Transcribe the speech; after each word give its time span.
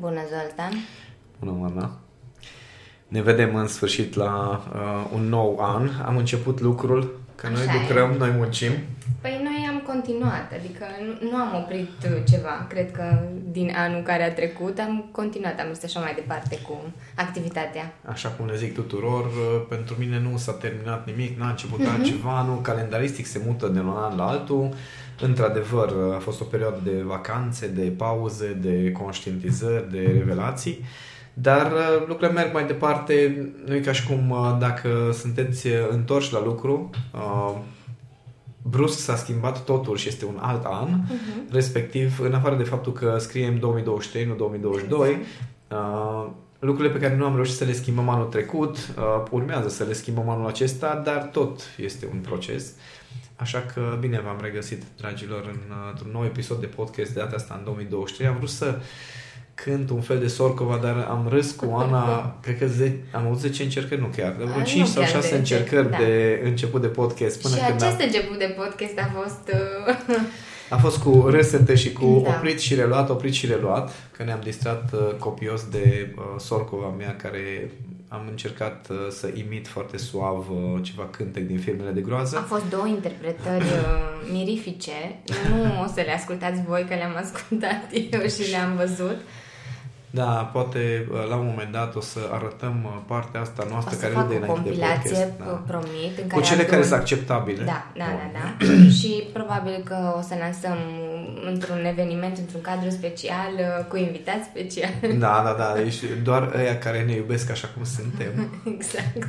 Bună, 0.00 0.20
Zoltan! 0.28 0.72
Bună, 1.38 1.56
Oana! 1.60 1.90
Ne 3.08 3.22
vedem 3.22 3.54
în 3.54 3.66
sfârșit 3.66 4.14
la 4.14 4.62
uh, 4.74 5.10
un 5.14 5.28
nou 5.28 5.58
an. 5.60 5.90
Am 6.06 6.16
început 6.16 6.60
lucrul, 6.60 7.20
că 7.34 7.46
Așa 7.46 7.56
noi 7.56 7.80
lucrăm, 7.80 8.10
e. 8.10 8.16
noi 8.16 8.30
muncim. 8.30 8.72
Păi 9.20 9.40
noi 9.42 9.47
am 9.47 9.47
continuat, 9.98 10.52
adică 10.58 10.84
nu, 11.06 11.30
nu 11.30 11.36
am 11.36 11.62
oprit 11.62 11.90
uh, 12.04 12.22
ceva. 12.30 12.66
Cred 12.68 12.90
că 12.92 13.18
din 13.50 13.72
anul 13.76 14.02
care 14.02 14.22
a 14.22 14.32
trecut 14.34 14.78
am 14.78 15.08
continuat, 15.12 15.60
am 15.60 15.66
mers 15.66 15.84
așa 15.84 16.00
mai 16.00 16.14
departe 16.14 16.58
cu 16.68 16.74
activitatea. 17.14 17.92
Așa 18.04 18.28
cum 18.28 18.46
le 18.46 18.56
zic 18.56 18.74
tuturor, 18.74 19.24
uh, 19.24 19.62
pentru 19.68 19.94
mine 19.98 20.20
nu 20.30 20.36
s-a 20.36 20.52
terminat 20.52 21.06
nimic, 21.06 21.38
n-a 21.38 21.48
început 21.48 21.78
Mhm. 21.78 21.88
altceva, 21.90 22.42
nu, 22.42 22.52
calendaristic 22.52 23.26
se 23.26 23.40
mută 23.46 23.66
de 23.68 23.78
la 23.78 23.90
un 23.90 23.96
an 24.02 24.16
la 24.16 24.26
altul. 24.26 24.68
Într-adevăr, 25.20 25.88
uh, 25.90 26.14
a 26.14 26.18
fost 26.18 26.40
o 26.40 26.44
perioadă 26.44 26.78
de 26.84 27.02
vacanțe, 27.04 27.66
de 27.68 27.82
pauze, 27.96 28.56
de 28.60 28.92
conștientizări, 28.92 29.90
de 29.90 30.00
revelații. 30.18 30.84
Dar 31.34 31.72
uh, 31.72 31.98
lucrurile 32.06 32.40
merg 32.40 32.52
mai 32.52 32.66
departe, 32.66 33.14
nu 33.66 33.74
e 33.74 33.80
ca 33.80 33.92
și 33.92 34.06
cum 34.06 34.30
uh, 34.30 34.56
dacă 34.58 35.10
sunteți 35.12 35.66
uh, 35.66 35.72
întorși 35.90 36.32
la 36.32 36.42
lucru, 36.42 36.90
uh, 37.14 37.54
brusc 38.62 38.98
s-a 38.98 39.16
schimbat 39.16 39.64
totul 39.64 39.96
și 39.96 40.08
este 40.08 40.24
un 40.24 40.38
alt 40.40 40.64
an, 40.64 40.88
Uh-huh. 40.88 41.50
respectiv, 41.52 42.20
în 42.20 42.34
afară 42.34 42.56
de 42.56 42.62
faptul 42.62 42.92
că 42.92 43.16
scriem 43.18 43.58
2023, 43.58 44.24
nu 44.26 44.34
2022, 44.34 45.08
Exact. 45.08 45.24
uh, 45.68 46.30
lucrurile 46.58 46.92
pe 46.94 47.00
care 47.00 47.16
nu 47.16 47.24
am 47.24 47.34
reușit 47.34 47.54
să 47.54 47.64
le 47.64 47.72
schimbăm 47.72 48.08
anul 48.08 48.26
trecut, 48.26 48.76
uh, 48.76 49.22
urmează 49.30 49.68
să 49.68 49.84
le 49.84 49.92
schimbăm 49.92 50.28
anul 50.28 50.46
acesta, 50.46 51.00
dar 51.04 51.22
tot 51.32 51.60
este 51.76 52.08
un 52.12 52.18
proces. 52.18 52.72
Așa 53.36 53.64
că 53.74 53.96
bine 54.00 54.20
v-am 54.20 54.38
regăsit, 54.42 54.82
dragilor, 54.96 55.42
în, 55.44 55.60
uh, 55.70 55.88
într-un 55.90 56.10
nou 56.12 56.24
episod 56.24 56.60
de 56.60 56.66
podcast 56.66 57.12
de 57.12 57.20
data 57.20 57.36
asta 57.36 57.54
în 57.58 57.64
2023. 57.64 58.26
Am 58.28 58.36
vrut 58.36 58.48
să 58.48 58.78
cânt 59.64 59.90
un 59.90 60.00
fel 60.00 60.18
de 60.18 60.26
Sorcova, 60.26 60.78
dar 60.82 61.06
am 61.10 61.26
râs 61.30 61.50
cu 61.50 61.74
Ana, 61.78 62.06
cred 62.42 62.58
că 62.58 62.66
ze- 62.66 62.98
am 63.12 63.26
avut 63.26 63.38
10 63.38 63.62
încercări, 63.62 64.00
nu 64.00 64.06
chiar, 64.16 64.30
dar 64.32 64.46
vreo 64.46 64.58
Nu 64.58 64.64
5 64.64 64.86
sau 64.86 65.02
chiar 65.02 65.10
6 65.10 65.30
de 65.30 65.36
încercări 65.36 65.90
da. 65.90 65.96
de 65.96 66.40
început 66.44 66.80
de 66.80 66.86
podcast 66.86 67.42
până 67.42 67.54
și 67.54 67.60
când 67.60 67.82
acest 67.82 68.00
am, 68.00 68.06
început 68.06 68.38
de 68.38 68.54
podcast 68.56 68.98
a 68.98 69.10
fost... 69.20 69.52
Uh, 70.08 70.16
a 70.70 70.76
fost 70.76 70.98
cu 70.98 71.26
râsete 71.28 71.74
și 71.74 71.92
cu 71.92 72.22
Da. 72.24 72.30
oprit 72.36 72.60
și 72.60 72.74
reluat, 72.74 73.10
oprit 73.10 73.32
și 73.32 73.46
reluat, 73.46 73.92
că 74.16 74.24
ne-am 74.24 74.40
distrat 74.42 74.90
uh, 74.92 75.14
copios 75.18 75.64
de 75.70 76.14
uh, 76.16 76.22
Sorcova 76.38 76.94
mea, 76.98 77.16
care 77.16 77.70
am 78.08 78.20
încercat 78.30 78.86
uh, 78.90 78.96
să 79.10 79.30
imit 79.34 79.68
foarte 79.68 79.96
suav 79.96 80.46
uh, 80.50 80.80
ceva 80.82 81.08
cântec 81.10 81.46
din 81.46 81.58
filmele 81.58 81.90
de 81.90 82.00
groază. 82.00 82.36
a 82.38 82.40
fost 82.42 82.68
două 82.70 82.86
interpretări 82.86 83.64
uh, 83.64 84.30
mirifice. 84.32 85.18
Nu 85.50 85.82
o 85.82 85.86
să 85.94 86.00
le 86.06 86.12
ascultați 86.14 86.62
voi, 86.66 86.84
că 86.88 86.94
le-am 86.94 87.16
ascultat 87.16 87.82
eu 88.12 88.20
și 88.20 88.50
le-am 88.50 88.76
văzut. 88.76 89.16
Da, 90.10 90.50
poate 90.52 91.08
uh, 91.12 91.28
la 91.28 91.36
un 91.36 91.46
moment 91.46 91.72
dat 91.72 91.94
o 91.96 92.00
să 92.00 92.18
arătăm 92.32 92.84
uh, 92.84 92.90
partea 93.06 93.40
asta 93.40 93.62
O 93.66 93.68
noastră 93.70 93.94
să 93.94 94.00
care 94.02 94.12
fac 94.14 94.22
nu 94.22 94.28
de 94.28 94.34
o 94.34 94.38
înainte 94.38 94.60
de 94.62 94.68
compilație, 94.68 95.10
podcast. 95.24 95.38
da. 95.38 95.62
promit, 95.66 96.14
în 96.18 96.22
Cu 96.22 96.28
care 96.28 96.42
cele 96.42 96.62
adun- 96.62 96.70
care 96.70 96.82
sunt 96.82 97.00
acceptabile. 97.00 97.64
Da, 97.64 97.86
da, 97.96 98.04
Bun. 98.04 98.30
da, 98.32 98.38
da. 98.38 98.66
și 98.98 99.28
probabil 99.32 99.76
că 99.84 100.14
o 100.18 100.20
să 100.20 100.34
lansăm 100.38 100.78
într-un 101.46 101.84
eveniment, 101.84 102.36
într-un 102.38 102.60
cadru 102.60 102.90
special, 102.90 103.52
uh, 103.58 103.84
cu 103.88 103.96
invitați 103.96 104.44
special. 104.52 104.92
Da, 105.24 105.42
da, 105.44 105.54
da. 105.58 105.72
Deci 105.82 105.98
doar 106.22 106.52
ăia 106.56 106.78
care 106.78 107.04
ne 107.04 107.12
iubesc 107.12 107.50
așa 107.50 107.68
cum 107.74 107.84
suntem. 107.84 108.32
exact. 108.74 109.28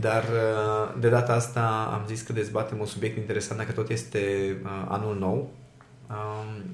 Dar 0.00 0.22
uh, 0.22 0.94
de 1.00 1.08
data 1.08 1.32
asta 1.32 1.90
am 1.92 2.02
zis 2.06 2.20
că 2.22 2.32
dezbatem 2.32 2.78
un 2.80 2.86
subiect 2.86 3.16
interesant, 3.16 3.58
dacă 3.58 3.72
tot 3.72 3.90
este 3.90 4.18
uh, 4.64 4.70
anul 4.88 5.16
nou. 5.18 5.50
Um, 6.10 6.64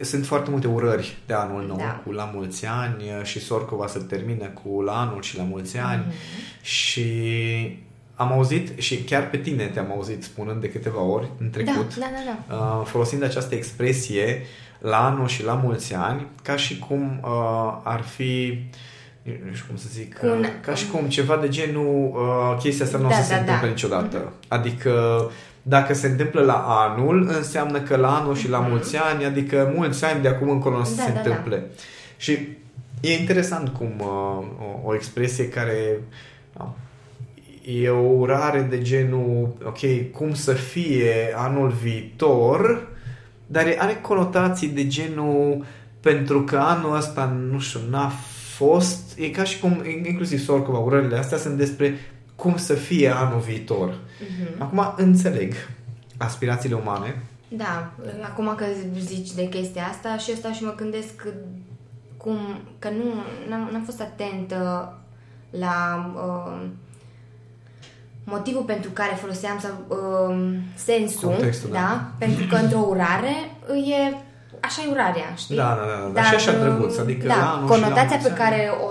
sunt 0.00 0.26
foarte 0.26 0.50
multe 0.50 0.66
urări 0.66 1.16
de 1.26 1.34
anul 1.34 1.66
nou, 1.66 1.76
Da. 1.76 2.00
cu 2.04 2.12
la 2.12 2.30
mulți 2.34 2.66
ani 2.66 3.02
uh, 3.02 3.24
și 3.24 3.40
Sorcova 3.40 3.86
se 3.86 3.98
termină 3.98 4.44
cu 4.46 4.80
la 4.82 5.00
anul 5.00 5.22
și 5.22 5.36
la 5.36 5.42
mulți 5.42 5.78
ani 5.78 6.04
Mhm. 6.06 6.62
și 6.62 7.78
am 8.14 8.32
auzit 8.32 8.78
și 8.78 8.96
chiar 9.02 9.30
pe 9.30 9.36
tine 9.36 9.64
te-am 9.66 9.90
auzit 9.90 10.22
spunând 10.22 10.60
de 10.60 10.70
câteva 10.70 11.00
ori 11.02 11.28
în 11.40 11.50
trecut, 11.50 11.96
Da, 11.96 12.06
da, 12.06 12.32
da, 12.48 12.54
da. 12.56 12.78
uh, 12.80 12.86
folosind 12.86 13.22
această 13.22 13.54
expresie 13.54 14.42
la 14.78 15.04
anul 15.06 15.26
și 15.28 15.44
la 15.44 15.54
mulți 15.54 15.94
ani, 15.94 16.26
ca 16.42 16.56
și 16.56 16.78
cum 16.78 17.20
uh, 17.24 17.80
ar 17.82 18.00
fi 18.02 18.58
nu 19.22 19.54
știu 19.54 19.64
cum 19.68 19.76
să 19.76 19.86
zic, 19.90 20.18
Cu 20.18 20.26
un- 20.26 20.38
uh, 20.38 20.46
ca 20.60 20.74
și 20.74 20.86
cum 20.88 21.06
ceva 21.08 21.36
de 21.36 21.48
genul 21.48 22.10
uh, 22.14 22.56
chestia 22.62 22.84
asta 22.84 22.98
nu 22.98 23.06
o 23.06 23.08
Da, 23.08 23.14
să 23.14 23.20
da, 23.20 23.26
se 23.26 23.34
întâmple 23.40 23.66
da. 23.66 23.72
niciodată. 23.72 24.32
Adică 24.48 24.92
dacă 25.62 25.94
se 25.94 26.06
întâmplă 26.06 26.42
la 26.42 26.64
anul, 26.68 27.30
înseamnă 27.36 27.80
că 27.80 27.96
la 27.96 28.16
anul 28.16 28.34
și 28.34 28.48
la 28.48 28.58
mulți 28.58 28.96
ani, 28.96 29.24
adică 29.24 29.72
mulți 29.76 30.04
ani 30.04 30.22
de 30.22 30.28
acum 30.28 30.50
încolo 30.50 30.74
nu 30.74 30.80
o 30.80 30.84
să 30.84 30.94
Da, 30.96 31.02
se 31.02 31.12
da, 31.12 31.20
da. 31.20 31.20
întâmple. 31.28 31.66
Și 32.16 32.32
e 33.00 33.12
interesant 33.18 33.68
cum 33.68 33.92
uh, 33.98 34.06
o, 34.84 34.88
o 34.88 34.94
expresie 34.94 35.48
care 35.48 36.00
uh, 36.60 36.66
e 37.82 37.88
o 37.88 37.98
urare 38.18 38.60
de 38.70 38.82
genul, 38.82 39.48
ok, 39.64 40.10
cum 40.12 40.34
să 40.34 40.52
fie 40.52 41.12
anul 41.36 41.68
viitor, 41.82 42.88
dar 43.46 43.66
e- 43.66 43.76
are 43.78 43.98
conotații 44.00 44.68
de 44.68 44.86
genul 44.86 45.64
pentru 46.00 46.42
că 46.42 46.56
anul 46.56 46.96
ăsta, 46.96 47.24
nu 47.50 47.58
știu, 47.58 47.80
n-a 47.90 48.12
fost, 48.64 49.18
e 49.18 49.28
ca 49.28 49.44
și 49.44 49.58
cum, 49.58 49.82
inclusiv 50.06 50.44
Sorcova, 50.44 50.78
urările 50.78 51.16
astea 51.16 51.38
sunt 51.38 51.56
despre 51.56 51.98
cum 52.34 52.56
să 52.56 52.74
fie 52.74 53.08
anul 53.08 53.40
viitor. 53.40 53.88
Mhm. 53.88 54.62
Acum 54.62 54.94
înțeleg 54.96 55.54
aspirațiile 56.16 56.74
umane, 56.74 57.22
Da, 57.48 57.92
acum 58.22 58.54
că 58.56 58.64
zici 58.98 59.30
de 59.32 59.48
chestia 59.48 59.82
asta 59.90 60.16
și 60.16 60.30
asta 60.30 60.52
și 60.52 60.64
mă 60.64 60.74
gândesc 60.76 61.16
că- 61.16 61.28
cum, 62.16 62.38
că 62.78 62.88
nu, 62.88 63.04
n-am, 63.48 63.68
n-am 63.72 63.82
fost 63.84 64.00
atentă 64.00 64.94
la 65.50 65.76
uh, 66.16 66.66
motivul 68.24 68.62
pentru 68.62 68.90
care 68.90 69.14
foloseam 69.14 69.58
sau 69.58 69.70
uh, 69.88 70.56
sensul, 70.74 71.28
Contextul, 71.28 71.70
da? 71.72 71.78
da. 71.78 72.10
Pentru 72.18 72.46
că 72.46 72.56
într-o 72.56 72.86
urare 72.88 73.34
e 73.68 74.16
așa 74.60 74.80
e 74.86 74.90
urarea, 74.90 75.28
știi? 75.36 75.56
Da, 75.56 75.62
da, 75.80 75.84
da, 75.92 76.10
da. 76.14 76.22
Și 76.22 76.34
așa 76.34 76.50
uh, 76.50 76.58
drăguț, 76.60 76.98
adică 76.98 77.26
la 77.26 77.34
da, 77.34 77.40
anul 77.50 77.66
și 77.66 77.70
la 77.70 77.74
conotația 77.74 78.16
mulți 78.18 78.22
pe 78.36 78.42
ani. 78.42 78.50
care 78.50 78.70
o, 78.84 78.88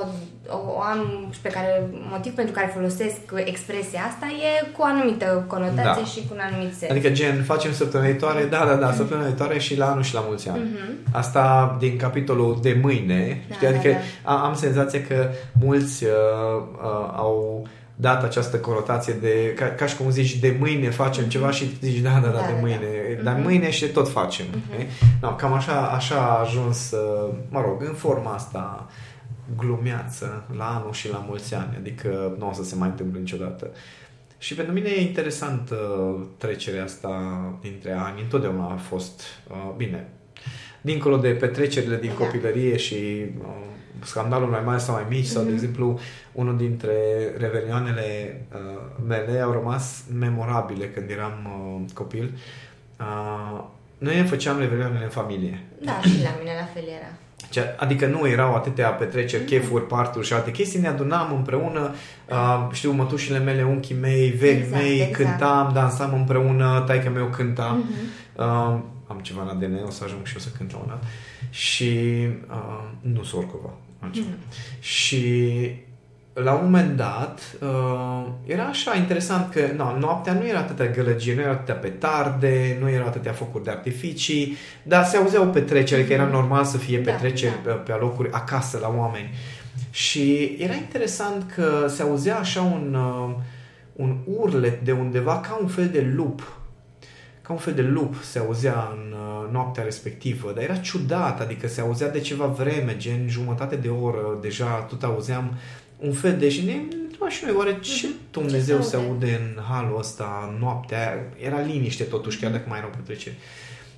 o 0.77 0.81
am 0.81 1.27
și 1.31 1.39
pe 1.39 1.49
care 1.49 1.89
motiv 2.11 2.33
pentru 2.33 2.53
care 2.53 2.71
folosesc 2.75 3.19
expresia 3.45 3.99
asta 4.09 4.25
e 4.25 4.65
cu 4.75 4.81
o 4.81 4.85
anumită 4.85 5.43
conotație 5.47 5.83
Da. 5.83 6.03
și 6.13 6.19
cu 6.27 6.31
un 6.33 6.39
anumit 6.51 6.73
sens. 6.77 6.91
Adică 6.91 7.09
gen, 7.09 7.43
facem 7.43 7.71
săptămâna 7.73 8.09
viitoare, 8.09 8.43
da, 8.45 8.65
da, 8.67 8.73
da, 8.73 8.91
săptămâna 8.91 9.27
viitoare 9.27 9.59
și 9.59 9.77
la 9.77 9.85
anul 9.91 10.03
și 10.03 10.13
la 10.13 10.23
mulți 10.27 10.49
ani. 10.49 10.63
Mhm. 10.63 10.97
Asta 11.11 11.75
din 11.79 11.97
capitolul 11.97 12.57
de 12.61 12.79
mâine, 12.81 13.41
Da, 13.49 13.55
știi? 13.55 13.67
da, 13.67 13.73
Adică 13.77 13.89
da. 14.23 14.31
a- 14.31 14.43
am 14.45 14.55
senzația 14.55 15.01
că 15.07 15.29
mulți 15.61 16.03
uh, 16.03 16.09
uh, 16.83 17.13
au 17.15 17.67
dat 18.01 18.23
această 18.23 18.57
conotație 18.59 19.13
de, 19.13 19.53
ca, 19.55 19.65
ca 19.65 19.85
și 19.85 19.95
cum 19.97 20.09
zici, 20.09 20.35
de 20.35 20.55
mâine 20.59 20.89
facem 20.89 21.25
ceva 21.25 21.51
și 21.51 21.77
zici, 21.81 21.97
da, 21.99 22.09
da, 22.09 22.19
da, 22.19 22.27
Mhm. 22.27 22.33
Da, 22.33 22.45
de 22.47 22.53
da, 22.53 22.59
mâine. 22.59 22.77
da. 23.17 23.23
Dar 23.23 23.33
Mhm. 23.33 23.43
mâine 23.43 23.69
și 23.71 23.85
tot 23.87 24.09
facem. 24.09 24.45
Mhm. 24.51 24.83
Uh-huh. 24.83 25.19
No, 25.21 25.35
cam 25.35 25.53
așa, 25.53 25.87
așa 25.87 26.15
a 26.15 26.39
ajuns, 26.39 26.91
uh, 26.91 27.33
mă 27.49 27.61
rog, 27.61 27.83
în 27.87 27.93
forma 27.93 28.33
asta 28.33 28.87
glumeață 29.57 30.43
la 30.57 30.65
anul 30.79 30.93
și 30.93 31.09
la 31.11 31.23
mulți 31.27 31.55
ani. 31.55 31.75
Adică 31.79 32.35
nu 32.37 32.49
o 32.49 32.53
să 32.53 32.63
se 32.63 32.75
mai 32.75 32.87
întâmple 32.87 33.19
niciodată. 33.19 33.71
Și 34.37 34.53
pentru 34.55 34.73
mine 34.73 34.89
e 34.89 35.01
interesant 35.01 35.69
uh, 35.69 36.21
trecerea 36.37 36.83
asta 36.83 37.09
dintre 37.61 37.91
ani. 37.91 38.21
Întotdeauna 38.21 38.63
a 38.71 38.75
fost 38.77 39.21
uh, 39.49 39.73
bine. 39.77 40.07
Dincolo 40.81 41.17
de 41.17 41.29
petrecerile 41.29 41.97
din 41.97 42.11
Da. 42.17 42.25
copilărie 42.25 42.77
și 42.77 42.95
uh, 43.39 43.45
scandaluri 44.03 44.51
mai 44.51 44.61
mari 44.65 44.81
sau 44.81 44.93
mai 44.95 45.05
mici, 45.09 45.25
sau, 45.25 45.41
de 45.41 45.47
Mhm. 45.47 45.57
exemplu, 45.57 45.99
unul 46.31 46.57
dintre 46.57 46.93
revelioanele 47.37 48.41
uh, 48.53 48.81
mele 49.07 49.39
au 49.39 49.51
rămas 49.51 50.03
memorabile 50.19 50.85
când 50.89 51.09
eram 51.09 51.33
uh, 51.45 51.91
copil. 51.93 52.37
Uh, 52.99 53.63
noi 53.97 54.15
ne 54.15 54.23
făceam 54.23 54.59
revelioanele 54.59 55.03
în 55.03 55.09
familie. 55.09 55.63
Da, 55.81 55.99
și 56.01 56.21
la 56.23 56.35
mine 56.39 56.51
la 56.59 56.65
fel 56.73 56.83
era. 56.87 57.11
Ce- 57.49 57.75
Adică 57.77 58.05
nu 58.05 58.27
erau 58.27 58.55
atâtea 58.55 58.89
petreceri, 58.89 59.43
chefuri, 59.43 59.87
parturi 59.87 60.25
și 60.25 60.33
alte 60.33 60.51
chestii, 60.51 60.79
ne 60.79 60.87
adunam 60.87 61.33
împreună, 61.35 61.93
uh, 62.29 62.67
știu, 62.71 62.91
mătușile 62.91 63.39
mele, 63.39 63.63
unchii 63.63 63.95
mei, 63.95 64.29
verii 64.29 64.57
Exact, 64.61 64.81
mei, 64.81 64.99
exact. 64.99 65.13
cântam, 65.15 65.71
dansam 65.73 66.13
împreună, 66.13 66.83
taică 66.87 67.09
meu 67.09 67.25
cânta. 67.25 67.77
Mhm. 67.83 67.89
Uh, 68.35 68.79
am 69.07 69.19
ceva 69.21 69.41
în 69.41 69.47
ADN, 69.47 69.83
o 69.85 69.89
să 69.89 70.03
ajung 70.03 70.25
și 70.25 70.33
eu 70.33 70.39
să 70.39 70.49
cânt 70.57 70.71
la 70.71 70.77
un 70.77 70.85
dat. 70.87 71.03
Și 71.49 71.99
uh, 72.49 72.83
nu 73.01 73.23
Sorcova, 73.23 73.69
altceva. 73.99 74.27
Mhm. 74.27 74.81
Și 74.81 75.25
la 76.33 76.53
un 76.53 76.63
moment 76.63 76.97
dat 76.97 77.41
uh, 77.61 78.27
era 78.45 78.63
așa 78.63 78.95
interesant 78.95 79.51
că 79.51 79.59
no, 79.75 79.97
noaptea 79.99 80.33
nu 80.33 80.47
era 80.47 80.59
atâtea 80.59 80.85
gălăgie, 80.85 81.35
nu 81.35 81.41
era 81.41 81.51
atâtea 81.51 81.75
petarde, 81.75 82.77
nu 82.79 82.89
erau 82.89 83.07
atâtea 83.07 83.31
focuri 83.31 83.63
de 83.63 83.69
artificii, 83.69 84.57
dar 84.83 85.05
se 85.05 85.17
auzeau 85.17 85.47
petreceri, 85.47 86.07
că 86.07 86.13
era 86.13 86.25
normal 86.25 86.63
să 86.63 86.77
fie 86.77 86.99
Da, 86.99 87.11
petreceri 87.11 87.53
da. 87.65 87.71
pe, 87.71 87.77
pe 87.77 87.91
alocuri 87.91 88.31
acasă 88.31 88.77
la 88.81 88.93
oameni. 88.97 89.29
Și 89.91 90.55
era 90.59 90.73
interesant 90.73 91.51
că 91.55 91.85
se 91.87 92.01
auzea 92.01 92.37
așa 92.37 92.61
un, 92.61 92.93
uh, 92.93 93.35
un 93.95 94.17
urlet 94.25 94.81
de 94.81 94.91
undeva 94.91 95.39
ca 95.39 95.57
un 95.61 95.67
fel 95.67 95.87
de 95.87 96.11
lup. 96.15 96.58
Ca 97.49 97.55
un 97.55 97.61
fel 97.61 97.73
de 97.73 97.81
lup 97.81 98.15
se 98.23 98.39
auzea 98.39 98.93
în, 98.95 99.13
uh, 99.13 99.51
noaptea 99.51 99.83
respectivă, 99.83 100.51
dar 100.51 100.63
era 100.63 100.75
ciudat, 100.75 101.41
adică 101.41 101.67
se 101.67 101.81
auzea 101.81 102.09
de 102.09 102.19
ceva 102.19 102.45
vreme, 102.45 102.97
gen 102.97 103.27
jumătate 103.29 103.75
de 103.75 103.87
oră, 103.89 104.37
deja 104.41 104.65
tot 104.65 105.03
auzeam 105.03 105.57
un 105.97 106.13
fel 106.13 106.37
de... 106.37 106.49
Și 106.49 106.65
ne 106.65 106.73
și 107.29 107.45
noi, 107.45 107.53
oare 107.55 107.79
ce 107.79 108.07
Mhm. 108.07 108.15
Dumnezeu 108.31 108.77
Ce 108.77 108.83
se 108.83 108.89
se 108.89 108.95
aude? 108.95 109.07
aude 109.09 109.35
în 109.55 109.61
halul 109.63 109.97
ăsta, 109.99 110.55
noaptea 110.59 110.97
aia? 110.97 111.47
Era 111.47 111.59
liniște 111.59 112.03
totuși, 112.03 112.39
chiar 112.39 112.51
dacă 112.51 112.65
mai 112.67 112.77
erau 112.77 112.89
petreceri. 112.95 113.35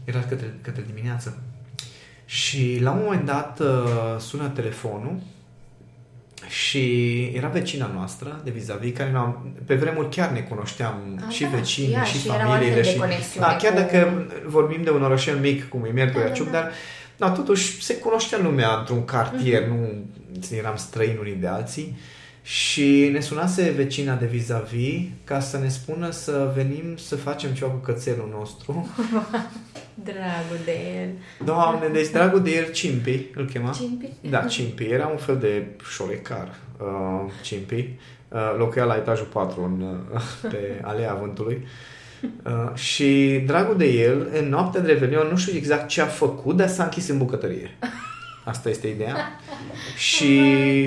Era 0.03 0.19
către, 0.19 0.59
către 0.61 0.83
dimineață. 0.93 1.41
Și 2.25 2.79
la 2.81 2.91
un 2.91 2.99
moment 3.03 3.25
dat 3.25 3.59
uh, 3.59 4.19
sună 4.19 4.47
telefonul 4.47 5.19
și 6.51 7.23
era 7.33 7.47
vecina 7.47 7.91
noastră 7.93 8.41
de 8.43 8.51
vis-a-vis, 8.51 8.97
care 8.97 9.09
ne-am, 9.11 9.55
pe 9.65 9.75
vremuri 9.75 10.09
chiar 10.09 10.29
ne 10.29 10.39
cunoșteam 10.39 11.23
Ah, 11.27 11.33
și 11.33 11.41
da, 11.43 11.49
vecinii 11.49 11.91
ia, 11.91 12.03
și, 12.03 12.17
și 12.19 12.27
erau 12.27 12.37
familiile. 12.49 12.65
altfel 12.65 12.83
de 12.83 12.89
și, 12.89 12.97
conexiune 12.97 13.45
da, 13.47 13.55
chiar 13.55 13.73
cu- 13.73 13.79
dacă 13.79 14.27
vorbim 14.45 14.83
de 14.83 14.89
un 14.89 15.03
orășel 15.03 15.37
mic, 15.37 15.69
cum 15.69 15.85
e 15.85 15.89
Miercurea 15.91 16.23
Da, 16.23 16.29
da, 16.29 16.35
Ciuc, 16.35 16.45
da. 16.45 16.51
dar 16.51 16.71
da, 17.17 17.29
totuși 17.29 17.81
se 17.83 17.95
cunoștea 17.97 18.39
lumea 18.41 18.69
într-un 18.79 19.05
cartier, 19.05 19.67
nu 19.67 20.05
eram 20.57 20.75
străini 20.75 21.17
unii 21.19 21.35
de 21.35 21.47
alții. 21.47 21.97
Și 22.43 23.09
ne 23.11 23.19
sunase 23.19 23.69
vecina 23.69 24.15
de 24.15 24.25
vis-a-vis 24.25 25.01
ca 25.23 25.39
să 25.39 25.57
ne 25.57 25.67
spună 25.67 26.11
să 26.11 26.51
venim 26.55 26.95
să 26.97 27.15
facem 27.15 27.51
ceva 27.51 27.71
cu 27.71 27.77
cățelul 27.77 28.29
nostru. 28.37 28.89
Dragul 30.03 30.57
de 30.65 30.77
el. 31.01 31.09
Doamne, 31.45 31.87
deci 31.87 32.09
dragul 32.09 32.41
de 32.41 32.55
el, 32.55 32.71
Cimpi, 32.71 33.25
îl 33.35 33.45
chema? 33.45 33.71
Cimpi? 33.71 34.09
Da, 34.29 34.39
Cimpi. 34.39 34.83
Era 34.83 35.07
un 35.07 35.17
fel 35.17 35.37
de 35.37 35.65
șorecar, 35.91 36.55
uh, 36.79 37.31
Cimpi. 37.43 37.89
Uh, 38.27 38.55
locuia 38.57 38.83
la 38.83 38.95
etajul 38.95 39.25
4 39.25 39.63
în, 39.63 39.81
uh, 40.13 40.21
pe 40.41 40.79
Alea 40.89 41.13
Vântului. 41.13 41.67
Uh, 42.43 42.75
și 42.75 43.41
dragul 43.45 43.77
de 43.77 43.85
el, 43.85 44.29
în 44.39 44.49
noaptea 44.49 44.81
de 44.81 44.91
Revelion, 44.91 45.27
nu 45.27 45.37
știu 45.37 45.57
exact 45.57 45.87
ce 45.87 46.01
a 46.01 46.05
făcut, 46.05 46.55
dar 46.55 46.67
s-a 46.67 46.83
închis 46.83 47.07
în 47.07 47.17
bucătărie. 47.17 47.77
Asta 48.43 48.69
este 48.69 48.87
ideea. 48.87 49.15
Și 49.97 50.43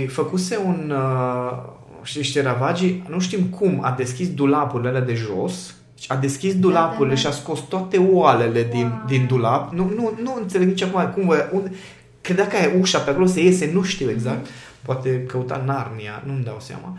făcuse 0.06 0.58
un... 0.64 0.92
Uh, 0.96 1.72
știi 2.02 2.20
niște 2.20 2.42
ravagii, 2.42 3.02
nu 3.08 3.20
știm 3.20 3.44
cum, 3.44 3.78
a 3.82 3.90
deschis 3.90 4.34
dulapurile 4.34 4.88
alea 4.88 5.00
de 5.00 5.14
jos, 5.14 5.74
a 6.08 6.16
deschis 6.16 6.58
dulapurile 6.58 7.14
da. 7.14 7.20
și 7.20 7.26
a 7.26 7.30
scos 7.30 7.60
toate 7.68 7.98
oalele 7.98 8.62
din, 8.70 8.86
Wow. 8.86 9.02
din 9.06 9.26
dulap. 9.26 9.72
Nu, 9.72 9.92
nu, 9.96 10.12
nu 10.22 10.36
înțeleg 10.40 10.68
nici 10.68 10.82
acum 10.82 11.10
cum, 11.14 11.26
vă- 11.26 11.48
unde, 11.52 11.72
credea 12.20 12.46
că 12.46 12.56
e 12.56 12.78
ușa 12.80 12.98
pe 12.98 13.10
acolo 13.10 13.26
să 13.26 13.40
iese, 13.40 13.70
nu 13.72 13.82
știu 13.82 14.10
exact. 14.10 14.46
Poate 14.82 15.22
căuta 15.26 15.62
Narnia, 15.66 16.22
nu-mi 16.26 16.44
dau 16.44 16.56
seama. 16.60 16.98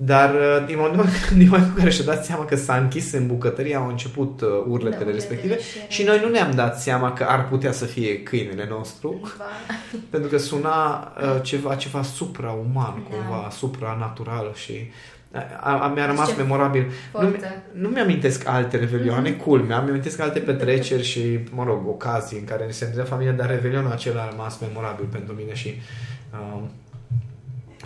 Dar 0.00 0.34
uh, 0.34 0.64
din 0.66 0.76
momentul, 0.78 1.04
din 1.40 1.46
momentul 1.48 1.72
în 1.74 1.78
care 1.78 1.90
și-a 1.90 2.04
dat 2.04 2.24
seama 2.24 2.44
că 2.44 2.56
s-a 2.56 2.76
închis 2.76 3.12
în 3.12 3.26
bucătărie, 3.26 3.74
au 3.76 3.88
început 3.88 4.40
uh, 4.40 4.48
urletele 4.48 4.64
Da, 4.66 4.70
urletele 4.72 5.12
respective 5.12 5.58
și 5.58 5.76
era- 5.78 5.88
și 5.88 6.02
noi 6.02 6.20
nu 6.24 6.28
ne-am 6.28 6.50
dat 6.50 6.80
seama 6.80 7.12
că 7.12 7.24
ar 7.24 7.48
putea 7.48 7.72
să 7.72 7.84
fie 7.84 8.22
câinele 8.22 8.66
nostru, 8.68 9.20
Va. 9.38 9.44
pentru 10.10 10.30
că 10.30 10.38
suna 10.38 11.08
uh, 11.22 11.42
ceva, 11.42 11.74
ceva 11.74 12.02
suprauman, 12.02 13.02
Da. 13.10 13.16
cumva, 13.16 13.50
supranatural 13.50 14.52
și 14.54 14.72
a, 15.60 15.78
a, 15.82 15.86
mi-a 15.88 16.06
rămas 16.06 16.28
Ce 16.28 16.36
memorabil. 16.36 16.82
Nu, 16.82 16.90
forță. 17.20 17.62
nu 17.72 17.88
mi-amintesc 17.88 18.48
alte 18.48 18.76
revelioane 18.76 19.30
culmea, 19.30 19.80
mi-amintesc 19.80 20.20
alte 20.20 20.38
petreceri 20.38 21.02
și, 21.02 21.38
mă 21.50 21.64
rog, 21.64 21.88
ocazii 21.88 22.38
în 22.38 22.44
care 22.44 22.64
ne 22.64 22.70
se 22.70 22.84
întâlnea 22.84 23.08
familia, 23.10 23.32
dar 23.32 23.48
revelionul 23.50 23.90
acela 23.90 24.20
a 24.22 24.28
rămas 24.30 24.58
memorabil 24.58 25.04
pentru 25.12 25.34
mine 25.34 25.54
și 25.54 25.74
uh, 26.32 26.62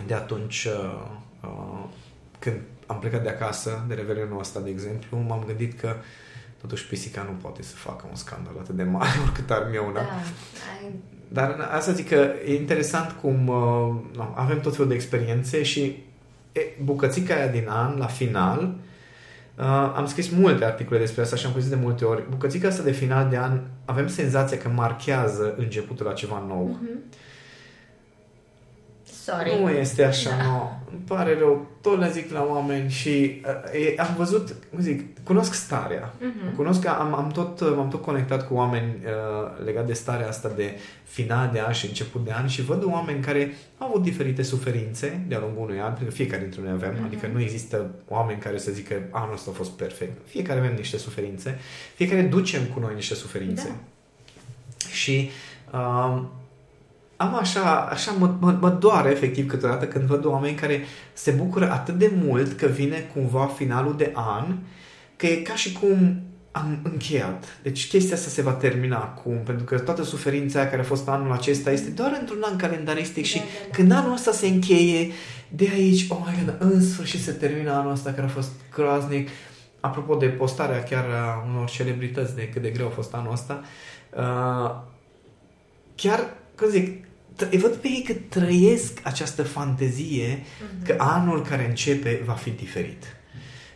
de 0.07 0.13
atunci 0.13 0.65
uh, 0.65 0.99
uh, 1.43 1.83
când 2.43 2.61
am 2.85 2.99
plecat 2.99 3.23
de 3.23 3.29
acasă, 3.29 3.85
de 3.87 3.93
revelionul 3.93 4.39
ăsta, 4.39 4.59
de 4.59 4.69
exemplu, 4.69 5.17
m-am 5.17 5.43
gândit 5.47 5.79
că 5.79 5.95
totuși 6.61 6.87
pisica 6.87 7.23
nu 7.29 7.37
poate 7.41 7.63
să 7.63 7.75
facă 7.75 8.05
un 8.09 8.15
scandal 8.15 8.53
atât 8.59 8.75
de 8.75 8.83
mare 8.83 9.19
oricât 9.23 9.51
ar 9.51 9.67
mi 9.71 9.77
una. 9.77 9.93
Da. 9.93 10.01
Ai... 10.01 10.93
Dar 11.27 11.69
asta 11.71 11.91
zic 11.91 12.07
că 12.07 12.31
e 12.45 12.55
interesant 12.55 13.11
cum 13.21 13.47
uh, 13.47 13.95
nu, 14.15 14.33
avem 14.35 14.59
tot 14.59 14.71
felul 14.71 14.87
de 14.87 14.93
experiențe 14.93 15.63
și 15.63 16.03
e, 16.51 16.61
bucățica 16.83 17.35
aia 17.35 17.47
din 17.47 17.67
an, 17.67 17.97
la 17.97 18.05
final, 18.05 18.75
uh, 19.55 19.93
am 19.95 20.05
scris 20.05 20.29
multe 20.29 20.65
articole 20.65 20.99
despre 20.99 21.21
asta 21.21 21.35
și 21.35 21.45
am 21.45 21.51
pus 21.51 21.69
de 21.69 21.75
multe 21.75 22.05
ori. 22.05 22.23
Bucățica 22.29 22.67
asta 22.67 22.83
de 22.83 22.91
final 22.91 23.29
de 23.29 23.37
an, 23.37 23.61
avem 23.85 24.07
senzația 24.07 24.57
că 24.57 24.69
marchează 24.69 25.55
începutul 25.57 26.05
la 26.05 26.13
ceva 26.13 26.43
nou. 26.47 26.79
Mhm. 26.81 26.99
Sorry. 29.25 29.59
Nu 29.61 29.69
este 29.69 30.03
așa, 30.03 30.29
Da. 30.29 30.43
nu. 30.43 30.81
Îmi 30.91 31.01
pare 31.07 31.37
rău. 31.37 31.65
Tot 31.81 31.99
le 31.99 32.09
zic 32.11 32.31
la 32.31 32.45
oameni 32.49 32.89
și 32.89 33.41
uh, 33.73 33.85
e, 33.95 34.01
am 34.01 34.13
văzut, 34.17 34.55
cum 34.69 34.79
zic, 34.79 35.23
cunosc 35.23 35.53
starea. 35.53 36.13
Mhm. 36.19 36.55
Cunosc 36.55 36.81
că 36.81 36.89
am, 36.89 37.13
am 37.13 37.31
tot, 37.31 37.75
m-am 37.75 37.87
tot 37.89 38.01
conectat 38.01 38.47
cu 38.47 38.53
oameni 38.53 38.95
uh, 39.05 39.65
legat 39.65 39.85
de 39.85 39.93
starea 39.93 40.27
asta 40.27 40.51
de 40.55 40.73
final 41.03 41.49
de 41.53 41.59
an 41.59 41.71
și 41.73 41.85
început 41.85 42.25
de 42.25 42.31
an 42.31 42.47
și 42.47 42.61
văd 42.61 42.83
oameni 42.85 43.21
care 43.23 43.53
au 43.77 43.87
avut 43.87 44.01
diferite 44.01 44.43
suferințe 44.43 45.21
de-a 45.27 45.39
lungul 45.39 45.61
unui 45.63 45.79
an, 45.79 45.87
pentru 45.87 46.05
că 46.05 46.11
fiecare 46.11 46.41
dintre 46.41 46.61
noi 46.63 46.71
avem, 46.71 46.93
Mhm. 46.93 47.05
adică 47.05 47.27
nu 47.33 47.41
există 47.41 47.89
oameni 48.07 48.39
care 48.39 48.57
să 48.57 48.71
zică 48.71 48.95
anul 49.11 49.33
ăsta 49.33 49.49
a 49.51 49.57
fost 49.57 49.71
perfect. 49.71 50.17
Fiecare 50.27 50.59
avem 50.59 50.73
niște 50.75 50.97
suferințe, 50.97 51.59
fiecare 51.95 52.21
ducem 52.21 52.61
cu 52.73 52.79
noi 52.79 52.93
niște 52.95 53.13
suferințe. 53.15 53.67
Da. 53.67 54.87
Și 54.89 55.29
uh, 55.73 56.21
am 57.23 57.35
așa, 57.35 57.87
așa 57.91 58.11
mă, 58.11 58.35
mă, 58.39 58.57
mă 58.59 58.69
doare 58.69 59.09
efectiv 59.09 59.47
câteodată 59.47 59.85
când 59.85 60.05
văd 60.05 60.25
oameni 60.25 60.55
care 60.55 60.81
se 61.13 61.31
bucură 61.31 61.71
atât 61.71 61.97
de 61.97 62.11
mult 62.23 62.57
că 62.57 62.65
vine 62.65 63.09
cumva 63.13 63.45
finalul 63.45 63.97
de 63.97 64.11
an, 64.13 64.45
că 65.15 65.25
e 65.25 65.35
ca 65.35 65.55
și 65.55 65.71
cum 65.71 66.21
am 66.51 66.79
încheiat. 66.83 67.59
Deci 67.61 67.87
chestia 67.87 68.15
asta 68.15 68.29
se 68.29 68.41
va 68.41 68.51
termina 68.51 68.97
acum, 68.97 69.37
pentru 69.45 69.65
că 69.65 69.79
toată 69.79 70.03
suferința 70.03 70.59
aia 70.59 70.69
care 70.69 70.81
a 70.81 70.85
fost 70.85 71.07
anul 71.07 71.31
acesta 71.31 71.71
este 71.71 71.89
doar 71.89 72.17
într-un 72.19 72.43
an 72.51 72.57
calendaristic 72.57 73.25
și 73.25 73.37
Da, 73.37 73.43
da, 73.43 73.65
da. 73.67 73.75
când 73.75 73.91
anul 73.91 74.13
ăsta 74.13 74.31
se 74.31 74.47
încheie, 74.47 75.11
de 75.49 75.69
aici, 75.73 76.05
oh 76.09 76.17
my 76.25 76.43
god, 76.45 76.55
în 76.59 76.81
sfârșit 76.81 77.21
se 77.21 77.31
termină 77.31 77.71
anul 77.71 77.91
ăsta 77.91 78.11
care 78.11 78.25
a 78.25 78.29
fost 78.29 78.51
groaznic. 78.73 79.29
Apropo 79.79 80.15
de 80.15 80.25
postarea 80.25 80.83
chiar 80.83 81.05
a 81.05 81.45
unor 81.49 81.69
celebrități 81.69 82.35
de 82.35 82.49
cât 82.49 82.61
de 82.61 82.69
greu 82.69 82.87
a 82.87 82.89
fost 82.89 83.13
anul 83.13 83.31
ăsta, 83.31 83.61
uh, 84.17 84.75
chiar, 85.95 86.33
cum 86.57 86.69
zic, 86.69 87.05
t- 87.05 87.07
îi 87.51 87.57
văd 87.57 87.73
pe 87.73 87.87
ei 87.87 88.03
că 88.07 88.13
trăiesc 88.39 88.99
această 89.03 89.43
fantezie 89.43 90.43
Mhm. 90.77 90.85
că 90.85 90.95
anul 90.97 91.41
care 91.41 91.67
începe 91.67 92.21
va 92.25 92.33
fi 92.33 92.49
diferit. 92.49 93.03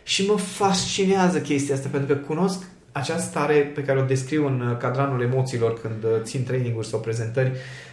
Și 0.02 0.26
mă 0.26 0.36
fascinează 0.36 1.38
chestia 1.40 1.74
asta, 1.74 1.88
pentru 1.92 2.14
că 2.14 2.20
cunosc 2.20 2.62
această 2.92 3.22
stare 3.22 3.54
pe 3.54 3.82
care 3.82 3.98
o 4.00 4.04
descriu 4.04 4.46
în 4.46 4.60
uh, 4.60 4.76
cadranul 4.76 5.22
emoțiilor 5.22 5.80
când 5.80 6.04
uh, 6.04 6.10
țin 6.22 6.44
traininguri 6.44 6.86
sau 6.86 7.00
prezentări, 7.00 7.52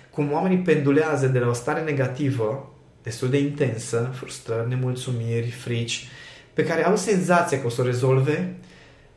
cum 0.10 0.32
oamenii 0.32 0.58
pendulează 0.58 1.28
de 1.28 1.40
la 1.40 1.48
o 1.50 1.54
stare 1.54 1.82
negativă, 1.82 2.74
destul 3.04 3.30
de 3.30 3.40
intensă, 3.40 4.12
frustrări, 4.14 4.70
nemulțumiri, 4.70 5.50
frici, 5.50 6.08
pe 6.54 6.64
care 6.64 6.86
au 6.86 6.96
senzația 6.96 7.60
că 7.60 7.66
o 7.66 7.70
să 7.70 7.82
o 7.82 7.86
rezolve, 7.86 8.56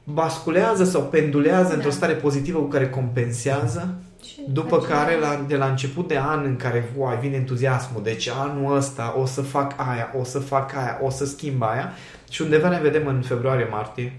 basculează 0.04 0.84
sau 0.84 1.02
pendulează 1.02 1.68
Da. 1.68 1.74
într-o 1.74 1.90
stare 1.90 2.12
pozitivă 2.12 2.58
cu 2.58 2.68
care 2.68 2.88
compensează 2.90 3.94
Și 4.28 4.40
după 4.48 4.76
face- 4.76 4.92
care, 4.92 5.18
la, 5.18 5.44
de 5.46 5.56
la 5.56 5.66
început 5.66 6.08
de 6.08 6.18
an 6.18 6.44
în 6.44 6.56
care 6.56 6.92
uai, 6.96 7.18
vine 7.18 7.36
entuziasmul, 7.36 8.02
deci 8.02 8.28
anul 8.28 8.76
ăsta 8.76 9.14
o 9.18 9.26
să 9.26 9.42
fac 9.42 9.74
aia, 9.76 10.12
o 10.18 10.24
să 10.24 10.38
fac 10.38 10.74
aia, 10.74 10.98
o 11.02 11.10
să 11.10 11.26
schimb 11.26 11.62
aia 11.62 11.92
și 12.30 12.42
undeva 12.42 12.68
ne 12.68 12.80
vedem 12.80 13.06
în 13.06 13.22
februarie-martie 13.22 14.12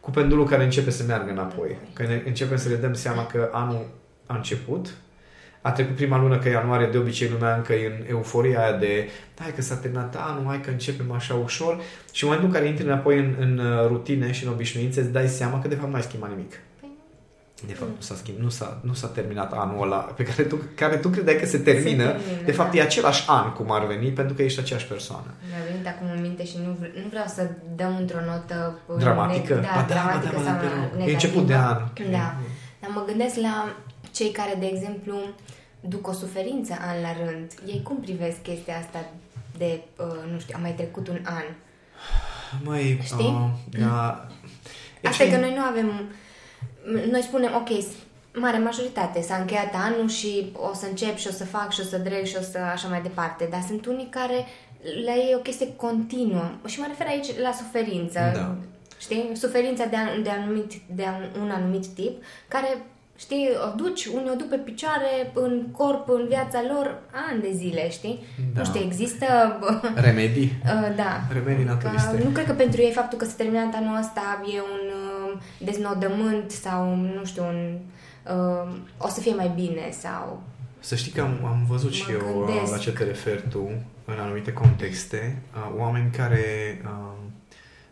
cu 0.00 0.10
pendulul 0.10 0.46
care 0.46 0.64
începe 0.64 0.90
să 0.90 1.04
meargă 1.06 1.30
înapoi. 1.30 1.76
Că 1.92 2.02
ne 2.02 2.22
începem 2.26 2.56
să 2.56 2.68
le 2.68 2.74
dăm 2.74 2.94
seama 2.94 3.26
că 3.26 3.48
anul 3.52 3.86
a 4.26 4.34
început, 4.34 4.94
a 5.60 5.72
trecut 5.72 5.94
prima 5.94 6.18
lună 6.18 6.38
că 6.38 6.48
ianuarie 6.48 6.86
de 6.86 6.98
obicei 6.98 7.28
lumea 7.28 7.56
încă 7.56 7.72
e 7.72 7.86
în 7.86 8.04
euforia 8.08 8.62
aia 8.62 8.76
de 8.76 9.08
hai 9.38 9.52
că 9.54 9.62
s-a 9.62 9.74
terminat 9.74 10.16
anul, 10.18 10.44
hai 10.46 10.60
că 10.60 10.70
începem 10.70 11.12
așa 11.12 11.34
ușor 11.34 11.80
și 12.12 12.24
în 12.24 12.30
momentul 12.30 12.48
în 12.48 12.60
care 12.60 12.70
intri 12.70 12.86
înapoi 12.86 13.18
în, 13.18 13.34
în 13.38 13.58
uh, 13.58 13.86
rutine 13.86 14.32
și 14.32 14.44
în 14.44 14.52
obișnuințe 14.52 15.00
îți 15.00 15.12
dai 15.12 15.28
seama 15.28 15.60
că 15.60 15.68
de 15.68 15.74
fapt 15.74 15.88
nu 15.88 15.94
ai 15.94 16.02
schimbat 16.02 16.30
nimic. 16.30 16.60
Păi, 17.60 17.68
De 17.68 17.74
fapt, 17.74 17.90
nu 17.90 18.00
s-a 18.00 18.14
schimbat, 18.14 18.42
nu 18.42 18.48
s-a, 18.48 18.78
nu 18.82 18.94
s-a 18.94 19.06
terminat 19.06 19.52
anul 19.52 19.82
ăla 19.82 19.96
pe 19.96 20.22
care 20.22 20.42
tu, 20.42 20.58
care 20.74 20.96
tu 20.96 21.08
credeai 21.08 21.36
că 21.38 21.46
se 21.46 21.58
termină. 21.58 22.04
Se 22.04 22.10
termină, 22.10 22.44
de 22.44 22.52
fapt, 22.52 22.70
da. 22.72 22.78
e 22.78 22.82
același 22.82 23.24
an 23.26 23.52
cum 23.52 23.70
ar 23.72 23.86
veni, 23.86 24.10
pentru 24.10 24.34
că 24.34 24.42
ești 24.42 24.60
aceeași 24.60 24.86
persoană. 24.86 25.34
Mi-a 25.48 25.64
venit 25.70 25.86
acum 25.86 26.06
în 26.16 26.20
minte 26.20 26.44
și 26.44 26.56
nu, 26.66 26.76
vre- 26.78 26.92
nu 27.02 27.08
vreau 27.08 27.24
să 27.26 27.50
dăm 27.76 27.96
într-o 27.96 28.20
notă 28.26 28.78
uh, 28.86 28.96
Dramatică? 28.98 29.54
Ne- 29.54 29.60
Ba 29.60 29.66
da, 29.88 29.94
da, 29.94 29.94
dramatică 29.94 30.32
ba 30.36 30.42
da, 30.42 30.48
sau 30.48 30.54
ba 30.56 30.60
da, 30.62 30.68
te 30.68 30.74
rog. 30.74 30.82
negativă. 30.82 31.08
E 31.10 31.12
început 31.12 31.46
de 31.46 31.54
an. 31.54 31.78
Da. 32.10 32.34
Dar 32.80 32.90
mă 32.94 33.02
gândesc 33.06 33.36
la 33.36 33.76
cei 34.12 34.30
care, 34.30 34.54
de 34.58 34.66
exemplu, 34.66 35.14
duc 35.80 36.06
o 36.08 36.12
suferință 36.12 36.72
an 36.88 36.96
la 37.02 37.12
rând. 37.24 37.52
Ei 37.66 37.80
cum 37.82 37.96
privesc 38.00 38.38
chestia 38.42 38.74
asta 38.78 39.00
de, 39.58 39.80
uh, 39.98 40.32
nu 40.32 40.38
știu, 40.38 40.54
a 40.58 40.60
mai 40.60 40.72
trecut 40.72 41.08
un 41.08 41.18
an? 41.24 41.44
Măi, 42.64 43.00
Știi? 43.04 43.26
Uh, 43.26 43.78
da. 43.80 44.26
Asta 45.04 45.22
e 45.24 45.30
că 45.30 45.36
noi 45.36 45.54
nu 45.54 45.62
avem... 45.62 45.88
Noi 47.10 47.22
spunem, 47.22 47.54
ok, 47.54 47.68
mare 48.34 48.58
majoritate, 48.58 49.20
s-a 49.20 49.36
încheiat 49.36 49.74
anul 49.74 50.08
și 50.08 50.52
o 50.70 50.74
să 50.74 50.86
încep 50.86 51.16
și 51.16 51.28
o 51.28 51.30
să 51.30 51.44
fac 51.44 51.72
și 51.72 51.80
o 51.80 51.84
să 51.84 51.98
dreg 51.98 52.24
și 52.24 52.36
o 52.38 52.42
să 52.42 52.58
așa 52.58 52.88
mai 52.88 53.02
departe. 53.02 53.48
Dar 53.50 53.60
sunt 53.66 53.86
unii 53.86 54.08
care 54.10 54.46
la 55.04 55.14
ei 55.14 55.30
e 55.30 55.36
o 55.36 55.46
chestie 55.48 55.76
continuă. 55.76 56.50
Și 56.66 56.80
mă 56.80 56.86
refer 56.88 57.06
aici 57.06 57.38
la 57.42 57.52
suferință. 57.52 58.18
Da. 58.34 58.56
Știi? 58.98 59.30
Suferința 59.32 59.84
de, 59.84 59.96
an, 59.96 60.22
de, 60.22 60.30
anumit, 60.30 60.72
de 60.94 61.04
an, 61.06 61.42
un 61.42 61.50
anumit 61.50 61.86
tip, 61.86 62.22
care 62.48 62.68
știi, 63.24 63.48
o 63.66 63.74
duci, 63.76 64.06
unii 64.06 64.30
o 64.30 64.34
duc 64.34 64.48
pe 64.48 64.56
picioare, 64.56 65.30
în 65.34 65.66
corp, 65.76 66.08
în 66.08 66.26
viața 66.28 66.60
lor, 66.72 67.02
ani 67.28 67.40
de 67.40 67.52
zile, 67.52 67.90
știi? 67.90 68.24
Da. 68.54 68.60
Nu 68.60 68.66
știu, 68.66 68.80
există... 68.84 69.26
Remedii? 69.94 70.52
Uh, 70.64 70.96
da. 70.96 71.20
Remedii 71.32 71.64
naturiste. 71.64 72.16
Că, 72.16 72.24
nu 72.24 72.30
cred 72.30 72.46
că 72.46 72.52
pentru 72.52 72.80
ei 72.80 72.92
faptul 72.92 73.18
că 73.18 73.24
s-a 73.24 73.34
terminat 73.36 73.74
anul 73.74 73.98
ăsta 73.98 74.42
e 74.54 74.60
un 74.60 74.84
uh, 74.88 74.89
deznodământ 75.58 76.50
sau, 76.50 76.94
nu 76.94 77.24
știu, 77.24 77.42
un... 77.44 77.78
Uh, 78.36 78.72
o 78.98 79.08
să 79.08 79.20
fie 79.20 79.34
mai 79.34 79.52
bine 79.54 79.90
sau... 80.00 80.42
Să 80.82 80.94
știi 80.94 81.12
că 81.12 81.20
am, 81.20 81.44
am 81.44 81.64
văzut 81.68 81.88
Mă 81.90 81.94
și 81.96 82.10
eu 82.10 82.40
uh, 82.40 82.46
gândesc. 82.46 82.72
la 82.72 82.78
ce 82.78 82.90
te 82.92 83.04
referi 83.04 83.48
tu 83.48 83.68
în 84.04 84.18
anumite 84.18 84.52
contexte, 84.52 85.42
uh, 85.54 85.74
oameni 85.78 86.10
care, 86.10 86.44
uh, 86.84 87.12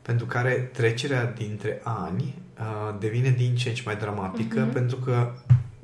pentru 0.03 0.27
care 0.27 0.53
trecerea 0.53 1.25
dintre 1.25 1.81
ani 1.85 2.35
uh, 2.61 2.95
devine 2.99 3.31
din 3.31 3.57
ce 3.57 3.69
în 3.69 3.75
ce 3.75 3.83
mai 3.85 3.97
dramatică, 3.97 4.61
Mhm. 4.61 4.73
pentru 4.73 4.97
că 4.97 5.33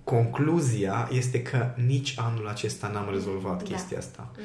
concluzia 0.04 1.08
este 1.12 1.42
că 1.42 1.66
nici 1.86 2.14
anul 2.16 2.48
acesta 2.48 2.88
n-am 2.88 3.08
rezolvat 3.10 3.62
Da. 3.62 3.70
chestia 3.74 3.98
asta. 3.98 4.28
Mm. 4.38 4.42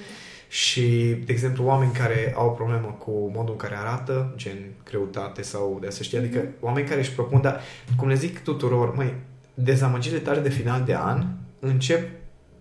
Și, 0.51 1.15
de 1.25 1.31
exemplu, 1.31 1.65
oameni 1.65 1.91
care 1.91 2.33
au 2.37 2.47
o 2.47 2.51
problemă 2.51 2.95
cu 2.99 3.31
modul 3.33 3.51
în 3.51 3.57
care 3.57 3.75
arată, 3.77 4.33
gen 4.35 4.57
greutate 4.83 5.41
sau 5.41 5.77
de 5.81 5.87
a 5.87 5.89
se 5.89 6.03
ști, 6.03 6.17
adică 6.17 6.45
oameni 6.59 6.87
care 6.87 6.99
își 6.99 7.11
propun, 7.11 7.41
dar, 7.41 7.61
cum 7.97 8.07
le 8.07 8.15
zic 8.15 8.43
tuturor, 8.43 8.95
măi, 8.95 9.13
dezamăgirile 9.53 10.19
tale 10.19 10.39
de 10.39 10.49
final 10.49 10.83
de 10.85 10.95
an 10.95 11.25
încep 11.59 12.09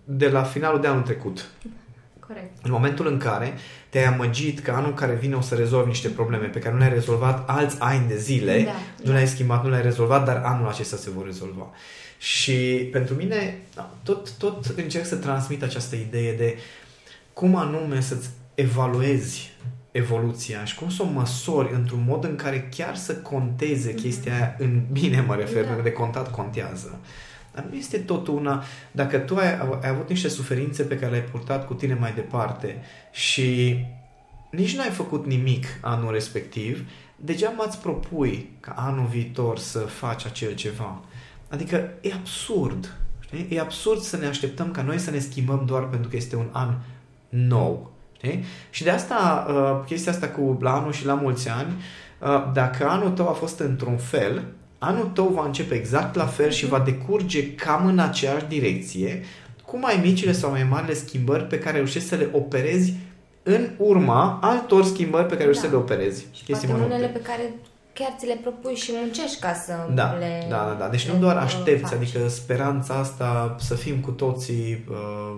de 0.03 0.29
la 0.29 0.43
finalul 0.43 0.81
de 0.81 0.87
anul 0.87 1.01
trecut. 1.01 1.49
Corect. 2.27 2.51
În 2.63 2.71
momentul 2.71 3.07
în 3.07 3.17
care 3.17 3.53
te-ai 3.89 4.05
amăgit 4.05 4.59
că 4.59 4.71
anul 4.71 4.93
care 4.93 5.13
vine 5.13 5.35
o 5.35 5.41
să 5.41 5.55
rezolvi 5.55 5.87
niște 5.87 6.07
probleme 6.07 6.45
pe 6.45 6.59
care 6.59 6.73
nu 6.73 6.79
le-ai 6.79 6.93
rezolvat 6.93 7.49
alți 7.49 7.75
ani 7.79 8.07
de 8.07 8.17
zile, 8.17 8.61
Da, 8.63 8.71
nu 8.97 9.05
da. 9.05 9.11
le-ai 9.11 9.27
schimbat, 9.27 9.63
nu 9.63 9.69
le-ai 9.69 9.81
rezolvat, 9.81 10.25
dar 10.25 10.41
anul 10.45 10.67
acesta 10.67 10.97
se 10.97 11.09
vor 11.09 11.25
rezolva. 11.25 11.69
Și 12.17 12.89
pentru 12.91 13.15
mine, 13.15 13.57
da, 13.75 13.93
tot, 14.03 14.37
tot 14.37 14.65
încerc 14.75 15.05
să 15.05 15.15
transmit 15.15 15.63
această 15.63 15.95
idee 15.95 16.33
de 16.33 16.57
cum 17.39 17.55
anume 17.55 18.01
să-ți 18.01 18.29
evaluezi 18.55 19.51
evoluția 19.91 20.65
și 20.65 20.75
cum 20.75 20.89
să 20.89 21.03
o 21.03 21.05
măsori 21.05 21.73
într-un 21.73 22.03
mod 22.07 22.23
în 22.23 22.35
care 22.35 22.69
chiar 22.75 22.95
să 22.95 23.15
conteze 23.15 23.93
chestia 23.93 24.33
aia 24.33 24.55
în 24.57 24.81
bine, 24.91 25.21
mă 25.21 25.35
refer, 25.35 25.61
Da. 25.61 25.67
pentru 25.67 25.75
că 25.75 25.89
de 25.89 25.91
contat 25.91 26.31
contează. 26.31 26.99
Dar 27.53 27.65
nu 27.69 27.75
este 27.75 27.97
tot 27.97 28.27
una, 28.27 28.63
dacă 28.91 29.17
tu 29.17 29.35
ai, 29.35 29.57
ai 29.81 29.89
avut 29.89 30.09
niște 30.09 30.27
suferințe 30.27 30.83
pe 30.83 30.97
care 30.97 31.11
le-ai 31.11 31.23
purtat 31.23 31.67
cu 31.67 31.73
tine 31.73 31.93
mai 31.93 32.13
departe 32.13 32.81
și 33.11 33.77
nici 34.51 34.75
nu 34.75 34.81
ai 34.81 34.89
făcut 34.89 35.25
nimic 35.25 35.65
anul 35.81 36.11
respectiv, 36.11 36.89
degeaba 37.15 37.63
îți 37.67 37.79
propui 37.79 38.49
ca 38.59 38.73
anul 38.77 39.05
viitor 39.05 39.57
să 39.57 39.79
faci 39.79 40.25
acel 40.25 40.55
ceva. 40.55 41.01
Adică 41.49 41.89
e 42.01 42.13
absurd. 42.13 42.97
Știi? 43.19 43.47
E 43.49 43.59
absurd 43.59 44.01
să 44.01 44.17
ne 44.17 44.25
așteptăm 44.25 44.71
ca 44.71 44.81
noi 44.81 44.97
să 44.97 45.11
ne 45.11 45.19
schimbăm 45.19 45.63
doar 45.65 45.87
pentru 45.87 46.09
că 46.09 46.15
este 46.15 46.35
un 46.35 46.49
an 46.51 46.73
nou. 47.29 47.91
Știi? 48.17 48.43
Și 48.69 48.83
de 48.83 48.89
asta, 48.89 49.45
uh, 49.49 49.85
chestia 49.85 50.11
asta 50.11 50.27
cu 50.27 50.57
la 50.61 50.73
anul 50.75 50.91
și 50.91 51.05
la 51.05 51.13
mulți 51.13 51.49
ani, 51.49 51.73
uh, 52.21 52.51
dacă 52.53 52.87
anul 52.89 53.09
tău 53.09 53.27
a 53.27 53.31
fost 53.31 53.59
într-un 53.59 53.97
fel, 53.97 54.43
anul 54.77 55.05
tău 55.05 55.27
va 55.27 55.45
începe 55.45 55.75
exact 55.75 56.15
la 56.15 56.25
fel 56.25 56.49
și 56.49 56.65
va 56.67 56.79
decurge 56.79 57.53
cam 57.53 57.85
în 57.85 57.99
aceeași 57.99 58.45
direcție, 58.45 59.23
cu 59.65 59.77
mai 59.79 59.99
micile 60.03 60.31
sau 60.31 60.49
mai 60.49 60.63
marile 60.69 60.93
schimbări 60.93 61.43
pe 61.43 61.59
care 61.59 61.75
reușești 61.75 62.07
să 62.07 62.15
le 62.15 62.29
operezi 62.31 62.93
în 63.43 63.69
urma 63.77 64.39
altor 64.41 64.85
schimbări 64.85 65.25
pe 65.25 65.31
care 65.33 65.43
reușești 65.43 65.67
Da. 65.69 65.73
să 65.73 65.75
le 65.77 65.81
operezi. 65.83 66.21
Și 66.33 66.43
Chestii 66.43 66.67
poate 66.67 66.67
mărunte. 66.67 66.93
unele 66.93 67.07
pe 67.07 67.19
care 67.21 67.53
chiar 67.93 68.13
ți 68.17 68.25
le 68.25 68.37
propui 68.41 68.75
și 68.75 68.91
muncești 69.01 69.39
ca 69.39 69.53
să 69.53 69.73
Da, 69.93 70.11
le 70.19 70.45
da, 70.49 70.55
da, 70.55 70.75
da. 70.79 70.87
Deci 70.89 71.07
le, 71.07 71.13
nu 71.13 71.19
doar 71.19 71.35
uh, 71.35 71.41
aștepți, 71.41 71.89
faci. 71.89 71.93
adică 72.01 72.27
speranța 72.27 72.93
asta 72.93 73.55
să 73.59 73.75
fim 73.75 73.99
cu 73.99 74.11
toții 74.11 74.85
uh, 74.89 74.95
uh, 74.97 75.35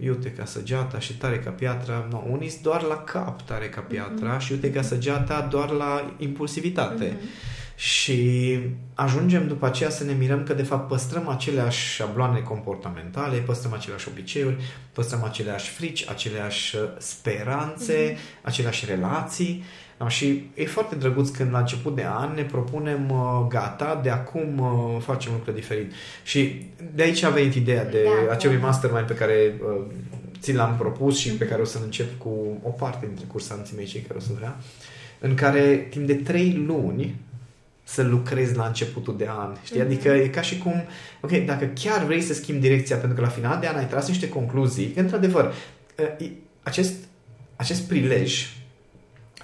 iute 0.00 0.30
ca 0.30 0.44
săgeata 0.44 0.98
și 0.98 1.16
tare 1.16 1.38
ca 1.38 1.50
piatra. 1.50 2.06
No, 2.10 2.22
unii 2.30 2.48
sunt 2.48 2.62
doar 2.62 2.82
la 2.82 2.96
cap 2.96 3.42
tare 3.42 3.68
ca 3.68 3.80
piatra 3.80 4.30
Mhm. 4.32 4.38
și 4.40 4.52
iute 4.52 4.72
ca 4.72 4.82
săgeata 4.82 5.40
doar 5.50 5.70
la 5.70 6.14
impulsivitate. 6.18 7.16
Mhm. 7.18 7.28
Și 7.76 8.58
ajungem 8.94 9.46
după 9.46 9.66
aceea 9.66 9.90
să 9.90 10.04
ne 10.04 10.12
mirăm 10.12 10.42
că 10.42 10.54
de 10.54 10.62
fapt 10.62 10.88
păstrăm 10.88 11.28
aceleași 11.28 11.94
șabloane 11.94 12.38
comportamentale, 12.38 13.36
păstrăm 13.38 13.72
aceleași 13.72 14.08
obiceiuri, 14.08 14.56
păstrăm 14.92 15.24
aceleași 15.24 15.70
frici, 15.70 16.08
aceleași 16.08 16.76
uh, 16.76 16.82
speranțe, 16.98 18.16
aceleași 18.42 18.84
relații. 18.84 19.64
No, 20.02 20.08
și 20.08 20.50
e 20.54 20.64
foarte 20.66 20.94
drăguț 20.94 21.28
când 21.28 21.52
la 21.52 21.58
început 21.58 21.94
de 21.94 22.04
an 22.06 22.34
ne 22.34 22.42
propunem 22.42 23.10
uh, 23.10 23.46
gata, 23.48 24.00
de 24.02 24.10
acum 24.10 24.58
uh, 24.58 25.00
facem 25.02 25.32
lucruri 25.32 25.56
diferit. 25.56 25.92
Și 26.22 26.66
de 26.94 27.02
aici 27.02 27.22
a 27.22 27.30
venit 27.30 27.54
ideea 27.54 27.84
de 27.84 28.02
Da, 28.26 28.32
acelui 28.32 28.56
da. 28.56 28.66
mastermind 28.66 29.06
pe 29.06 29.14
care 29.14 29.54
uh, 29.76 29.82
ți 30.40 30.52
l-am 30.52 30.76
propus 30.78 31.18
și 31.18 31.30
pe 31.30 31.44
care 31.44 31.60
o 31.60 31.64
să 31.64 31.78
încep 31.84 32.18
cu 32.18 32.60
o 32.62 32.68
parte 32.68 33.06
dintre 33.06 33.24
cursanții 33.28 33.76
mei, 33.76 33.84
cei 33.84 34.00
care 34.00 34.18
o 34.18 34.22
să 34.22 34.30
vrea, 34.36 34.56
în 35.18 35.34
care 35.34 35.86
timp 35.90 36.06
de 36.06 36.14
trei 36.14 36.62
luni 36.66 37.20
să 37.84 38.02
lucrezi 38.02 38.56
la 38.56 38.66
începutul 38.66 39.16
de 39.16 39.26
an. 39.28 39.54
Știi? 39.64 39.80
Mhm. 39.80 39.86
Adică 39.86 40.08
e 40.08 40.28
ca 40.28 40.40
și 40.40 40.58
cum, 40.58 40.74
ok, 41.20 41.30
dacă 41.30 41.64
chiar 41.64 42.04
vrei 42.04 42.20
să 42.20 42.34
schimbi 42.34 42.60
direcția, 42.60 42.96
pentru 42.96 43.16
că 43.16 43.22
la 43.24 43.28
final 43.28 43.60
de 43.60 43.66
an 43.66 43.76
ai 43.76 43.86
tras 43.86 44.08
niște 44.08 44.28
concluzii, 44.28 44.86
că 44.86 45.00
într-adevăr, 45.00 45.54
e- 46.18 46.30
acest, 46.62 46.94
acest 47.56 47.82
prilej 47.82 48.46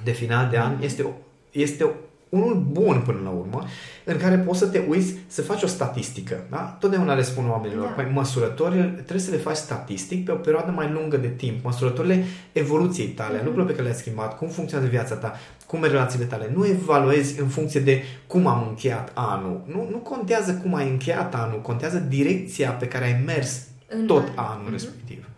de 0.04 0.10
final 0.10 0.48
de 0.50 0.58
an 0.58 0.76
este, 0.82 1.02
o- 1.02 1.10
este 1.50 1.90
unul 2.28 2.66
bun 2.70 3.02
până 3.04 3.18
la 3.24 3.30
urmă, 3.30 3.64
în 4.04 4.16
care 4.16 4.36
poți 4.36 4.58
să 4.58 4.66
te 4.66 4.82
uiți 4.88 5.14
să 5.26 5.42
faci 5.42 5.62
o 5.62 5.66
statistică. 5.66 6.44
Da? 6.50 6.76
Totdeauna 6.80 7.14
le 7.14 7.22
spun 7.22 7.48
oamenilor, 7.50 7.84
Da. 7.86 7.90
păi 7.92 8.10
măsurătorile 8.12 8.84
trebuie 8.84 9.18
să 9.20 9.30
le 9.30 9.36
faci 9.36 9.56
statistic 9.56 10.24
pe 10.24 10.30
o 10.32 10.34
perioadă 10.34 10.70
mai 10.70 10.90
lungă 10.92 11.16
de 11.16 11.28
timp. 11.28 11.64
Măsurătorile 11.64 12.24
evoluției 12.52 13.06
tale, 13.06 13.34
Mhm. 13.36 13.44
lucrurile 13.44 13.64
pe 13.70 13.72
care 13.76 13.82
le-ai 13.88 14.00
schimbat, 14.00 14.36
cum 14.38 14.48
funcționează 14.48 14.90
viața 14.92 15.14
ta, 15.14 15.32
cum 15.66 15.80
merg 15.80 15.92
relațiile 15.92 16.24
tale. 16.24 16.50
Nu 16.54 16.66
evaluezi 16.66 17.40
în 17.40 17.46
funcție 17.48 17.80
de 17.80 18.02
cum 18.26 18.46
am 18.46 18.66
încheiat 18.68 19.10
anul. 19.14 19.60
Nu, 19.66 19.88
nu 19.90 19.96
contează 19.96 20.52
cum 20.54 20.74
ai 20.74 20.88
încheiat 20.88 21.34
anul, 21.34 21.60
contează 21.60 21.98
direcția 21.98 22.70
pe 22.70 22.86
care 22.88 23.04
ai 23.04 23.22
mers 23.26 23.62
În 23.88 24.06
tot 24.06 24.28
an. 24.34 24.44
anul 24.46 24.62
Mhm. 24.62 24.72
respectiv. 24.72 25.28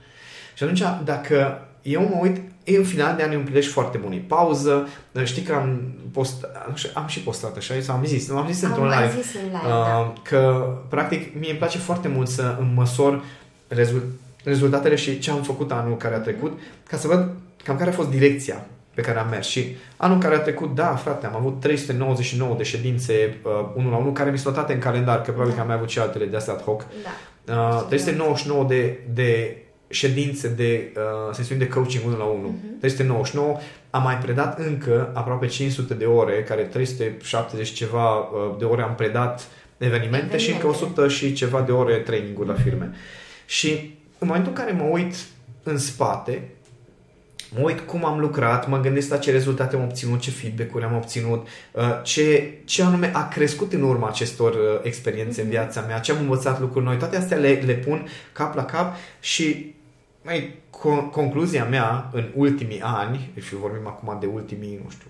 Și 0.55 0.63
atunci, 0.63 0.83
dacă 1.05 1.67
eu 1.83 2.01
mă 2.03 2.19
uit, 2.21 2.41
e 2.75 2.79
un 2.79 2.85
final 2.85 3.17
de 3.17 3.23
an, 3.23 3.33
e 3.33 3.37
un 3.37 3.43
prilej 3.43 3.67
foarte 3.69 3.99
bun. 3.99 4.13
E 4.13 4.23
pauză. 4.27 4.89
Știi 5.25 5.43
că 5.43 5.53
am, 5.53 5.81
post, 6.13 6.47
am 6.95 7.07
și 7.07 7.21
postat 7.21 7.57
așa, 7.57 7.75
sau 7.81 7.97
am 7.97 8.05
zis, 8.05 8.31
am 8.31 8.47
zis 8.51 8.63
într-un 8.63 8.85
Am 8.85 8.91
mai 8.91 9.03
live, 9.07 9.21
zis 9.21 9.35
în 9.35 9.41
live, 9.45 9.59
da. 9.69 9.99
uh, 9.99 10.21
că, 10.23 10.73
practic, 10.89 11.41
mie 11.41 11.51
îmi 11.51 11.59
place 11.59 11.79
foarte 11.79 12.09
mult 12.09 12.29
să 12.29 12.57
îmi 12.61 12.73
măsor 12.75 13.23
rezult, 13.69 14.03
rezultatele 14.45 14.95
și 14.95 15.19
ce 15.19 15.31
am 15.31 15.43
făcut 15.43 15.73
anul 15.73 15.97
care 15.97 16.15
a 16.15 16.19
trecut, 16.19 16.59
ca 16.89 16.97
să 16.97 17.07
văd 17.07 17.31
cam 17.65 17.77
care 17.77 17.91
a 17.91 17.93
fost 17.93 18.09
direcția 18.09 18.67
pe 18.95 19.01
care 19.03 19.19
am 19.19 19.29
mers. 19.29 19.47
Și 19.47 19.77
anul 19.97 20.19
care 20.19 20.35
a 20.35 20.39
trecut, 20.41 20.75
da, 20.75 20.87
frate, 20.87 21.27
am 21.27 21.37
avut 21.37 21.61
399 21.61 22.55
de 22.57 22.63
ședințe 22.63 23.37
uh, 23.43 23.51
unul 23.75 23.91
la 23.91 23.97
unul, 23.97 24.13
care 24.13 24.31
mi 24.31 24.39
sunt 24.39 24.55
notate 24.55 24.73
în 24.73 24.79
calendar, 24.79 25.17
că 25.17 25.31
probabil 25.31 25.49
Da. 25.51 25.55
că 25.55 25.61
am 25.61 25.67
mai 25.67 25.77
avut 25.77 25.89
și 25.89 25.99
altele 25.99 26.25
de 26.25 26.37
astea 26.37 26.55
ad 26.55 26.63
hoc. 26.63 26.87
Da. 27.45 27.55
Uh, 27.55 27.87
399 27.89 28.65
de, 28.65 28.99
de 29.15 29.57
ședințe 29.91 30.49
de 30.49 30.93
uh, 30.97 31.35
sesiuni 31.35 31.61
de 31.61 31.69
coaching 31.69 32.05
1 32.07 32.17
la 32.17 32.25
1. 32.25 32.39
Mhm. 32.41 32.79
399. 32.79 33.57
Am 33.91 34.03
mai 34.03 34.19
predat 34.19 34.59
încă 34.59 35.11
aproape 35.15 35.47
500 35.47 35.95
de 35.95 36.05
ore, 36.05 36.43
care 36.43 36.63
370 36.63 37.69
ceva 37.73 38.17
uh, 38.19 38.29
de 38.59 38.65
ore 38.65 38.83
am 38.83 38.95
predat 38.95 39.47
evenimente, 39.79 40.07
Evenimente. 40.07 40.37
și 40.37 40.51
încă 40.51 40.67
100 40.67 41.09
și 41.09 41.33
ceva 41.33 41.61
de 41.61 41.73
ore 41.73 41.97
training-uri 41.97 42.49
la 42.49 42.55
firme. 42.55 42.91
Și 43.47 43.99
în 44.19 44.27
momentul 44.27 44.53
în 44.57 44.65
care 44.65 44.73
mă 44.73 44.85
uit 44.91 45.15
în 45.63 45.79
spate, 45.79 46.49
mă 47.55 47.61
uit 47.63 47.81
cum 47.81 48.05
am 48.05 48.19
lucrat, 48.21 48.69
mă 48.69 48.81
gândesc 48.81 49.11
la 49.11 49.17
ce 49.19 49.31
rezultate 49.31 49.77
am 49.77 49.83
obținut, 49.83 50.21
ce 50.21 50.31
feedback-uri 50.31 50.85
am 50.85 50.97
obținut, 50.97 51.47
uh, 51.73 51.83
ce, 52.03 52.53
ce 52.65 52.83
anume 52.83 53.11
a 53.15 53.29
crescut 53.29 53.73
în 53.73 53.83
urma 53.83 54.09
acestor 54.09 54.53
uh, 54.55 54.59
experiențe 54.83 55.41
în 55.41 55.47
Mhm. 55.47 55.57
viața 55.57 55.81
mea, 55.81 55.99
ce 55.99 56.13
am 56.13 56.19
învățat 56.21 56.61
lucruri 56.61 56.85
noi, 56.85 56.97
toate 56.97 57.17
astea 57.17 57.37
le, 57.37 57.63
le 57.67 57.73
pun 57.75 58.09
cap 58.33 58.55
la 58.55 58.65
cap 58.65 58.95
și 59.21 59.75
mai, 60.23 60.55
co- 60.71 61.11
concluzia 61.11 61.65
mea 61.65 62.11
în 62.13 62.29
ultimii 62.35 62.81
ani, 62.81 63.31
și 63.41 63.55
vorbim 63.55 63.87
acum 63.87 64.17
de 64.21 64.27
ultimii, 64.27 64.81
nu 64.85 64.91
știu, 64.91 65.07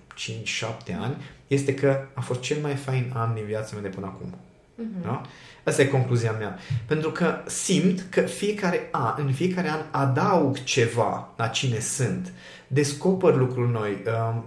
5-7 0.92 0.94
ani, 1.00 1.16
este 1.46 1.74
că 1.74 2.00
a 2.14 2.20
fost 2.20 2.40
cel 2.40 2.56
mai 2.62 2.74
fain 2.74 3.12
an 3.14 3.34
din 3.34 3.44
viața 3.44 3.70
mea 3.72 3.82
de 3.82 3.94
până 3.94 4.06
acum. 4.06 4.34
Mhm. 4.74 5.02
Da? 5.02 5.22
Asta 5.64 5.82
e 5.82 5.86
concluzia 5.86 6.32
mea. 6.32 6.58
Pentru 6.86 7.10
că 7.10 7.34
simt 7.46 8.06
că 8.10 8.20
fiecare 8.20 8.88
an, 8.90 9.14
în 9.16 9.32
fiecare 9.32 9.68
an 9.68 9.80
adaug 9.90 10.62
ceva 10.62 11.28
la 11.36 11.46
cine 11.46 11.78
sunt, 11.78 12.32
descoper 12.66 13.34
lucruri 13.34 13.70
noi, 13.70 14.02
um, 14.32 14.44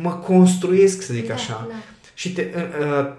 mă 0.00 0.12
construiesc, 0.12 1.02
să 1.02 1.12
zic 1.12 1.26
Da, 1.26 1.34
așa. 1.34 1.66
da. 1.68 1.74
Și 2.14 2.32
te, 2.32 2.46
uh, 2.56 2.86
uh, 2.86 3.12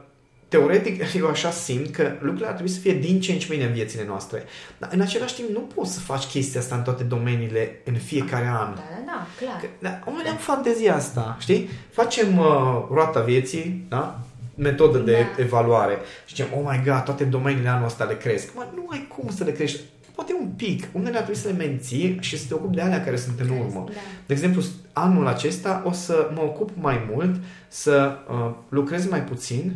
teoretic, 0.58 1.02
eu 1.20 1.28
așa 1.28 1.52
simt 1.52 1.92
că 1.96 2.04
lucrurile 2.20 2.48
ar 2.48 2.54
trebui 2.54 2.72
să 2.72 2.80
fie 2.80 2.94
din 2.94 3.22
ce 3.22 3.32
în 3.32 3.38
ce 3.38 3.46
mai 3.48 3.58
bine 3.58 3.70
în 3.70 3.76
viețile 3.76 4.06
noastre. 4.08 4.44
Dar 4.78 4.90
în 4.94 5.02
același 5.02 5.36
timp 5.36 5.50
nu 5.50 5.60
poți 5.60 5.94
să 5.94 6.00
faci 6.00 6.24
chestia 6.24 6.60
asta 6.60 6.76
în 6.76 6.82
toate 6.82 7.04
domeniile 7.04 7.82
în 7.84 7.94
fiecare 7.94 8.46
an. 8.48 8.74
Da, 8.76 8.82
da, 8.90 9.04
da, 9.06 9.28
clar. 9.40 9.60
Că, 9.62 9.68
da, 9.80 10.00
oamenii 10.06 10.30
am 10.32 10.38
fantezia 10.38 10.96
asta, 10.96 11.38
știi? 11.40 11.70
Facem 11.92 12.38
uh, 12.38 12.46
roata 12.92 13.20
vieții, 13.20 13.86
da? 13.90 14.20
metodă 14.56 14.98
de 14.98 15.12
Da. 15.12 15.44
evaluare. 15.44 15.98
Și 16.26 16.36
zicem, 16.36 16.48
oh 16.58 16.64
my 16.72 16.82
god, 16.86 17.04
toate 17.04 17.24
domeniile 17.24 17.70
anul 17.70 17.86
ăsta 17.86 18.04
le 18.04 18.18
cresc. 18.18 18.56
Mă, 18.56 18.68
nu 18.76 18.88
ai 18.92 19.08
cum 19.18 19.30
să 19.30 19.44
le 19.44 19.52
crești. 19.52 19.80
Poate 20.16 20.34
un 20.42 20.48
pic. 20.48 20.88
Unele 20.92 21.18
ar 21.18 21.24
trebui 21.24 21.42
să 21.42 21.48
le 21.48 21.54
menții 21.54 22.18
și 22.22 22.38
să 22.40 22.46
te 22.48 22.54
ocupi 22.54 22.76
de 22.76 22.82
alea 22.82 23.04
care 23.04 23.16
sunt 23.16 23.40
în 23.40 23.50
urmă. 23.50 23.84
Da. 23.88 24.00
De 24.26 24.34
exemplu, 24.34 24.62
anul 24.94 25.28
acesta 25.28 25.84
o 25.86 25.92
să 25.92 26.30
mă 26.36 26.42
ocup 26.42 26.70
mai 26.76 27.08
mult 27.14 27.36
să 27.68 28.18
uh, 28.30 28.52
lucrez 28.70 29.08
mai 29.10 29.24
puțin, 29.24 29.74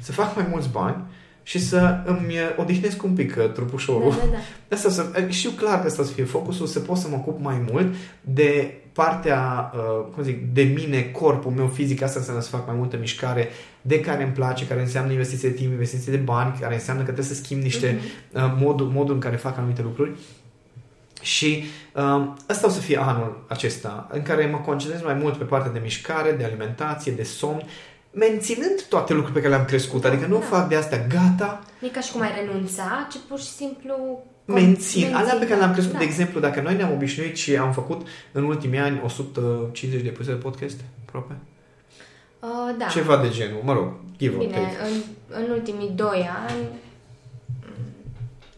să 0.00 0.12
fac 0.12 0.36
mai 0.36 0.46
mulți 0.50 0.68
bani 0.68 1.04
și 1.42 1.58
să 1.58 2.02
îmi 2.04 2.26
uh, 2.26 2.56
odihnesc 2.56 3.02
un 3.02 3.14
pic 3.14 3.36
uh, 3.38 3.52
trupușorul. 3.52 4.10
Da, 4.10 4.16
da, 4.16 4.30
da. 4.68 4.74
Asta 4.76 4.90
să, 4.90 5.06
uh, 5.16 5.28
știu 5.28 5.50
clar 5.50 5.80
că 5.80 5.86
asta 5.86 6.04
să 6.04 6.12
fie 6.12 6.24
focusul, 6.24 6.66
să 6.66 6.80
pot 6.80 6.96
să 6.96 7.08
mă 7.08 7.16
ocup 7.16 7.40
mai 7.40 7.66
mult 7.70 7.94
de 8.20 8.74
partea, 8.92 9.72
uh, 9.74 10.06
cum 10.14 10.22
zic, 10.22 10.52
de 10.52 10.62
mine, 10.62 11.02
corpul 11.02 11.50
meu 11.50 11.66
fizic, 11.66 12.02
asta 12.02 12.18
înseamnă 12.18 12.42
să 12.42 12.48
fac 12.48 12.66
mai 12.66 12.76
multă 12.76 12.96
mișcare, 12.96 13.48
de 13.82 14.00
care 14.00 14.22
îmi 14.22 14.32
place, 14.32 14.66
care 14.66 14.80
înseamnă 14.80 15.12
investiție 15.12 15.48
de 15.48 15.54
timp, 15.54 15.70
investiție 15.70 16.12
de 16.12 16.18
bani, 16.18 16.58
care 16.60 16.74
înseamnă 16.74 17.02
că 17.02 17.12
trebuie 17.12 17.34
să 17.34 17.42
schimb 17.42 17.62
niște 17.62 17.98
uh, 18.32 18.54
modul, 18.58 18.86
modul 18.86 19.14
în 19.14 19.20
care 19.20 19.36
fac 19.36 19.58
anumite 19.58 19.82
lucruri. 19.82 20.12
Și 21.22 21.64
uh, 21.94 22.32
ăsta 22.48 22.66
o 22.66 22.70
să 22.70 22.80
fie 22.80 23.00
anul 23.00 23.44
acesta, 23.48 24.08
în 24.12 24.22
care 24.22 24.46
mă 24.46 24.58
concentrez 24.58 25.02
mai 25.02 25.14
mult 25.14 25.36
pe 25.36 25.44
partea 25.44 25.72
de 25.72 25.80
mișcare, 25.82 26.32
de 26.32 26.44
alimentație, 26.44 27.12
de 27.12 27.22
somn, 27.22 27.62
menținând 28.10 28.82
toate 28.88 29.12
lucrurile 29.12 29.40
pe 29.40 29.46
care 29.46 29.54
le-am 29.54 29.68
crescut. 29.68 30.04
Adică 30.04 30.26
nu 30.26 30.38
Da. 30.38 30.44
fac 30.44 30.68
de 30.68 30.76
astea 30.76 30.98
gata, 31.08 31.64
Nu 31.78 31.86
e 31.86 31.90
ca 31.90 32.00
și 32.00 32.12
cum 32.12 32.20
ai 32.20 32.32
renunța, 32.46 33.06
ci 33.12 33.16
pur 33.28 33.38
și 33.38 33.48
simplu... 33.48 34.22
mențin. 34.44 35.14
Alea 35.14 35.34
pe 35.34 35.46
care 35.46 35.58
le-am 35.58 35.72
crescut, 35.72 35.92
da. 35.92 35.98
de 35.98 36.04
exemplu, 36.04 36.40
dacă 36.40 36.60
noi 36.60 36.76
ne-am 36.76 36.92
obișnuit 36.92 37.36
și 37.36 37.56
am 37.56 37.72
făcut 37.72 38.06
în 38.32 38.44
ultimii 38.44 38.78
ani 38.78 39.00
150 39.04 40.02
de 40.02 40.08
episoade 40.08 40.38
de 40.40 40.46
podcast, 40.48 40.80
aproape, 41.06 41.32
Uh, 42.42 42.74
da. 42.78 42.86
ceva 42.86 43.16
de 43.16 43.28
genul, 43.30 43.60
mă 43.64 43.72
rog, 43.72 43.92
give 44.18 44.36
or 44.36 44.40
Bine, 44.44 44.52
take. 44.52 44.76
în, 44.84 45.00
în 45.44 45.50
ultimii 45.50 45.88
doi 45.94 46.28
ani... 46.48 46.66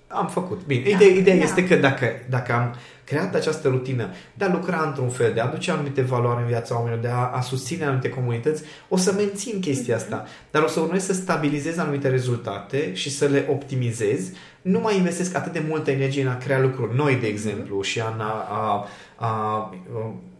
Am 0.06 0.28
făcut. 0.28 0.61
Bine, 0.66 0.82
Da, 0.82 0.88
ideea, 0.97 1.11
ideea 1.14 1.37
da. 1.37 1.42
este 1.42 1.66
că 1.68 1.76
dacă, 1.76 2.06
dacă 2.30 2.52
am 2.52 2.75
creat 3.04 3.35
această 3.35 3.68
rutină 3.68 4.09
de 4.35 4.44
a 4.44 4.52
lucra 4.52 4.85
într-un 4.87 5.09
fel, 5.09 5.32
de 5.32 5.40
a 5.40 5.44
aduce 5.44 5.71
anumite 5.71 6.00
valoare 6.02 6.40
în 6.40 6.47
viața 6.47 6.75
oamenilor, 6.75 7.00
de 7.02 7.09
a, 7.09 7.30
a 7.35 7.40
susține 7.40 7.85
anumite 7.85 8.09
comunități, 8.09 8.62
o 8.88 8.97
să 8.97 9.12
mențin 9.12 9.61
chestia 9.61 9.94
Mhm. 9.97 10.04
asta. 10.04 10.25
Dar 10.50 10.62
o 10.62 10.66
să 10.66 10.80
urmez 10.80 11.04
să 11.04 11.12
stabilizez 11.12 11.78
anumite 11.78 12.09
rezultate 12.09 12.94
și 12.94 13.11
să 13.11 13.26
le 13.26 13.47
optimizez. 13.50 14.30
Nu 14.62 14.80
mai 14.80 14.97
investesc 14.97 15.35
atât 15.37 15.52
de 15.52 15.62
multă 15.68 15.90
energie 15.90 16.23
în 16.23 16.28
a 16.28 16.37
crea 16.37 16.61
lucruri 16.61 16.97
noi, 16.97 17.14
de 17.21 17.26
exemplu, 17.26 17.82
și 17.82 17.99
în 17.99 18.21
a, 18.21 18.47
a, 18.50 18.88
a, 19.16 19.26
a 19.26 19.75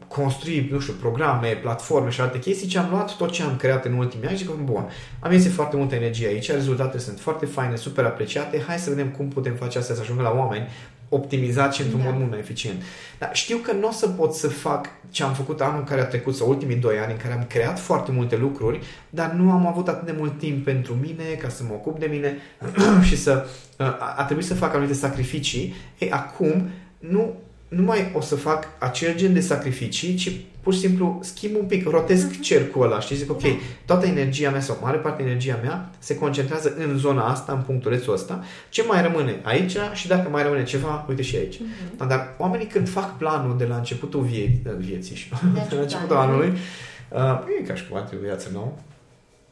construi, 0.09 0.69
nu 0.73 0.79
știu, 0.81 0.93
programe, 1.01 1.49
platforme 1.63 2.11
și 2.11 2.21
alte 2.21 2.39
chestii, 2.39 2.69
ci 2.69 2.77
am 2.77 2.89
luat 2.91 3.17
tot 3.17 3.31
ce 3.31 3.43
am 3.43 3.57
creat 3.57 3.85
în 3.85 3.93
ultimii 3.93 4.27
ani 4.29 4.37
și 4.37 4.45
zic, 4.45 4.55
bun, 4.55 4.89
am 5.21 5.31
investit 5.31 5.53
foarte 5.55 5.77
multă 5.77 5.95
energie 5.95 6.27
aici, 6.27 6.51
rezultatele 6.51 7.01
sunt 7.03 7.21
foarte 7.21 7.47
faine, 7.47 7.77
super 7.77 8.05
apreciate, 8.05 8.63
hai 8.67 8.79
să 8.79 8.91
vedem 8.91 9.09
cum 9.09 9.29
putem 9.29 9.55
face 9.55 9.79
asta 9.79 9.95
să 9.95 10.01
ajungă 10.01 10.23
la 10.23 10.35
oameni 10.37 10.69
optimizat 11.15 11.75
și 11.75 11.83
într-un 11.83 12.01
Da. 12.01 12.09
mod 12.09 12.19
mult 12.19 12.31
mai 12.31 12.39
eficient. 12.39 12.83
Dar 13.19 13.31
știu 13.33 13.57
că 13.57 13.73
nu 13.73 13.89
o 13.89 13.91
să 13.91 14.09
pot 14.09 14.35
să 14.35 14.49
fac 14.49 14.89
ce 15.11 15.23
am 15.23 15.33
făcut 15.33 15.61
anul 15.61 15.85
care 15.85 16.01
a 16.01 16.05
trecut 16.05 16.35
sau 16.37 16.49
ultimii 16.49 16.77
doi 16.77 16.99
ani 16.99 17.13
în 17.13 17.19
care 17.19 17.35
am 17.35 17.45
creat 17.49 17.81
foarte 17.81 18.13
multe 18.13 18.37
lucruri, 18.37 18.81
dar 19.11 19.31
nu 19.31 19.51
am 19.51 19.67
avut 19.67 19.89
atât 19.89 20.07
de 20.07 20.15
mult 20.19 20.39
timp 20.39 20.65
pentru 20.65 20.95
mine 20.95 21.25
ca 21.25 21.49
să 21.49 21.63
mă 21.69 21.73
ocup 21.73 21.99
de 21.99 22.07
mine 22.07 22.37
și 23.09 23.17
să 23.17 23.47
a, 23.77 24.15
a 24.17 24.25
trebuit 24.25 24.47
să 24.47 24.55
fac 24.55 24.75
anumite 24.75 24.95
sacrificii. 24.95 25.75
Ei, 25.99 26.11
acum 26.11 26.69
nu 26.99 27.35
nu 27.75 27.83
mai 27.83 28.11
o 28.15 28.21
să 28.21 28.37
fac 28.37 28.65
acel 28.79 29.15
gen 29.17 29.33
de 29.33 29.41
sacrificii, 29.41 30.15
ci 30.15 30.33
pur 30.61 30.73
și 30.75 30.79
simplu 30.81 31.19
schimb 31.23 31.55
un 31.57 31.65
pic, 31.67 31.89
rotesc 31.89 32.41
cercul 32.41 32.83
ăla 32.85 33.01
și 33.01 33.15
zic, 33.17 33.31
ok, 33.31 33.43
toată 33.85 34.07
energia 34.07 34.51
mea 34.51 34.61
sau 34.61 34.79
mare 34.83 34.97
parte 34.97 35.23
energia 35.23 35.59
mea 35.63 35.91
se 35.99 36.15
concentrează 36.17 36.75
în 36.79 36.99
zona 36.99 37.25
asta, 37.29 37.53
în 37.53 37.61
punctulețul 37.61 38.13
ăsta, 38.13 38.45
ce 38.69 38.83
mai 38.83 39.03
rămâne 39.03 39.41
aici 39.43 39.77
și 39.93 40.07
dacă 40.09 40.29
mai 40.29 40.43
rămâne 40.43 40.65
ceva, 40.65 41.05
uite 41.09 41.23
și 41.23 41.37
aici. 41.37 41.59
Mhm. 41.61 42.09
Dar 42.09 42.35
oamenii 42.39 42.67
când 42.67 42.89
fac 42.89 43.17
planul 43.19 43.59
de 43.59 43.65
la 43.65 43.77
începutul 43.77 44.21
vie- 44.23 44.61
vieții 44.79 45.17
și 45.17 45.29
de 45.29 45.37
la 45.75 45.81
începutul 45.81 46.07
planul. 46.17 46.33
anului, 46.33 46.53
uh, 47.09 47.39
e 47.61 47.63
ca 47.67 47.75
și 47.75 47.87
cum 47.89 47.97
ar 47.97 48.03
trebui 48.03 48.25
viață 48.27 48.49
nouă. 48.53 48.73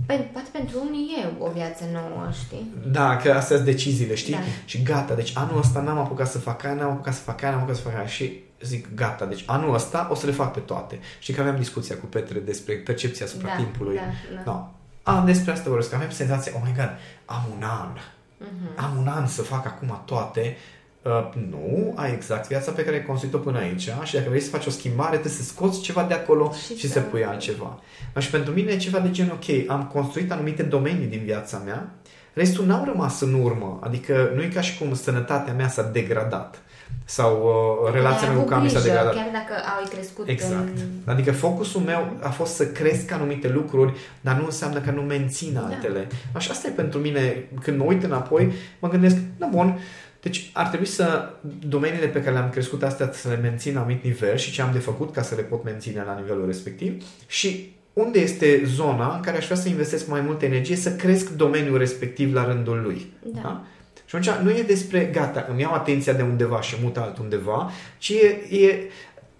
Pen, 0.06 0.28
poate 0.32 0.48
pentru 0.52 0.76
unii 0.88 1.16
e 1.22 1.32
o 1.38 1.50
viață 1.50 1.84
nouă, 1.92 2.28
știi? 2.44 2.74
Da, 2.86 3.16
că 3.16 3.30
astea 3.30 3.56
sunt 3.56 3.68
deciziile, 3.68 4.14
știi? 4.14 4.32
Da. 4.32 4.38
Și 4.64 4.82
gata, 4.82 5.14
deci 5.14 5.32
anul 5.34 5.58
ăsta 5.58 5.80
n-am 5.80 5.98
apucat 5.98 6.30
să 6.30 6.38
fac 6.38 6.64
aia, 6.64 6.74
n-am 6.74 6.90
apucat 6.90 7.14
să 7.14 7.20
fac 7.20 7.42
aia, 7.42 7.50
n-am 7.50 7.60
apucat 7.60 7.76
să 7.76 7.82
fac 7.82 7.94
aia 7.96 8.06
și 8.06 8.42
zic 8.62 8.94
gata, 8.94 9.24
deci 9.24 9.42
anul 9.46 9.74
ăsta 9.74 10.08
o 10.10 10.14
să 10.14 10.26
le 10.26 10.32
fac 10.32 10.52
pe 10.52 10.60
toate. 10.60 10.98
Și 11.18 11.32
că 11.32 11.40
aveam 11.40 11.56
discuția 11.56 11.96
cu 11.96 12.06
Petre 12.06 12.38
despre 12.38 12.74
percepția 12.74 13.26
asupra 13.26 13.48
da, 13.48 13.54
timpului. 13.54 13.96
Da, 13.96 14.02
da. 14.34 14.42
No. 14.50 14.68
Am 15.02 15.24
despre 15.24 15.52
asta 15.52 15.68
vorbesc, 15.68 15.94
avem 15.94 16.10
senzația, 16.10 16.52
oh 16.54 16.62
my 16.64 16.72
god, 16.76 16.90
am 17.24 17.48
un 17.56 17.62
an. 17.62 17.96
Mhm. 18.38 18.84
Am 18.84 18.96
un 18.96 19.06
an 19.06 19.26
să 19.26 19.42
fac 19.42 19.66
acum 19.66 20.02
toate. 20.04 20.56
Uh, 21.02 21.28
nu, 21.50 21.92
ai 21.96 22.12
exact 22.12 22.48
viața 22.48 22.70
pe 22.72 22.84
care 22.84 22.96
ai 22.96 23.04
construit-o 23.04 23.38
până 23.38 23.58
aici 23.58 23.88
și 24.04 24.14
dacă 24.14 24.26
vrei 24.28 24.40
să 24.40 24.50
faci 24.50 24.66
o 24.66 24.70
schimbare, 24.70 25.10
trebuie 25.10 25.32
să 25.32 25.42
scoți 25.42 25.80
ceva 25.80 26.02
de 26.02 26.14
acolo 26.14 26.52
și, 26.52 26.66
Și 26.72 26.78
și 26.78 26.86
să- 26.86 26.92
să 26.92 27.00
pui 27.00 27.24
altceva. 27.24 27.78
Și 28.18 28.30
pentru 28.30 28.52
mine 28.52 28.72
e 28.72 28.76
ceva 28.76 28.98
de 28.98 29.10
genul, 29.10 29.32
ok, 29.42 29.70
am 29.70 29.90
construit 29.92 30.32
anumite 30.32 30.62
domenii 30.62 31.06
din 31.06 31.20
viața 31.24 31.62
mea, 31.64 31.88
restul 32.32 32.66
n-au 32.66 32.84
rămas 32.84 33.20
în 33.20 33.34
urmă, 33.34 33.78
adică 33.82 34.30
nu 34.34 34.42
e 34.42 34.46
ca 34.46 34.60
și 34.60 34.78
cum 34.78 34.94
sănătatea 34.94 35.52
mea 35.52 35.68
s-a 35.68 35.82
degradat 35.82 36.62
sau 37.04 37.42
uh, 37.86 37.92
relația 37.92 38.28
Ai 38.28 38.34
mea 38.34 38.42
cu 38.44 38.52
avut 38.52 38.52
Cami 38.52 38.68
s-a 38.70 38.78
grijă, 38.78 38.88
degradat. 38.94 39.14
Chiar 39.14 39.28
dacă 39.32 39.52
au 39.80 39.88
crescut 39.88 40.28
Exact. 40.28 40.76
în... 40.78 41.12
Adică 41.12 41.32
focusul 41.32 41.80
meu 41.80 42.16
a 42.22 42.28
fost 42.28 42.54
să 42.54 42.66
cresc 42.66 43.10
anumite 43.12 43.48
lucruri, 43.48 43.92
dar 44.20 44.36
nu 44.36 44.44
înseamnă 44.44 44.80
că 44.80 44.90
nu 44.90 45.00
mențin 45.02 45.52
Da. 45.54 45.60
altele. 45.60 46.06
Așa 46.32 46.52
asta 46.52 46.68
e 46.68 46.70
pentru 46.70 46.98
mine. 46.98 47.48
Când 47.62 47.78
mă 47.78 47.84
uit 47.84 48.02
înapoi, 48.04 48.52
mă 48.78 48.88
gândesc, 48.88 49.16
na 49.38 49.46
bun, 49.46 49.78
deci 50.20 50.50
ar 50.52 50.66
trebui 50.66 50.86
să 50.86 51.30
domeniile 51.68 52.06
pe 52.06 52.20
care 52.22 52.32
le-am 52.32 52.50
crescut 52.50 52.82
astea 52.82 53.12
să 53.12 53.28
le 53.28 53.36
mențin 53.36 53.74
la 53.74 53.80
anumit 53.80 54.04
nivel 54.04 54.36
și 54.36 54.52
ce 54.52 54.62
am 54.62 54.72
de 54.72 54.78
făcut 54.78 55.12
ca 55.12 55.22
să 55.22 55.34
le 55.34 55.42
pot 55.42 55.64
menține 55.64 56.02
la 56.06 56.14
nivelul 56.14 56.46
respectiv 56.46 57.04
și 57.26 57.72
unde 57.92 58.18
este 58.20 58.62
zona 58.64 59.14
în 59.14 59.20
care 59.20 59.36
aș 59.36 59.44
vrea 59.44 59.56
să 59.56 59.68
investesc 59.68 60.08
mai 60.08 60.20
multă 60.20 60.44
energie 60.44 60.76
să 60.76 60.96
cresc 60.96 61.30
domeniul 61.30 61.78
respectiv 61.78 62.34
la 62.34 62.44
rândul 62.44 62.80
lui. 62.82 63.12
Da. 63.24 63.40
Da? 63.42 63.64
Și 64.06 64.16
atunci 64.16 64.42
nu 64.52 64.58
e 64.58 64.62
despre, 64.62 65.04
gata, 65.04 65.46
îmi 65.50 65.60
iau 65.60 65.72
atenția 65.72 66.12
de 66.12 66.22
undeva 66.22 66.60
și 66.60 66.76
mut 66.82 66.96
altundeva, 66.96 67.70
ci 67.98 68.10
e, 68.10 68.56
e 68.56 68.88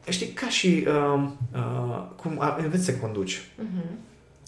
știi, 0.09 0.27
ca 0.27 0.49
și 0.49 0.87
uh, 0.87 1.29
uh, 1.55 2.03
cum 2.17 2.37
a- 2.41 2.57
înveți 2.63 2.85
să 2.85 2.93
conduci. 2.95 3.49
Mhm. 3.57 3.99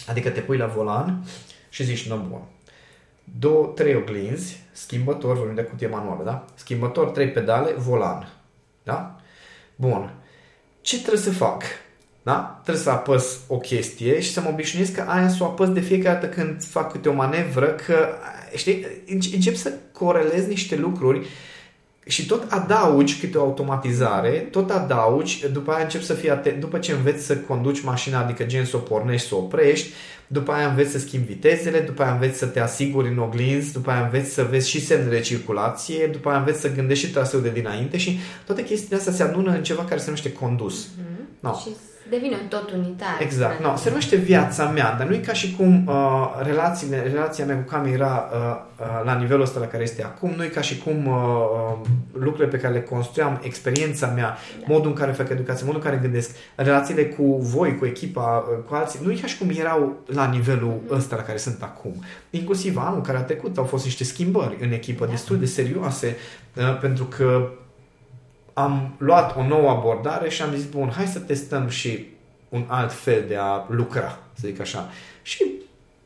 Adică 0.07 0.29
te 0.29 0.41
pui 0.41 0.57
la 0.57 0.67
volan 0.67 1.25
și 1.69 1.85
zici, 1.85 2.09
nu, 2.09 2.27
bun, 2.31 2.41
două, 3.39 3.67
trei 3.67 3.95
oglinzi, 3.95 4.61
schimbător, 4.73 5.37
vorbim 5.37 5.55
de 5.55 5.63
cutie 5.63 5.87
manuală, 5.87 6.25
da? 6.25 6.45
Schimbător, 6.55 7.09
trei 7.09 7.29
pedale, 7.29 7.73
volan. 7.73 8.33
Da? 8.83 9.17
Bun. 9.77 10.15
Ce 10.81 10.99
trebuie 11.01 11.23
să 11.23 11.31
fac? 11.31 11.63
Da? 12.23 12.61
Trebuie 12.63 12.85
să 12.85 12.91
apăs 12.91 13.39
o 13.49 13.59
chestie 13.59 14.21
și 14.21 14.33
să 14.33 14.41
mă 14.41 14.49
obișnuiesc 14.49 14.95
că 14.95 15.05
aia 15.09 15.29
să 15.29 15.43
o 15.43 15.47
apăs 15.47 15.69
de 15.69 15.81
fiecare 15.81 16.19
dată 16.21 16.35
când 16.35 16.65
fac 16.65 16.93
câte 16.93 17.09
o 17.09 17.13
manevră, 17.13 17.67
că, 17.67 18.09
știi, 18.55 18.87
înce- 19.07 19.35
încep 19.35 19.55
să 19.55 19.73
corelez 19.93 20.47
niște 20.47 20.77
lucruri 20.77 21.27
și 22.07 22.27
tot 22.27 22.53
adaugi 22.53 23.19
câte 23.19 23.39
o 23.39 23.43
automatizare, 23.43 24.31
tot 24.31 24.71
adaugi, 24.71 25.47
după 25.53 25.73
aia 25.73 25.83
încep 25.83 26.03
să 26.03 26.15
fii 26.15 26.31
atent, 26.31 26.61
după 26.61 26.79
ce 26.79 26.93
înveți 26.93 27.25
să 27.25 27.37
conduci 27.37 27.83
mașina, 27.83 28.21
adică 28.21 28.45
gen 28.45 28.65
să 28.65 28.77
o 28.77 28.81
pornești, 28.81 29.29
să 29.29 29.35
o 29.35 29.39
oprești, 29.39 29.93
după 30.27 30.53
aia 30.53 30.69
înveți 30.69 30.91
să 30.91 30.99
schimbi 30.99 31.27
vitezele, 31.27 31.81
după 31.81 32.03
aia 32.03 32.13
înveți 32.13 32.39
să 32.39 32.47
te 32.47 32.61
asiguri 32.61 33.09
în 33.09 33.19
oglinzi, 33.19 33.73
după 33.73 33.91
aia 33.91 34.05
înveți 34.05 34.33
să 34.33 34.47
vezi 34.51 34.69
și 34.69 34.87
semnele 34.87 35.17
de 35.17 35.23
circulație, 35.23 36.07
după 36.07 36.29
aia 36.29 36.39
înveți 36.39 36.61
să 36.61 36.73
gândești 36.73 37.07
și 37.07 37.13
traseul 37.13 37.43
de 37.43 37.51
dinainte 37.51 37.97
și 37.97 38.19
toate 38.47 38.65
chestiile 38.65 38.97
astea 38.97 39.13
se 39.13 39.23
adună 39.23 39.51
în 39.51 39.63
ceva 39.63 39.85
care 39.85 39.99
se 39.99 40.05
numește 40.05 40.33
condus. 40.33 40.89
Mhm. 40.99 41.29
No. 41.41 41.55
Și 41.59 41.69
devine 42.17 42.37
un 42.43 42.49
tot 42.49 42.71
unitar. 42.71 43.17
Exact. 43.21 43.63
No, 43.63 43.77
se 43.77 43.89
numește 43.89 44.17
viața 44.17 44.65
mea, 44.69 44.95
dar 44.99 45.07
nu 45.07 45.15
e 45.15 45.19
ca 45.19 45.33
și 45.33 45.57
cum 45.57 45.87
uh, 45.87 45.95
relațiile, 46.43 47.03
relația 47.13 47.45
mea 47.45 47.57
cu 47.57 47.71
Cami 47.71 47.93
era 47.93 48.29
uh, 48.33 48.61
uh, 48.81 48.87
la 49.05 49.15
nivelul 49.15 49.43
ăsta 49.43 49.61
la 49.61 49.67
care 49.67 49.83
este 49.83 50.05
acum, 50.05 50.31
nu 50.37 50.45
e 50.45 50.47
ca 50.47 50.61
și 50.61 50.79
cum 50.79 51.07
uh, 51.07 51.15
uh, 51.15 51.89
lucrurile 52.13 52.57
pe 52.57 52.63
care 52.63 52.73
le 52.75 52.83
construiam, 52.83 53.41
experiența 53.43 54.07
mea, 54.07 54.37
Da. 54.59 54.65
modul 54.67 54.91
în 54.91 54.97
care 54.97 55.13
fac 55.13 55.29
educație, 55.29 55.65
modul 55.67 55.81
în 55.85 55.87
care 55.91 56.01
gândesc, 56.03 56.31
relațiile 56.55 57.05
cu 57.05 57.37
voi, 57.41 57.79
cu 57.79 57.87
echipa, 57.87 58.45
uh, 58.51 58.65
cu 58.69 58.75
alții, 58.75 59.01
nu 59.03 59.11
e 59.11 59.15
ca 59.21 59.27
și 59.27 59.39
cum 59.39 59.51
erau 59.59 59.97
la 60.07 60.27
nivelul 60.27 60.81
ăsta 60.91 61.17
la 61.17 61.23
care 61.23 61.39
sunt 61.39 61.63
acum. 61.63 61.95
Inclusiv 62.31 62.77
anul 62.77 63.01
care 63.01 63.19
a 63.19 63.23
trecut 63.23 63.59
au 63.59 63.65
fost 63.65 63.85
niște 63.85 64.05
schimbări 64.05 64.57
în 64.61 64.73
echipă 64.73 65.05
Da. 65.05 65.11
destul 65.11 65.39
de 65.39 65.47
serioase, 65.47 66.17
uh, 66.57 66.79
pentru 66.81 67.05
că 67.05 67.49
am 68.53 68.95
luat 68.99 69.37
o 69.37 69.47
nouă 69.47 69.71
abordare 69.71 70.29
și 70.29 70.43
am 70.43 70.55
zis, 70.55 70.65
bun, 70.65 70.89
hai 70.89 71.07
să 71.07 71.19
testăm 71.19 71.69
și 71.69 72.07
un 72.49 72.65
alt 72.67 72.93
fel 72.93 73.25
de 73.29 73.37
a 73.37 73.65
lucra, 73.69 74.19
să 74.33 74.47
zic 74.47 74.61
așa. 74.61 74.91
Și 75.23 75.45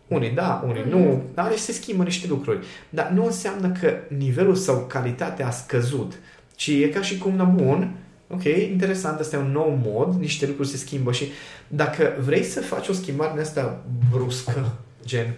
unii 0.09 0.30
da, 0.30 0.64
unii 0.66 0.85
nu, 0.88 1.22
dar 1.35 1.48
deci 1.48 1.59
se 1.59 1.72
schimbă 1.72 2.02
niște 2.02 2.26
lucruri. 2.26 2.66
Dar 2.88 3.09
nu 3.09 3.24
înseamnă 3.24 3.72
că 3.80 3.94
nivelul 4.09 4.54
sau 4.54 4.85
calitatea 4.88 5.46
a 5.46 5.50
scăzut, 5.50 6.12
ci 6.54 6.66
e 6.66 6.88
ca 6.88 7.02
și 7.02 7.18
cum, 7.18 7.35
na 7.35 7.44
bun, 7.44 7.96
ok, 8.28 8.44
interesant, 8.44 9.20
asta 9.20 9.37
e 9.37 9.38
un 9.38 9.52
nou 9.52 9.78
mod, 9.85 10.14
niște 10.20 10.46
lucruri 10.46 10.68
se 10.68 10.76
schimbă 10.76 11.12
și 11.12 11.26
dacă 11.68 12.16
vrei 12.24 12.42
să 12.42 12.61
faci 12.61 12.88
o 12.88 12.92
schimbare 12.92 13.30
din 13.32 13.40
asta 13.40 13.82
bruscă, 14.11 14.72
gen 15.04 15.37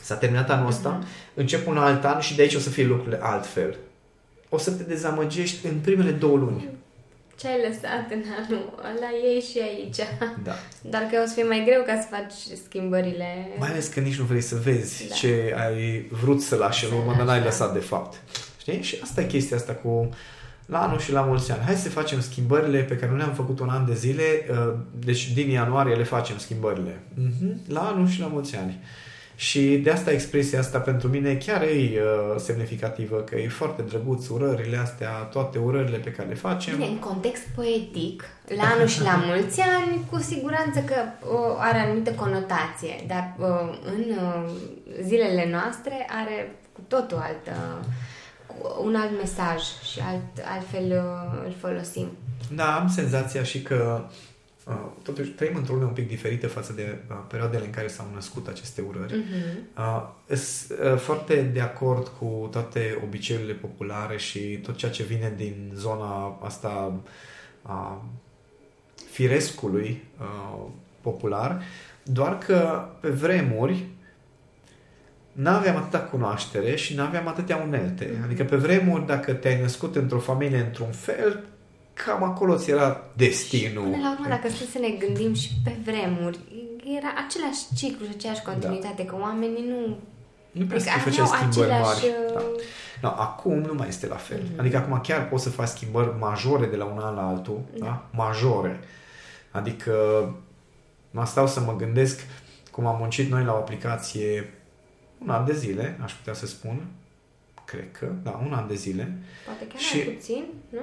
S-a 0.00 0.14
terminat 0.14 0.50
anul 0.50 0.66
ăsta, 0.66 0.98
uh-huh. 0.98 1.34
încep 1.34 1.66
un 1.66 1.76
alt 1.76 2.04
an 2.04 2.20
și 2.20 2.36
de 2.36 2.42
aici 2.42 2.54
o 2.54 2.58
să 2.58 2.70
fie 2.70 2.84
lucrurile 2.84 3.18
altfel. 3.22 3.76
O 4.48 4.58
să 4.58 4.70
te 4.70 4.82
dezamăgești 4.82 5.66
în 5.66 5.78
primele 5.78 6.10
două 6.10 6.36
luni. 6.36 6.68
Ce 7.36 7.46
ai 7.48 7.60
lăsat 7.68 8.10
în 8.10 8.22
anul 8.44 8.72
ăla 8.78 9.10
ei 9.24 9.40
și 9.40 9.58
aici. 9.60 9.96
Da. 10.42 10.52
Dar 10.82 11.02
că 11.02 11.20
o 11.24 11.26
să 11.26 11.32
fie 11.34 11.42
mai 11.44 11.62
greu 11.66 11.82
ca 11.86 12.00
să 12.00 12.06
faci 12.10 12.58
schimbările. 12.66 13.48
Mai 13.58 13.68
ales 13.68 13.86
că 13.86 14.00
nici 14.00 14.18
nu 14.18 14.24
vrei 14.24 14.40
să 14.40 14.54
vezi 14.54 15.08
Da. 15.08 15.14
ce 15.14 15.54
ai 15.68 16.06
vrut 16.22 16.40
să 16.42 16.56
lași 16.56 16.84
în 16.84 16.90
Să 16.90 16.96
urmă, 16.96 17.08
dar 17.10 17.16
lași, 17.16 17.28
n-ai 17.28 17.38
da. 17.38 17.44
lăsat 17.44 17.72
de 17.72 17.78
fapt. 17.78 18.20
Știi? 18.60 18.82
Și 18.82 18.98
asta 19.02 19.20
e 19.20 19.24
chestia 19.26 19.56
asta 19.56 19.72
cu 19.72 20.08
la 20.66 20.82
anul 20.82 20.98
și 20.98 21.12
la 21.12 21.20
mulți 21.20 21.52
ani. 21.52 21.62
Hai 21.64 21.74
să 21.74 21.88
facem 21.88 22.20
schimbările 22.20 22.78
pe 22.80 22.96
care 22.96 23.10
nu 23.10 23.16
le-am 23.16 23.32
făcut 23.34 23.60
un 23.60 23.68
an 23.68 23.86
de 23.86 23.94
zile, 23.94 24.22
uh, 24.50 24.74
deci 25.04 25.32
din 25.32 25.50
ianuarie 25.50 25.94
le 25.94 26.02
facem 26.04 26.38
schimbările. 26.38 27.00
Mhm. 27.14 27.60
La 27.68 27.80
anul 27.80 28.08
și 28.08 28.20
la 28.20 28.26
mulți 28.26 28.56
ani. 28.56 28.78
Și 29.38 29.76
de 29.76 29.90
asta 29.90 30.10
expresia 30.10 30.58
asta 30.58 30.78
pentru 30.78 31.08
mine 31.08 31.34
chiar 31.34 31.62
e 31.62 32.00
uh, 32.00 32.40
semnificativă, 32.40 33.16
că 33.16 33.36
e 33.36 33.48
foarte 33.48 33.82
drăguț 33.82 34.28
urările 34.28 34.76
astea, 34.76 35.10
toate 35.10 35.58
urările 35.58 35.96
pe 35.96 36.10
care 36.10 36.28
le 36.28 36.34
facem. 36.34 36.74
Bine, 36.74 36.88
în 36.88 36.98
context 36.98 37.42
poetic, 37.54 38.24
la 38.56 38.62
anul 38.62 38.86
și 38.86 39.02
la 39.02 39.22
mulți 39.26 39.60
ani, 39.60 40.04
cu 40.10 40.18
siguranță 40.18 40.80
că 40.80 40.94
uh, 40.94 41.56
are 41.58 41.78
anumită 41.78 42.10
conotație, 42.10 43.04
dar 43.06 43.34
uh, 43.38 43.78
în 43.84 44.04
uh, 44.10 44.50
zilele 45.02 45.48
noastre 45.50 46.06
are 46.22 46.56
cu 46.72 46.80
totul 46.88 47.16
altă, 47.16 47.82
cu 48.46 48.84
un 48.84 48.94
alt 48.94 49.10
mesaj 49.20 49.60
și 49.92 50.00
alt, 50.10 50.46
altfel 50.54 50.84
uh, 50.84 51.42
îl 51.46 51.54
folosim. 51.60 52.08
Da, 52.54 52.78
am 52.80 52.88
senzația 52.88 53.42
și 53.42 53.62
că 53.62 54.04
uh, 54.04 54.14
totuși 55.02 55.30
trăim 55.30 55.56
într-o 55.56 55.74
lume 55.74 55.86
un 55.86 55.92
pic 55.92 56.08
diferită 56.08 56.46
față 56.48 56.72
de 56.72 56.98
uh, 57.10 57.16
perioadele 57.28 57.64
în 57.64 57.70
care 57.70 57.86
s-au 57.86 58.06
născut 58.14 58.48
aceste 58.48 58.80
urări. 58.80 59.12
Uh-huh. 59.12 59.78
Uh, 59.78 60.36
Sunt 60.36 60.78
uh, 60.80 60.98
foarte 60.98 61.42
de 61.42 61.60
acord 61.60 62.08
cu 62.18 62.48
toate 62.50 63.00
obiceiurile 63.04 63.52
populare 63.52 64.16
și 64.16 64.38
tot 64.38 64.76
ceea 64.76 64.90
ce 64.90 65.02
vine 65.02 65.32
din 65.36 65.72
zona 65.74 66.38
asta 66.42 67.00
a 67.62 68.04
firescului 69.10 70.04
uh, 70.20 70.66
popular, 71.00 71.62
doar 72.02 72.38
că 72.38 72.88
pe 73.00 73.08
vremuri 73.08 73.86
n-aveam 75.32 75.76
atâta 75.76 76.00
cunoaștere 76.00 76.76
și 76.76 76.94
n-aveam 76.94 77.28
atâtea 77.28 77.56
unelte. 77.56 78.20
Adică 78.24 78.44
pe 78.44 78.56
vremuri, 78.56 79.06
dacă 79.06 79.32
te-ai 79.32 79.60
născut 79.60 79.96
într-o 79.96 80.18
familie 80.18 80.58
într-un 80.58 80.90
fel, 80.90 81.44
cam 82.04 82.22
acolo 82.22 82.56
ți 82.56 82.70
era 82.70 83.00
destinul. 83.16 83.82
Până 83.90 84.02
la 84.02 84.12
urmă, 84.12 84.26
dacă 84.28 84.48
stăm 84.48 84.66
să 84.72 84.78
ne 84.78 84.88
gândim 84.88 85.34
și 85.34 85.50
pe 85.64 85.72
vremuri, 85.84 86.38
era 86.96 87.12
același 87.26 87.60
ciclu 87.76 88.04
și 88.06 88.12
aceeași 88.16 88.42
continuitate, 88.42 89.04
că 89.04 89.16
oamenii 89.20 89.64
nu... 89.68 89.96
Nu 90.52 90.66
prea 90.66 90.78
să 90.78 90.88
Adică 90.90 91.08
făceai 91.10 91.26
aveau 91.26 91.40
schimbări 91.50 91.72
aceleași, 91.72 92.06
mari. 92.06 92.34
uh, 92.36 92.52
Da. 93.00 93.08
No, 93.08 93.08
acum 93.22 93.58
nu 93.58 93.74
mai 93.74 93.88
este 93.88 94.06
la 94.06 94.16
fel. 94.16 94.42
Mhm. 94.50 94.60
Adică 94.60 94.76
acum 94.76 95.00
chiar 95.00 95.28
poți 95.28 95.42
să 95.42 95.50
faci 95.50 95.68
schimbări 95.68 96.10
majore 96.18 96.66
de 96.66 96.76
la 96.76 96.84
un 96.84 96.98
an 96.98 97.14
la 97.14 97.26
altul. 97.28 97.60
Da? 97.78 97.84
Da. 97.86 98.06
Majore. 98.12 98.80
Adică 99.50 99.92
mă 101.10 101.24
stau 101.26 101.46
să 101.46 101.60
mă 101.60 101.76
gândesc 101.76 102.20
cum 102.70 102.86
am 102.86 102.96
muncit 102.98 103.30
noi 103.30 103.44
la 103.44 103.52
o 103.52 103.56
aplicație 103.56 104.52
un 105.22 105.30
an 105.30 105.44
de 105.44 105.52
zile, 105.54 105.98
aș 106.02 106.12
putea 106.12 106.32
să 106.34 106.46
spun. 106.46 106.86
Cred 107.64 107.92
că, 107.98 108.06
da, 108.22 108.40
un 108.46 108.52
an 108.52 108.66
de 108.68 108.74
zile. 108.74 109.18
Poate 109.44 109.66
chiar 109.66 109.80
Și- 109.80 109.96
mai 109.96 110.04
puțin, 110.06 110.44
nu? 110.68 110.80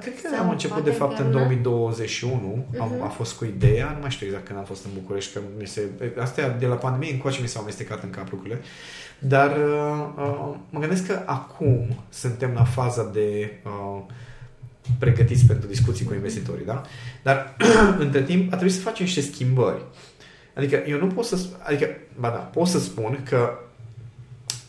Cred 0.00 0.14
că 0.22 0.28
Sau 0.32 0.40
am 0.44 0.50
început 0.50 0.76
poate 0.76 0.90
de 0.90 0.96
fapt 0.96 1.16
chiar 1.16 1.20
în 1.26 1.26
un 1.34 1.40
an. 1.40 1.62
2021, 1.62 2.66
am, 2.80 2.92
Mhm. 2.92 3.02
a 3.02 3.08
fost 3.08 3.32
cu 3.36 3.44
ideea, 3.44 3.90
nu 3.94 4.00
mai 4.00 4.10
știu 4.10 4.26
exact 4.26 4.46
când 4.46 4.58
am 4.58 4.64
fost 4.64 4.84
în 4.84 4.90
București, 4.94 5.32
că 5.32 5.40
mi 5.58 5.66
se, 5.66 5.82
astea 6.20 6.50
de 6.50 6.66
la 6.66 6.74
pandemie 6.74 7.12
încoace 7.12 7.40
mi 7.40 7.48
s-au 7.48 7.62
amestecat 7.62 8.02
în 8.02 8.10
cap 8.10 8.30
lucrurile, 8.30 8.60
dar 9.18 9.50
uh, 9.50 10.06
uh, 10.16 10.54
mă 10.70 10.80
gândesc 10.80 11.06
că 11.06 11.22
acum 11.26 11.86
suntem 12.08 12.50
la 12.54 12.64
faza 12.64 13.10
de 13.12 13.52
uh, 13.64 14.02
pregătiți 14.98 15.46
pentru 15.46 15.68
discuții 15.68 16.04
cu 16.04 16.14
investitorii, 16.14 16.64
da? 16.64 16.82
Dar 17.22 17.56
între 18.04 18.22
timp 18.22 18.46
a 18.52 18.56
trebuit 18.56 18.74
să 18.74 18.80
facem 18.80 19.04
niște 19.04 19.20
schimbări. 19.20 19.82
Adică 20.54 20.82
eu 20.86 20.98
nu 20.98 21.06
pot 21.06 21.24
să, 21.24 21.38
adică, 21.62 21.86
ba 22.18 22.28
da, 22.28 22.36
pot 22.36 22.66
să 22.66 22.78
spun 22.78 23.20
că 23.28 23.50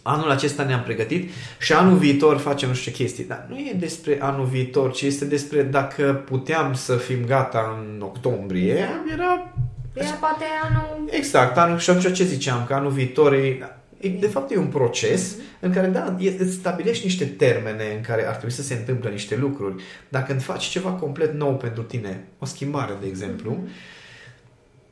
anul 0.02 0.30
acesta 0.30 0.64
ne-am 0.64 0.84
pregătit 0.84 1.30
și 1.60 1.74
anul 1.74 1.98
viitor 1.98 2.38
facem 2.38 2.70
nu 2.70 2.76
știu 2.76 2.92
ce 2.92 2.98
chestii. 2.98 3.24
Dar 3.24 3.46
nu 3.50 3.58
e 3.58 3.76
despre 3.80 4.18
anul 4.22 4.46
viitor, 4.46 4.92
ci 4.92 5.02
este 5.02 5.26
despre 5.26 5.64
dacă 5.64 6.24
puteam 6.26 6.74
să 6.74 6.96
fim 6.96 7.26
gata 7.26 7.82
în 7.82 8.02
octombrie. 8.02 8.74
Era 9.12 9.54
Era 9.94 10.18
poate 10.20 10.44
anul... 10.64 11.08
exact, 11.10 11.58
anul 11.58 11.78
și 11.78 11.90
atunci 11.90 12.16
ce 12.16 12.24
ziceam, 12.24 12.66
că 12.66 12.74
anul 12.74 12.92
viitor 12.92 13.34
e, 13.34 13.70
e 14.00 14.10
de 14.10 14.28
fapt 14.28 14.52
e 14.52 14.58
un 14.58 14.68
proces 14.68 15.36
în 15.60 15.72
care, 15.72 15.88
da, 15.88 16.16
e- 16.20 16.36
îți 16.38 16.54
stabilești 16.54 17.06
niște 17.06 17.26
termene 17.26 17.94
în 17.96 18.02
care 18.02 18.28
ar 18.28 18.36
trebui 18.36 18.56
să 18.56 18.62
se 18.62 18.74
întâmple 18.74 19.10
niște 19.10 19.36
lucruri. 19.36 19.84
Dacă 20.10 20.26
când 20.26 20.42
faci 20.42 20.64
ceva 20.64 20.90
complet 20.90 21.34
nou 21.34 21.56
pentru 21.56 21.84
tine, 21.84 22.24
o 22.40 22.46
schimbare, 22.46 22.98
de 23.02 23.08
exemplu, 23.08 23.58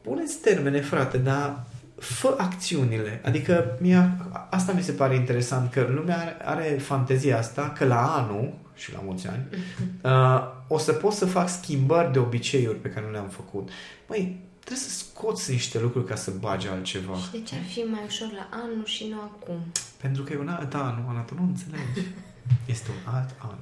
puneți 0.02 0.38
termene, 0.38 0.82
frate, 0.82 1.18
dar 1.18 1.64
fă 2.00 2.36
acțiunile. 2.38 3.22
Adică 3.26 3.78
mie, 3.80 4.18
asta 4.50 4.72
mi 4.72 4.84
se 4.84 4.92
pare 4.92 5.16
interesant, 5.16 5.72
că 5.72 5.88
lumea 5.90 6.18
are, 6.18 6.38
are 6.44 6.78
fantezia 6.78 7.38
asta 7.38 7.74
că 7.78 7.86
la 7.86 8.16
anul, 8.16 8.54
și 8.76 8.94
la 8.94 9.00
mulți 9.04 9.28
ani, 9.28 9.48
uh, 10.04 10.48
o 10.68 10.78
să 10.78 10.94
pot 10.94 11.14
să 11.14 11.26
fac 11.26 11.50
schimbări 11.50 12.12
de 12.12 12.20
obiceiuri 12.20 12.78
pe 12.78 12.90
care 12.90 13.06
nu 13.06 13.12
le-am 13.12 13.30
făcut. 13.30 13.70
Măi, 14.08 14.40
trebuie 14.60 14.84
să 14.84 14.90
scoți 14.90 15.52
niște 15.52 15.80
lucruri 15.80 16.06
ca 16.06 16.16
să 16.16 16.32
bagi 16.40 16.68
altceva. 16.68 17.16
Și 17.16 17.32
de 17.32 17.42
ce 17.44 17.56
ar 17.56 17.64
fi 17.70 17.80
mai 17.80 18.02
ușor 18.06 18.28
la 18.32 18.50
anul 18.52 18.86
și 18.86 19.08
nu 19.10 19.20
acum? 19.22 19.60
Pentru 19.98 20.24
că 20.24 20.34
e 20.34 20.38
un 20.38 20.50
alt 20.50 20.74
an, 20.74 21.04
Ana, 21.08 21.22
tu 21.22 21.34
nu 21.34 21.44
înțelegi. 21.44 22.08
Este 22.66 22.90
un 22.90 23.14
alt 23.14 23.30
an. 23.38 23.58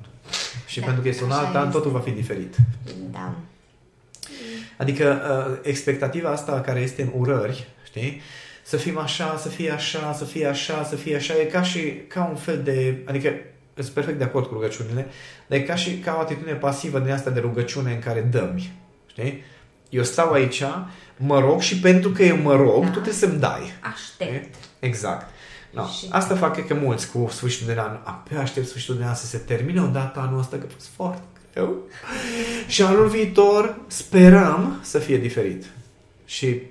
Și 0.68 0.80
Da, 0.80 0.86
pentru 0.86 1.02
că 1.02 1.08
este 1.08 1.24
un 1.24 1.32
așa 1.32 1.40
alt 1.40 1.56
an, 1.56 1.66
este. 1.66 1.78
totul 1.78 1.92
va 1.92 2.00
fi 2.00 2.12
diferit. 2.12 2.56
Da. 3.12 3.36
Adică 4.78 5.22
uh, 5.50 5.60
expectativa 5.64 6.30
asta 6.30 6.62
care 6.62 6.80
este 6.80 7.02
în 7.02 7.12
urări, 7.16 7.68
știi? 7.98 8.22
Să 8.64 8.78
fim 8.78 8.98
așa, 8.98 9.38
să 9.38 9.50
fie 9.50 9.72
așa, 9.72 10.14
să 10.14 10.26
fie 10.26 10.46
așa, 10.48 10.84
să 10.84 10.96
fie 10.96 11.16
așa, 11.16 11.34
e 11.40 11.44
ca 11.44 11.62
și 11.62 11.94
ca 12.08 12.26
un 12.30 12.36
fel 12.36 12.62
de, 12.64 12.98
adică 13.06 13.34
sunt 13.74 13.90
perfect 13.90 14.18
de 14.18 14.24
acord 14.24 14.46
cu 14.46 14.54
rugăciunile, 14.54 15.08
dar 15.48 15.60
e 15.60 15.62
ca 15.62 15.76
și 15.76 15.92
ca 15.98 16.16
o 16.18 16.20
atitudine 16.22 16.54
pasivă 16.56 17.00
din 17.00 17.12
asta 17.12 17.30
de 17.30 17.40
rugăciune 17.40 17.92
în 17.94 18.00
care 18.00 18.22
dămi, 18.22 18.72
știi? 19.08 19.44
Eu 19.90 20.04
stau 20.04 20.32
aici, 20.32 20.64
mă 21.18 21.40
rog 21.40 21.62
și 21.62 21.80
pentru 21.80 22.10
că 22.10 22.24
eu 22.24 22.38
mă 22.38 22.56
rog, 22.56 22.80
Da. 22.82 22.86
tu 22.88 22.92
trebuie 22.94 23.14
să-mi 23.14 23.40
dai. 23.40 23.72
Aștept. 23.94 24.56
Exact. 24.80 25.30
No. 25.72 25.86
Și- 25.86 26.08
Asta 26.10 26.36
fac 26.36 26.54
cred 26.54 26.68
că 26.68 26.74
mulți 26.74 27.12
cu 27.12 27.28
sfârșitul 27.32 27.74
de 27.74 27.80
an. 27.80 27.98
Abia 28.04 28.42
aștept 28.42 28.68
sfârșitul 28.68 28.98
de 28.98 29.04
an 29.04 29.16
să 29.16 29.26
se 29.26 29.38
termine 29.38 29.82
odată 29.82 30.20
anul 30.20 30.40
ăsta, 30.40 30.58
că 30.58 30.64
a 30.68 30.72
fost 30.74 30.88
foarte 30.96 31.22
greu. 31.54 31.76
și 32.68 32.82
anul 32.82 33.08
viitor 33.08 33.80
sperăm 33.88 34.80
să 34.82 35.00
fie 35.00 35.18
diferit. 35.18 35.66
Și 36.26 36.62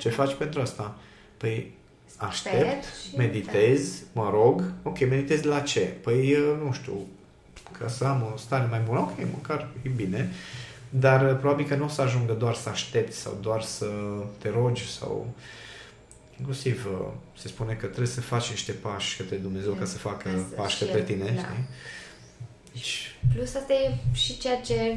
ce 0.00 0.08
faci 0.08 0.34
pentru 0.34 0.60
asta? 0.60 0.96
Păi 1.36 1.72
aștept, 2.16 2.54
Aștept 2.66 2.84
și- 2.84 3.16
meditez, 3.16 4.02
mă 4.12 4.30
rog. 4.32 4.72
Ok, 4.82 4.98
meditez 5.00 5.42
la 5.42 5.60
ce? 5.60 5.80
Păi, 5.80 6.36
nu 6.64 6.72
știu, 6.72 7.06
ca 7.78 7.88
să 7.88 8.04
am 8.04 8.30
o 8.34 8.36
stare 8.36 8.66
mai 8.70 8.80
bună. 8.80 8.98
Ok, 8.98 9.18
măcar 9.32 9.68
e 9.82 9.88
bine. 9.88 10.30
Dar 10.90 11.30
uh, 11.30 11.36
probabil 11.40 11.66
că 11.66 11.74
nu 11.74 11.84
o 11.84 11.88
să 11.88 12.02
ajungă 12.02 12.32
doar 12.32 12.54
să 12.54 12.68
aștepți 12.68 13.18
sau 13.18 13.38
doar 13.40 13.62
să 13.62 13.86
te 14.38 14.48
rogi 14.50 14.86
sau 14.90 15.32
inclusiv 16.38 16.86
uh, 17.00 17.06
se 17.38 17.48
spune 17.48 17.72
că 17.72 17.86
trebuie 17.86 18.06
să 18.06 18.20
faci 18.20 18.50
niște 18.50 18.72
pași 18.72 19.16
către 19.16 19.36
Dumnezeu 19.36 19.72
ca 19.72 19.84
să 19.84 19.98
facă 19.98 20.28
Ca 20.28 20.36
să- 20.36 20.54
pași 20.56 20.76
și 20.76 20.84
către 20.84 20.98
El, 20.98 21.04
tine, 21.04 21.24
da. 21.24 21.30
știi? 21.40 21.64
Deci, 22.72 23.16
Plus 23.34 23.54
asta 23.54 23.72
e 23.72 23.94
și 24.12 24.38
ceea 24.38 24.60
ce 24.60 24.96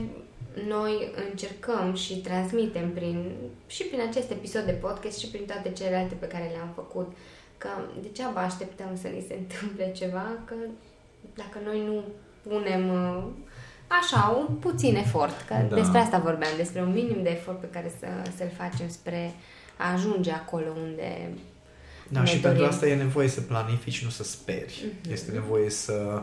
noi 0.68 1.12
încercăm 1.30 1.94
și 1.96 2.14
transmitem 2.18 2.92
prin, 2.92 3.32
și 3.68 3.84
prin 3.84 4.02
acest 4.10 4.30
episod 4.32 4.64
de 4.64 4.72
podcast 4.72 5.18
și 5.20 5.28
prin 5.28 5.46
toate 5.46 5.70
celelalte 5.72 6.16
pe 6.20 6.28
care 6.28 6.50
le-am 6.54 6.72
făcut. 6.76 7.12
Că 7.58 7.70
degeaba 8.02 8.42
așteptăm 8.42 8.98
să 9.02 9.08
ni 9.08 9.26
se 9.28 9.34
întâmple 9.42 9.92
ceva, 9.96 10.26
că 10.46 10.54
dacă 11.36 11.58
noi 11.66 11.86
nu 11.86 12.04
punem 12.50 12.90
uh, 12.90 13.24
așa, 13.88 14.46
un 14.48 14.56
puțin 14.56 14.96
efort, 14.96 15.42
că 15.48 15.56
Da. 15.70 15.76
despre 15.76 16.00
asta 16.00 16.18
vorbeam, 16.18 16.52
despre 16.58 16.82
un 16.82 16.92
minim 16.92 17.24
de 17.24 17.30
efort 17.30 17.60
pe 17.60 17.70
care 17.72 17.92
să, 18.00 18.08
să-l 18.38 18.52
facem 18.58 18.90
spre 18.90 19.34
a 19.78 19.92
ajunge 19.92 20.32
acolo 20.32 20.66
unde 20.84 21.30
da, 22.10 22.20
ne 22.20 22.26
și 22.26 22.32
dorim. 22.32 22.48
pentru 22.48 22.66
asta 22.66 22.88
e 22.88 22.96
nevoie 22.96 23.28
să 23.28 23.42
planifici, 23.42 24.04
nu 24.04 24.10
să 24.10 24.24
speri. 24.24 24.86
Mhm. 25.02 25.12
Este 25.12 25.32
nevoie 25.32 25.70
să 25.70 26.22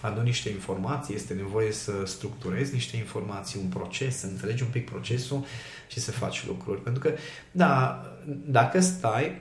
aduni 0.00 0.26
niște 0.26 0.48
informații, 0.48 1.14
este 1.14 1.34
nevoie 1.34 1.72
să 1.72 1.92
structurezi 2.04 2.72
niște 2.72 2.96
informații, 2.96 3.60
un 3.62 3.68
proces, 3.68 4.18
să 4.18 4.26
înțelegi 4.26 4.62
un 4.62 4.68
pic 4.68 4.90
procesul 4.90 5.44
și 5.88 6.00
să 6.00 6.12
faci 6.12 6.46
lucruri. 6.46 6.82
Pentru 6.82 7.02
că, 7.02 7.14
da, 7.50 8.02
dacă 8.26 8.80
stai, 8.80 9.40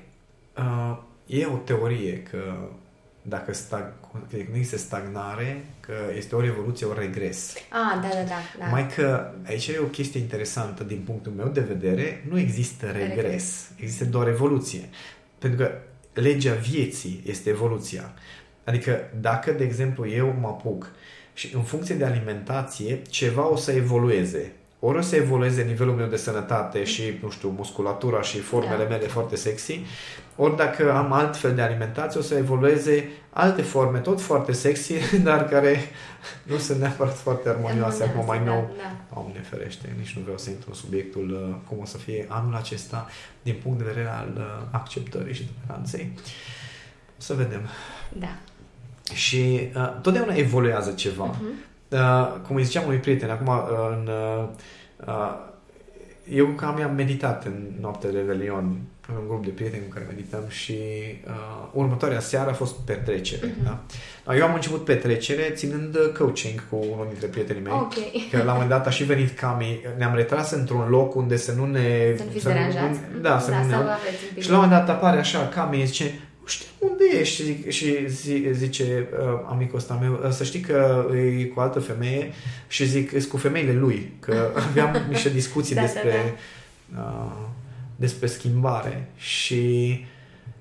uh, 0.57 0.97
e 1.25 1.45
o 1.45 1.57
teorie 1.57 2.23
că 2.23 2.57
dacă 3.21 3.53
stag, 3.53 3.93
că 4.11 4.17
nu 4.49 4.55
există 4.55 4.77
stagnare, 4.77 5.65
că 5.79 5.93
este 6.15 6.35
o 6.35 6.41
revoluție, 6.41 6.85
o 6.85 6.93
regres. 6.93 7.53
Ah, 7.55 8.01
da, 8.01 8.07
da, 8.07 8.23
da. 8.23 8.35
da. 8.59 8.65
Mai 8.65 8.87
că 8.87 9.31
aici 9.45 9.67
e 9.67 9.79
o 9.79 9.83
chestie 9.83 10.19
interesantă 10.19 10.83
din 10.83 11.01
punctul 11.05 11.31
meu 11.31 11.47
de 11.47 11.59
vedere, 11.59 12.25
nu 12.29 12.39
există 12.39 12.85
regres, 12.85 13.15
Regres. 13.15 13.69
există 13.75 14.05
doar 14.05 14.27
evoluție. 14.27 14.89
Pentru 15.37 15.59
că 15.59 15.71
legea 16.13 16.53
vieții 16.53 17.21
este 17.25 17.49
evoluția. 17.49 18.13
Adică 18.67 18.99
dacă, 19.19 19.51
de 19.51 19.63
exemplu, 19.63 20.09
eu 20.09 20.35
mă 20.41 20.47
apuc 20.47 20.91
și 21.33 21.55
în 21.55 21.61
funcție 21.61 21.95
de 21.95 22.05
alimentație, 22.05 23.01
ceva 23.09 23.51
o 23.51 23.55
să 23.55 23.71
evolueze 23.71 24.51
ori 24.79 24.97
o 24.97 25.01
să 25.01 25.15
evolueze 25.15 25.61
nivelul 25.61 25.93
meu 25.93 26.07
de 26.07 26.15
sănătate 26.15 26.83
și, 26.83 27.03
nu 27.21 27.29
știu, 27.29 27.49
musculatura 27.49 28.21
și 28.21 28.39
formele 28.39 28.83
da. 28.83 28.89
mele 28.89 29.07
foarte 29.07 29.35
sexy, 29.35 29.79
ori 30.35 30.55
dacă 30.55 30.93
am 30.93 31.11
alt 31.11 31.37
fel 31.37 31.55
de 31.55 31.61
alimentație, 31.61 32.19
o 32.19 32.23
să 32.23 32.35
evolueze 32.35 33.09
alte 33.29 33.61
forme, 33.61 33.99
tot 33.99 34.21
foarte 34.21 34.51
sexy, 34.51 34.93
dar 35.23 35.45
care 35.45 35.79
nu 36.43 36.57
sunt 36.57 36.79
neapărat 36.79 37.17
foarte 37.17 37.49
armonioase. 37.49 38.03
Acum 38.03 38.25
mai 38.25 38.43
nou, 38.45 38.71
da, 38.77 38.95
da. 39.13 39.25
ne 39.33 39.39
ferește, 39.39 39.95
nici 39.97 40.15
nu 40.15 40.21
vreau 40.21 40.37
să 40.37 40.49
intru 40.49 40.69
în 40.69 40.75
subiectul 40.75 41.31
uh, 41.31 41.55
cum 41.67 41.77
o 41.81 41.85
să 41.85 41.97
fie 41.97 42.25
anul 42.29 42.55
acesta 42.55 43.07
din 43.41 43.59
punct 43.63 43.77
de 43.77 43.83
vedere 43.83 44.09
al 44.09 44.33
uh, 44.37 44.67
acceptării 44.71 45.33
și 45.33 45.49
toleranței. 45.59 46.11
O 47.17 47.21
să 47.21 47.33
vedem. 47.33 47.61
Da. 48.13 48.37
Și 49.13 49.69
uh, 49.75 49.93
totdeauna 50.01 50.33
evoluează 50.33 50.91
ceva. 50.91 51.35
Uh-huh. 51.35 51.65
Uh, 51.89 52.33
cum 52.47 52.55
îi 52.55 52.63
ziceam 52.63 52.83
unui 52.85 52.97
prieten, 52.97 53.29
acum 53.29 53.47
uh, 53.47 53.63
în, 53.91 54.07
uh, 54.07 54.47
uh, 55.07 55.45
eu 56.31 56.45
cam 56.45 56.81
am 56.81 56.95
meditat 56.95 57.45
în 57.45 57.53
noaptea 57.81 58.09
de 58.09 58.17
Revelion, 58.17 58.63
un 59.09 59.27
grup 59.27 59.43
de 59.43 59.49
prieteni 59.49 59.83
cu 59.87 59.93
care 59.93 60.05
medităm 60.09 60.43
și 60.47 60.77
uh, 61.27 61.67
următoarea 61.73 62.19
seară 62.19 62.49
a 62.49 62.53
fost 62.53 62.75
petrecere. 62.75 63.47
Uh-huh. 63.47 63.63
Da? 63.63 63.83
Eu 64.33 64.43
am 64.43 64.53
început 64.53 64.85
petrecere 64.85 65.49
ținând 65.53 65.97
coaching 66.17 66.63
cu 66.69 66.75
unul 66.91 67.05
dintre 67.09 67.27
prietenii 67.27 67.61
mei. 67.61 67.73
Okay. 67.73 68.27
Că 68.31 68.37
la 68.37 68.43
un 68.43 68.49
moment 68.51 68.69
dat 68.69 68.87
a 68.87 68.89
și 68.89 69.03
venit 69.03 69.37
Cami, 69.39 69.81
ne-am 69.97 70.15
retras 70.15 70.51
într-un 70.51 70.89
loc 70.89 71.15
unde 71.15 71.37
să 71.37 71.51
nu 71.51 71.65
ne... 71.65 72.13
Să 72.17 72.23
nu 72.23 72.31
fiți 72.31 72.45
deranjați. 72.45 72.99
Da, 73.21 73.39
să 73.39 73.51
da, 73.51 73.59
nu 73.59 73.67
ne... 73.67 74.41
Și 74.41 74.49
la 74.49 74.55
un 74.57 74.63
moment 74.63 74.85
dat 74.85 74.95
apare 74.95 75.19
așa 75.19 75.47
Cami 75.47 75.85
zice, 75.85 76.19
știu 76.47 76.67
unde 76.79 77.03
ești 77.19 77.43
și, 77.43 77.69
și 77.69 78.09
zi, 78.09 78.45
zice 78.51 79.07
uh, 79.11 79.39
amicul 79.45 79.77
ăsta 79.77 79.97
meu, 80.01 80.19
uh, 80.23 80.29
să 80.29 80.43
știi 80.43 80.59
că 80.59 81.05
e 81.39 81.43
cu 81.43 81.59
altă 81.59 81.79
femeie 81.79 82.31
și 82.67 82.85
zic, 82.85 83.11
e 83.11 83.21
cu 83.21 83.37
femeile 83.37 83.73
lui, 83.73 84.13
că 84.19 84.51
aveam 84.69 85.05
niște 85.09 85.29
discuții 85.29 85.75
da, 85.75 85.81
despre, 85.81 86.35
da, 86.85 86.99
da. 86.99 87.25
Uh, 87.25 87.47
despre 87.95 88.27
schimbare 88.27 89.09
și 89.15 90.05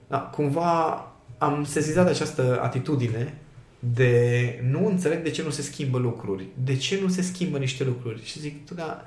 da, 0.06 0.18
cumva 0.18 1.06
am 1.38 1.64
sesizat 1.64 2.08
această 2.08 2.60
atitudine 2.62 3.34
de 3.78 4.60
nu 4.70 4.86
înțeleg 4.86 5.22
de 5.22 5.30
ce 5.30 5.42
nu 5.42 5.50
se 5.50 5.62
schimbă 5.62 5.98
lucruri, 5.98 6.46
de 6.64 6.76
ce 6.76 6.98
nu 7.02 7.08
se 7.08 7.22
schimbă 7.22 7.58
niște 7.58 7.84
lucruri? 7.84 8.24
Și 8.24 8.38
zic, 8.38 8.66
tu, 8.66 8.74
da, 8.74 9.04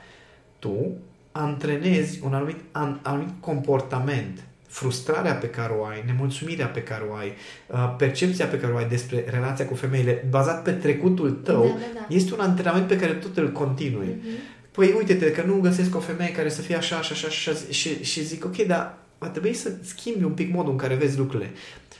tu 0.60 0.98
antrenezi 1.32 2.20
un 2.24 2.34
anumit, 2.34 2.58
an, 2.72 3.00
anumit 3.02 3.34
comportament 3.40 4.44
frustrarea 4.70 5.34
pe 5.34 5.48
care 5.48 5.74
o 5.80 5.86
ai, 5.86 6.04
nemulțumirea 6.06 6.66
pe 6.66 6.84
care 6.84 7.04
o 7.10 7.14
ai, 7.14 7.34
uh, 7.68 7.96
percepția 7.98 8.46
pe 8.46 8.60
care 8.60 8.74
o 8.74 8.78
ai 8.78 8.88
despre 8.88 9.26
relația 9.30 9.66
cu 9.66 9.76
femeile, 9.76 10.26
bazat 10.30 10.64
pe 10.64 10.72
trecutul 10.72 11.32
tău, 11.32 11.64
da, 11.64 11.70
da, 11.70 12.00
da. 12.00 12.16
este 12.16 12.34
un 12.34 12.40
antrenament 12.40 12.88
pe 12.88 12.98
care 12.98 13.14
tot 13.14 13.38
îl 13.38 13.52
continui. 13.52 14.08
Uh-huh. 14.08 14.58
Păi 14.72 14.94
uite-te 14.98 15.32
că 15.32 15.44
nu 15.46 15.60
găsesc 15.60 15.96
o 15.96 16.00
femeie 16.00 16.32
care 16.32 16.50
să 16.50 16.62
fie 16.62 16.76
așa, 16.76 16.96
așa, 16.96 17.14
așa, 17.14 17.28
așa 17.28 17.60
și, 17.70 18.04
și 18.04 18.24
zic, 18.24 18.46
ok, 18.46 18.56
dar 18.56 18.98
va 19.18 19.28
trebui 19.28 19.54
să 19.54 19.72
schimbi 19.82 20.24
un 20.24 20.32
pic 20.32 20.54
modul 20.54 20.72
în 20.72 20.78
care 20.78 20.96
vezi 20.96 21.18
lucrurile. 21.18 21.52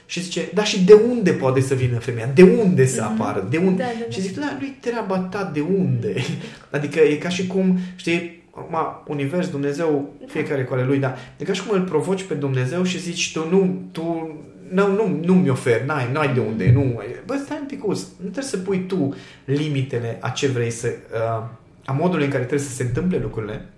Și 0.06 0.22
zice, 0.22 0.48
da, 0.54 0.64
și 0.64 0.84
de 0.84 0.92
unde 0.92 1.32
poate 1.32 1.60
să 1.60 1.74
vină 1.74 1.98
femeia? 1.98 2.30
De 2.34 2.42
unde 2.42 2.86
să 2.86 3.02
mhm. 3.02 3.22
apară? 3.22 3.46
De 3.50 3.56
unde? 3.56 3.82
Da, 3.82 3.88
da, 3.88 4.04
da. 4.04 4.10
Și 4.10 4.20
zic, 4.20 4.38
da, 4.38 4.56
nu-i 4.60 4.76
treaba 4.80 5.18
ta 5.18 5.50
de 5.54 5.60
unde. 5.60 6.14
Adică 6.70 7.00
e 7.00 7.14
ca 7.14 7.28
și 7.28 7.46
cum, 7.46 7.78
știi, 7.96 8.39
Acum, 8.54 8.76
univers, 9.06 9.48
Dumnezeu, 9.48 10.12
fiecare 10.26 10.64
cu 10.64 10.72
ale 10.72 10.84
lui, 10.84 10.98
dar 10.98 11.18
de 11.38 11.44
ca 11.44 11.52
și 11.52 11.66
cum 11.66 11.78
îl 11.78 11.84
provoci 11.84 12.22
pe 12.22 12.34
Dumnezeu 12.34 12.82
și 12.82 12.98
zici, 12.98 13.32
tu 13.32 13.48
nu, 13.50 13.82
tu 13.92 14.36
nu, 14.68 14.86
nu, 14.86 15.20
nu 15.24 15.34
mi 15.34 15.48
ofer, 15.48 15.82
n-ai, 15.82 16.12
n-ai 16.12 16.34
de 16.34 16.40
unde, 16.40 16.70
nu. 16.72 17.00
Bă, 17.26 17.40
stai 17.44 17.58
un 17.60 17.66
pic, 17.66 17.86
nu 17.86 17.94
trebuie 18.16 18.44
să 18.44 18.58
pui 18.58 18.84
tu 18.86 19.14
limitele 19.44 20.18
a 20.20 20.28
ce 20.28 20.46
vrei 20.46 20.70
să, 20.70 20.88
uh, 21.12 21.44
a 21.84 21.92
modului 21.92 22.24
în 22.24 22.30
care 22.30 22.44
trebuie 22.44 22.68
să 22.68 22.74
se 22.74 22.82
întâmple 22.82 23.18
lucrurile, 23.18 23.68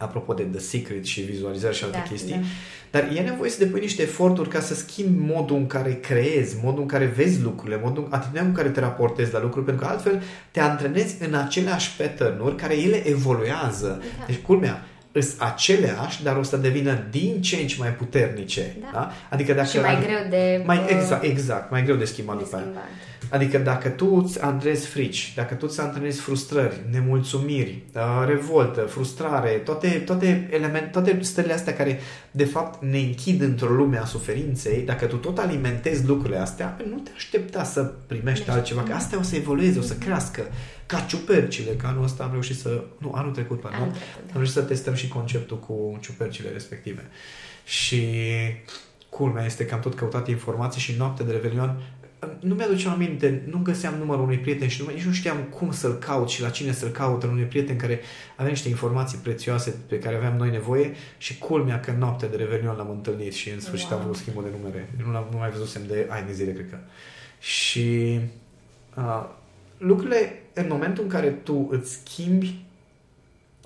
apropo 0.00 0.34
de 0.34 0.42
The 0.42 0.60
Secret 0.60 1.04
și 1.04 1.20
vizualizare 1.20 1.74
și 1.74 1.84
alte 1.84 1.96
da, 1.96 2.02
chestii, 2.02 2.34
da. 2.34 2.40
dar 2.90 3.10
e 3.16 3.20
nevoie 3.20 3.50
să 3.50 3.64
depui 3.64 3.80
niște 3.80 4.02
eforturi 4.02 4.48
ca 4.48 4.60
să 4.60 4.74
schimbi 4.74 5.32
modul 5.32 5.56
în 5.56 5.66
care 5.66 5.94
creezi, 5.94 6.56
modul 6.62 6.80
în 6.80 6.88
care 6.88 7.04
vezi 7.04 7.42
lucrurile, 7.42 7.80
modul, 7.82 8.06
atitudinea 8.10 8.46
în 8.46 8.52
care 8.52 8.68
te 8.68 8.80
raportezi 8.80 9.32
la 9.32 9.40
lucruri, 9.40 9.64
pentru 9.64 9.84
că 9.84 9.90
altfel 9.90 10.22
te 10.50 10.60
antrenezi 10.60 11.16
în 11.24 11.34
aceleași 11.34 11.96
pattern 11.96 12.56
care 12.56 12.78
ele 12.78 13.08
evoluează. 13.08 14.02
Da. 14.18 14.24
Deci, 14.26 14.38
culmea, 14.38 14.84
sunt 15.12 15.34
aceleași, 15.38 16.22
dar 16.22 16.36
o 16.36 16.42
să 16.42 16.56
devină 16.56 17.04
din 17.10 17.42
ce 17.42 17.56
în 17.56 17.66
ce 17.66 17.76
mai 17.78 17.88
puternice. 17.88 18.76
Da. 18.80 18.88
Da? 18.92 19.10
Adică 19.30 19.52
dacă 19.52 19.68
și 19.68 19.78
mai 19.78 19.98
greu 20.02 20.30
de... 20.30 20.62
Mai, 20.66 20.84
exact, 20.88 21.22
exact, 21.22 21.70
mai 21.70 21.84
greu 21.84 21.96
de 21.96 22.04
schimbat 22.04 22.36
de 22.36 22.42
după 22.42 22.56
aia. 22.56 22.66
Adică 23.30 23.58
dacă 23.58 23.88
tu 23.88 24.22
îți 24.24 24.42
antrenezi 24.42 24.86
frici, 24.86 25.32
dacă 25.36 25.54
tu 25.54 25.66
îți 25.68 25.80
antrenezi 25.80 26.20
frustrări, 26.20 26.80
nemulțumiri, 26.90 27.82
uh, 27.94 28.26
revoltă, 28.26 28.80
frustrare, 28.80 29.50
toate, 29.50 29.88
toate, 29.88 30.48
element, 30.50 30.92
toate 30.92 31.18
stările 31.20 31.52
astea 31.52 31.74
care 31.74 32.00
de 32.30 32.44
fapt 32.44 32.82
ne 32.82 32.98
închid 32.98 33.40
într-o 33.40 33.72
lume 33.72 33.98
a 33.98 34.04
suferinței, 34.04 34.82
dacă 34.82 35.06
tu 35.06 35.16
tot 35.16 35.38
alimentezi 35.38 36.06
lucrurile 36.06 36.38
astea, 36.38 36.76
nu 36.88 36.98
te 36.98 37.10
aștepta 37.14 37.64
să 37.64 37.82
primești 37.82 38.44
deci, 38.44 38.54
altceva, 38.54 38.82
că 38.82 38.92
astea 38.92 39.18
o 39.18 39.22
să 39.22 39.36
evolueze, 39.36 39.78
o 39.78 39.82
să 39.82 39.94
crească 39.94 40.42
ca 40.86 41.00
ciupercile, 41.00 41.70
că 41.70 41.86
anul 41.86 42.04
ăsta 42.04 42.24
am 42.24 42.30
reușit 42.30 42.58
să, 42.58 42.84
nu, 42.98 43.12
anul 43.14 43.32
trecut, 43.32 43.60
pardon, 43.60 43.80
anul 43.80 43.92
trecut, 43.92 44.14
da. 44.16 44.30
am 44.30 44.36
reușit 44.36 44.54
să 44.54 44.62
testăm 44.62 44.94
și 44.94 45.08
conceptul 45.08 45.58
cu 45.58 45.98
ciupercile 46.00 46.50
respective. 46.50 47.06
Și 47.64 48.06
culmea 49.08 49.44
este 49.44 49.64
că 49.64 49.74
am 49.74 49.80
tot 49.80 49.94
căutat 49.94 50.28
informații 50.28 50.80
și 50.80 50.94
noapte 50.98 51.22
de 51.22 51.32
Revelion 51.32 51.82
nu 52.40 52.54
mi-aduceam 52.54 52.92
aminte, 52.92 53.42
nu 53.50 53.58
găseam 53.58 53.94
numărul 53.94 54.22
unui 54.22 54.38
prieten 54.38 54.68
și 54.68 54.82
nu, 54.82 54.92
nici 54.92 55.04
nu 55.04 55.12
știam 55.12 55.36
cum 55.36 55.72
să-l 55.72 55.92
caut 55.92 56.28
și 56.28 56.42
la 56.42 56.50
cine 56.50 56.72
să-l 56.72 56.88
caut, 56.88 57.22
unui 57.22 57.44
prieten 57.44 57.76
care 57.76 58.00
avea 58.36 58.50
niște 58.50 58.68
informații 58.68 59.18
prețioase 59.18 59.74
pe 59.88 59.98
care 59.98 60.16
aveam 60.16 60.36
noi 60.36 60.50
nevoie 60.50 60.92
și 61.18 61.38
culmea 61.38 61.80
că 61.80 61.90
în 61.90 61.98
noapte 61.98 62.26
de 62.26 62.36
Revelion 62.36 62.76
l-am 62.76 62.90
întâlnit 62.90 63.32
și 63.32 63.50
în 63.50 63.60
sfârșit 63.60 63.90
wow. 63.90 63.98
am 63.98 64.04
avut 64.04 64.16
schimbul 64.16 64.42
de 64.42 64.50
numere. 64.56 64.90
Nu, 65.04 65.12
l-am, 65.12 65.26
nu 65.30 65.38
mai 65.38 65.50
văzusem 65.50 65.82
de 65.86 66.06
ani 66.08 66.26
de 66.26 66.32
zile, 66.32 66.52
cred 66.52 66.70
că. 66.70 66.76
Și 67.38 68.20
uh, 68.96 69.28
lucrurile, 69.78 70.42
în 70.52 70.66
momentul 70.68 71.02
în 71.02 71.08
care 71.10 71.28
tu 71.28 71.68
îți 71.70 71.92
schimbi 71.92 72.64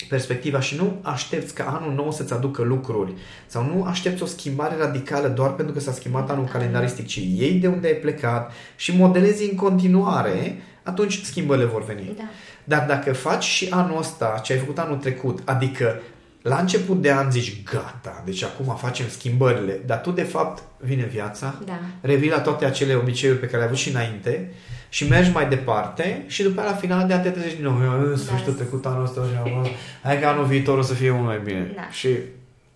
perspectiva 0.09 0.61
și 0.61 0.77
nu 0.77 0.99
aștepți 1.03 1.55
ca 1.55 1.79
anul 1.81 1.95
nou 1.95 2.13
să-ți 2.13 2.33
aducă 2.33 2.63
lucruri 2.63 3.13
sau 3.47 3.65
nu 3.65 3.85
aștepți 3.85 4.23
o 4.23 4.27
schimbare 4.27 4.77
radicală 4.77 5.29
doar 5.29 5.55
pentru 5.55 5.75
că 5.75 5.81
s-a 5.81 5.93
schimbat 5.93 6.31
anul 6.31 6.45
calendaristic, 6.45 7.07
ci 7.07 7.17
iei 7.17 7.53
de 7.53 7.67
unde 7.67 7.87
ai 7.87 7.95
plecat 7.95 8.53
și 8.77 8.97
modelezi 8.97 9.51
în 9.51 9.57
continuare, 9.57 10.57
atunci 10.83 11.23
schimbările 11.23 11.67
vor 11.67 11.85
veni. 11.85 12.15
Da. 12.17 12.23
Dar 12.65 12.87
dacă 12.87 13.13
faci 13.13 13.45
și 13.45 13.69
anul 13.71 13.99
ăsta 13.99 14.41
ce 14.43 14.53
ai 14.53 14.59
făcut 14.59 14.79
anul 14.79 14.97
trecut, 14.97 15.39
adică 15.45 16.01
la 16.43 16.59
început 16.59 17.03
de 17.03 17.13
an 17.13 17.31
zici 17.31 17.63
gata, 17.63 18.23
deci 18.25 18.43
acum 18.43 18.77
facem 18.77 19.07
schimbările, 19.09 19.81
dar 19.87 20.01
tu 20.01 20.11
de 20.11 20.23
fapt 20.23 20.63
vine 20.79 21.05
viața, 21.05 21.59
da. 21.67 21.79
revii 22.01 22.31
la 22.31 22.41
toate 22.41 22.65
acele 22.65 22.95
obiceiuri 22.95 23.39
pe 23.39 23.45
care 23.45 23.57
le-ai 23.57 23.69
avut 23.69 23.81
și 23.81 23.91
înainte 23.91 24.53
și 24.95 25.09
mergi 25.09 25.31
mai 25.31 25.49
departe 25.49 26.25
și 26.27 26.43
după 26.43 26.61
aia 26.61 26.71
la 26.71 26.77
final 26.77 27.07
de 27.07 27.13
a 27.13 27.21
te 27.21 27.31
trezești 27.31 27.57
din 27.57 27.65
nou. 27.65 27.83
Eu 27.83 28.11
în 28.11 28.17
sfârșit 28.17 28.47
da. 28.47 28.53
trecut 28.53 28.87
anul 28.87 29.05
ăsta 29.05 29.21
și 29.21 29.37
am 29.37 29.67
hai 30.03 30.21
că 30.21 30.27
anul 30.27 30.45
viitor 30.45 30.79
o 30.79 30.83
să 30.83 30.95
fie 30.95 31.11
unul 31.11 31.25
mai 31.25 31.41
bine. 31.45 31.73
Da. 31.77 31.91
Și 31.91 32.09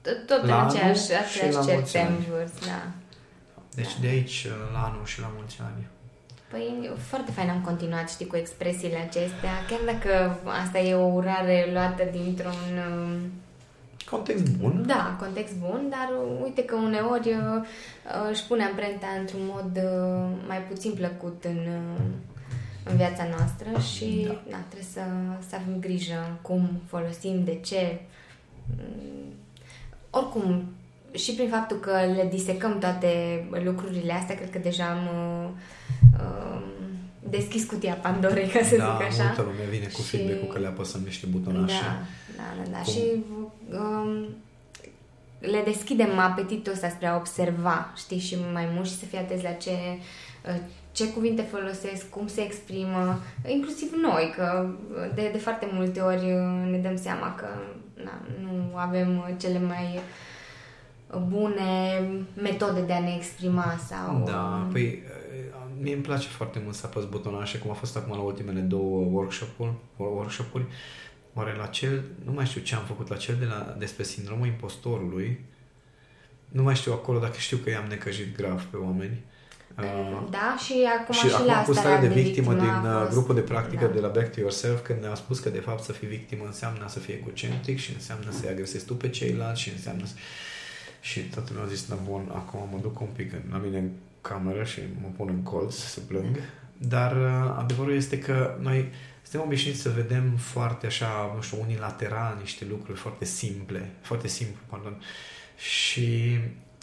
tot 0.03 0.43
în 0.43 0.51
aceeași, 0.51 1.01
aceeași 1.01 1.67
certuri, 1.67 2.13
da. 2.67 2.83
Deci 3.75 3.95
da. 3.95 4.01
de 4.01 4.07
aici 4.07 4.47
la 4.73 4.79
anul 4.79 5.05
și 5.05 5.21
la 5.21 5.31
mulți 5.37 5.59
ani. 5.61 5.87
Păi 6.51 6.91
foarte 7.09 7.31
fain 7.31 7.49
am 7.49 7.61
continuat, 7.61 8.11
știi, 8.11 8.27
cu 8.27 8.37
expresiile 8.37 8.97
acestea, 8.97 9.55
chiar 9.69 9.81
dacă 9.87 10.39
asta 10.63 10.79
e 10.79 10.95
o 10.95 11.07
urare 11.07 11.69
luată 11.73 12.03
dintr-un 12.13 12.71
Context 14.11 14.57
bun. 14.57 14.85
Da, 14.87 15.17
context 15.21 15.55
bun, 15.55 15.87
dar 15.91 16.09
uite 16.43 16.65
că 16.65 16.75
uneori 16.75 17.29
uh, 17.29 17.63
își 18.31 18.47
pune 18.47 18.65
amprenta 18.65 19.07
într-un 19.21 19.41
mod 19.45 19.77
uh, 19.77 20.37
mai 20.47 20.63
puțin 20.63 20.93
plăcut 20.93 21.45
în, 21.45 21.59
uh, 21.59 22.01
în 22.85 22.97
viața 22.97 23.27
noastră 23.37 23.81
și 23.95 24.25
da. 24.27 24.41
Da, 24.51 24.57
trebuie 24.57 24.89
să, 24.93 25.01
să 25.49 25.55
avem 25.55 25.81
grijă 25.81 26.39
cum 26.43 26.81
folosim, 26.87 27.45
de 27.45 27.61
ce. 27.65 28.01
Mm, 28.77 29.33
oricum, 30.11 30.65
și 31.13 31.35
prin 31.35 31.49
faptul 31.49 31.77
că 31.77 31.91
le 32.15 32.29
disecăm 32.31 32.79
toate 32.79 33.45
lucrurile 33.65 34.13
astea, 34.13 34.35
cred 34.35 34.51
că 34.51 34.59
deja 34.59 34.85
am 34.85 35.03
uh, 35.07 35.49
deschis 37.31 37.65
cutia 37.65 37.95
Pandorei, 37.95 38.47
ca 38.49 38.63
să 38.63 38.77
da, 38.77 38.99
zic 38.99 39.07
așa. 39.07 39.25
multă 39.25 39.43
lume 39.43 39.71
vine 39.71 39.87
cu 39.87 40.01
și... 40.01 40.09
feedback-ul 40.09 40.53
că 40.53 40.59
le 40.59 40.67
apăsăm 40.67 41.01
niște 41.05 41.27
butonașe. 41.27 41.83
Da, 42.37 42.43
da, 42.57 42.63
da. 42.65 42.71
da. 42.71 42.83
Și 42.83 43.03
um, 43.71 44.27
le 45.39 45.63
deschidem 45.65 46.19
apetitul 46.19 46.73
ăsta 46.73 46.89
spre 46.89 47.07
a 47.07 47.17
observa, 47.17 47.93
știi, 47.97 48.19
și 48.19 48.37
mai 48.53 48.69
mult 48.75 48.87
și 48.87 48.99
să 48.99 49.05
fii 49.05 49.19
atenți 49.19 49.45
la 49.45 49.51
ce, 49.51 49.71
uh, 49.71 50.61
ce 50.93 51.13
cuvinte 51.13 51.43
folosesc, 51.43 52.09
cum 52.09 52.27
se 52.27 52.41
exprimă, 52.41 53.21
inclusiv 53.47 53.93
noi, 54.03 54.33
că 54.37 54.69
de, 55.15 55.29
de 55.33 55.39
foarte 55.39 55.69
multe 55.73 56.01
ori 56.01 56.33
uh, 56.33 56.71
ne 56.71 56.79
dăm 56.79 56.97
seama 56.97 57.35
că 57.35 57.47
na, 58.05 58.21
nu 58.41 58.77
avem 58.77 59.37
cele 59.41 59.59
mai 59.59 60.01
bune 61.29 62.03
metode 62.43 62.81
de 62.81 62.93
a 62.93 63.01
ne 63.01 63.15
exprima 63.17 63.79
sau... 63.89 64.23
Da, 64.27 64.67
păi 64.73 65.03
mie 65.81 65.95
îmi 65.95 66.03
place 66.03 66.29
foarte 66.29 66.61
mult 66.65 66.75
să 66.75 66.87
apăs 66.87 67.05
butonul 67.05 67.41
așa 67.41 67.59
cum 67.59 67.71
a 67.71 67.75
fost 67.75 67.97
acum 67.97 68.17
la 68.17 68.23
ultimele 68.23 68.61
două 68.61 69.07
workshop-uri, 69.11 69.73
workshop-uri. 69.97 70.65
Oare 71.35 71.55
la 71.57 71.67
cel, 71.67 72.05
nu 72.25 72.33
mai 72.33 72.47
știu 72.47 72.61
ce 72.61 72.75
am 72.75 72.85
făcut, 72.85 73.09
la 73.09 73.17
cel 73.17 73.37
de 73.39 73.45
la, 73.45 73.75
despre 73.79 74.03
sindromul 74.03 74.47
impostorului, 74.47 75.45
nu 76.49 76.63
mai 76.63 76.75
știu 76.75 76.93
acolo 76.93 77.19
dacă 77.19 77.37
știu 77.39 77.57
că 77.57 77.71
i-am 77.71 77.85
necăjit 77.89 78.37
grav 78.37 78.63
pe 78.63 78.77
oameni. 78.77 79.21
Uh, 79.79 80.29
da, 80.31 80.57
și 80.65 80.75
acum 80.99 81.15
și, 81.15 81.29
și 81.29 81.35
acum 81.35 81.47
la 81.47 81.63
cu 81.63 81.73
starea 81.73 82.01
de 82.01 82.07
victimă, 82.07 82.53
victimă 82.53 82.81
din 82.81 82.91
a 82.91 82.97
uh, 82.97 83.01
fost- 83.01 83.13
grupul 83.13 83.35
de 83.35 83.41
practică 83.41 83.87
da. 83.87 83.93
de 83.93 84.01
la 84.01 84.09
Back 84.09 84.35
to 84.35 84.41
Yourself 84.41 84.83
când 84.83 85.01
ne-a 85.01 85.15
spus 85.15 85.39
că 85.39 85.49
de 85.49 85.59
fapt 85.59 85.83
să 85.83 85.93
fii 85.93 86.09
victimă 86.09 86.45
înseamnă 86.47 86.85
să 86.89 86.99
fii 86.99 87.15
egocentric 87.15 87.79
și 87.79 87.93
înseamnă 87.93 88.31
să-i 88.31 88.49
agresezi 88.49 88.85
tu 88.85 88.95
pe 88.95 89.09
ceilalți 89.09 89.61
și 89.61 89.71
înseamnă 89.71 90.07
să... 90.07 90.15
și 91.01 91.21
toată 91.21 91.49
lumea 91.53 91.69
a 91.69 91.71
zis, 91.75 91.89
na 91.89 91.97
bun, 92.09 92.31
acum 92.35 92.69
mă 92.73 92.79
duc 92.83 93.01
un 93.01 93.09
pic 93.17 93.33
în, 93.33 93.43
la 93.51 93.57
mine 93.57 93.79
în 93.79 93.91
cameră 94.21 94.65
și 94.65 94.81
mă 95.03 95.09
pun 95.17 95.29
în 95.29 95.43
colț 95.43 95.75
să 95.75 96.01
plâng. 96.01 96.39
Dar 96.79 97.17
uh, 97.17 97.55
adevărul 97.59 97.95
este 97.95 98.19
că 98.19 98.57
noi 98.61 98.89
suntem 99.23 99.49
obișnuiți 99.49 99.81
să 99.81 99.89
vedem 99.89 100.37
foarte 100.37 100.87
așa, 100.87 101.33
nu 101.35 101.43
știu, 101.43 101.61
unilateral 101.61 102.37
niște 102.41 102.65
lucruri 102.69 102.99
foarte 102.99 103.25
simple, 103.25 103.91
foarte 104.01 104.29
simplu, 104.29 104.61
pardon. 104.67 105.03
Și 105.57 106.39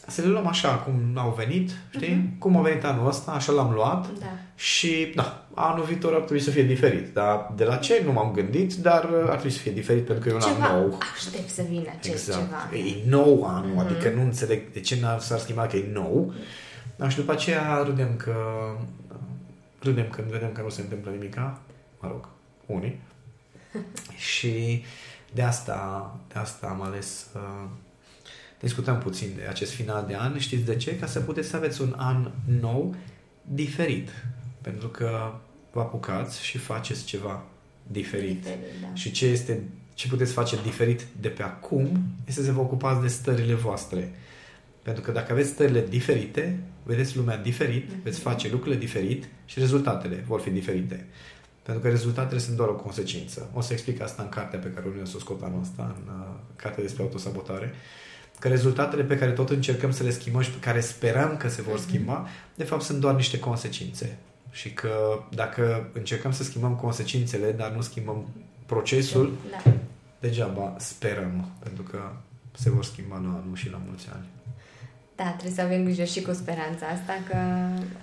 să 0.07 0.21
le 0.21 0.27
luăm 0.27 0.47
așa 0.47 0.69
cum 0.75 0.93
au 1.15 1.33
venit, 1.37 1.71
știi? 1.89 2.13
Mhm. 2.13 2.37
Cum 2.37 2.57
a 2.57 2.61
venit 2.61 2.83
anul 2.83 3.07
ăsta, 3.07 3.31
așa 3.31 3.51
l-am 3.51 3.71
luat 3.73 4.11
Da. 4.19 4.25
și, 4.55 5.11
da, 5.15 5.45
anul 5.53 5.83
viitor 5.85 6.13
ar 6.13 6.19
trebui 6.21 6.39
să 6.43 6.49
fie 6.49 6.63
diferit. 6.63 7.13
Dar 7.13 7.51
de 7.55 7.63
la 7.63 7.75
ce 7.75 8.01
nu 8.05 8.11
m-am 8.11 8.31
gândit, 8.31 8.73
dar 8.75 9.03
uh, 9.03 9.19
ar 9.21 9.33
trebui 9.33 9.51
să 9.51 9.59
fie 9.59 9.71
diferit 9.71 10.05
pentru 10.05 10.23
că 10.23 10.29
e 10.29 10.33
un 10.33 10.39
Ceva 10.39 10.65
an 10.65 10.79
nou. 10.79 10.97
aștept 11.15 11.49
să 11.49 11.61
vină 11.69 11.89
acest 11.97 12.27
Exact. 12.27 12.43
ceva. 12.71 12.85
E 12.87 13.09
nou 13.09 13.45
anul, 13.47 13.69
Mhm. 13.69 13.79
adică 13.79 14.09
nu 14.15 14.21
înțeleg 14.21 14.71
de 14.73 14.79
ce 14.79 14.97
n-ar, 15.01 15.19
s-ar 15.19 15.39
schimba 15.39 15.67
că 15.67 15.75
e 15.77 15.89
nou. 15.93 16.33
Dar 16.95 17.09
și 17.11 17.17
după 17.17 17.31
aceea 17.31 17.81
râdem 17.85 18.15
că 18.17 18.33
râdem 19.79 20.07
când 20.09 20.27
vedem 20.27 20.51
că 20.53 20.61
nu 20.61 20.69
se 20.69 20.81
întâmplă 20.81 21.11
nimica, 21.11 21.59
mă 21.99 22.07
rog, 22.11 22.27
unii. 22.65 22.99
și 24.33 24.83
de 25.33 25.41
asta, 25.41 26.11
de 26.33 26.39
asta 26.39 26.67
am 26.67 26.81
ales 26.81 27.27
să 27.31 27.39
discutăm 28.65 28.97
puțin 28.97 29.29
de 29.35 29.45
acest 29.49 29.71
final 29.71 30.05
de 30.07 30.15
an. 30.15 30.37
Știți 30.39 30.63
de 30.63 30.75
ce? 30.75 30.97
Ca 30.97 31.05
să 31.05 31.19
puteți 31.19 31.49
să 31.49 31.55
aveți 31.55 31.81
un 31.81 31.93
an 31.97 32.31
nou 32.59 32.95
diferit. 33.41 34.09
Pentru 34.61 34.87
că 34.87 35.33
vă 35.71 35.79
apucați 35.79 36.43
și 36.45 36.57
faceți 36.57 37.03
ceva 37.05 37.43
diferit. 37.87 38.41
Diferit, 38.41 38.81
da. 38.81 38.87
Și 38.93 39.11
ce 39.11 39.25
este 39.25 39.63
ce 39.93 40.07
puteți 40.07 40.33
face 40.33 40.57
diferit 40.63 41.05
de 41.21 41.27
pe 41.27 41.43
acum 41.43 42.03
este 42.27 42.43
să 42.43 42.51
vă 42.51 42.59
ocupați 42.59 43.01
de 43.01 43.07
stările 43.07 43.53
voastre. 43.53 44.11
Pentru 44.81 45.03
că 45.03 45.11
dacă 45.11 45.31
aveți 45.31 45.49
stările 45.49 45.85
diferite, 45.89 46.59
vedeți 46.83 47.17
lumea 47.17 47.37
diferit, 47.37 47.89
Mhm. 47.89 48.01
veți 48.03 48.19
face 48.19 48.49
lucrurile 48.49 48.79
diferit 48.79 49.27
și 49.45 49.59
rezultatele 49.59 50.23
vor 50.27 50.41
fi 50.41 50.49
diferite. 50.49 51.05
Pentru 51.63 51.83
că 51.83 51.89
rezultatele 51.89 52.39
sunt 52.39 52.55
doar 52.57 52.69
o 52.69 52.75
consecință. 52.75 53.49
O 53.53 53.61
să 53.61 53.73
explic 53.73 54.01
asta 54.01 54.23
în 54.23 54.29
cartea 54.29 54.59
pe 54.59 54.67
care 54.67 54.85
urmează 54.87 55.09
să 55.09 55.17
o 55.17 55.19
scot 55.19 55.41
anul 55.41 55.61
ăsta, 55.61 55.95
în 55.97 56.13
uh, 56.13 56.25
cartea 56.55 56.83
despre 56.83 57.03
autosabotare. 57.03 57.73
Că 58.45 58.51
rezultatele 58.51 59.03
pe 59.03 59.17
care 59.17 59.31
tot 59.31 59.49
încercăm 59.49 59.91
să 59.91 60.03
le 60.03 60.09
schimbăm 60.09 60.41
și 60.41 60.49
pe 60.49 60.59
care 60.59 60.79
sperăm 60.79 61.37
că 61.37 61.49
se 61.49 61.61
vor 61.61 61.73
Mhm. 61.73 61.87
schimba, 61.87 62.27
de 62.55 62.63
fapt 62.63 62.81
sunt 62.81 62.99
doar 62.99 63.15
niște 63.15 63.39
consecințe. 63.39 64.17
Și 64.51 64.73
că 64.73 65.19
dacă 65.31 65.89
încercăm 65.93 66.31
să 66.31 66.43
schimbăm 66.43 66.75
consecințele, 66.75 67.51
dar 67.51 67.71
nu 67.71 67.81
schimbăm 67.81 68.25
procesul, 68.65 69.33
Da. 69.51 69.71
degeaba 70.19 70.75
sperăm, 70.77 71.49
pentru 71.59 71.83
că 71.83 71.99
se 72.51 72.69
vor 72.69 72.83
schimba 72.85 73.15
la 73.15 73.27
anul 73.29 73.55
și 73.55 73.69
la 73.69 73.81
mulți 73.87 74.07
ani. 74.13 74.25
Da, 75.15 75.23
trebuie 75.29 75.51
să 75.55 75.61
avem 75.61 75.83
grijă 75.83 76.03
și 76.03 76.21
cu 76.21 76.33
speranța 76.33 76.85
asta, 76.85 77.13
că 77.29 77.37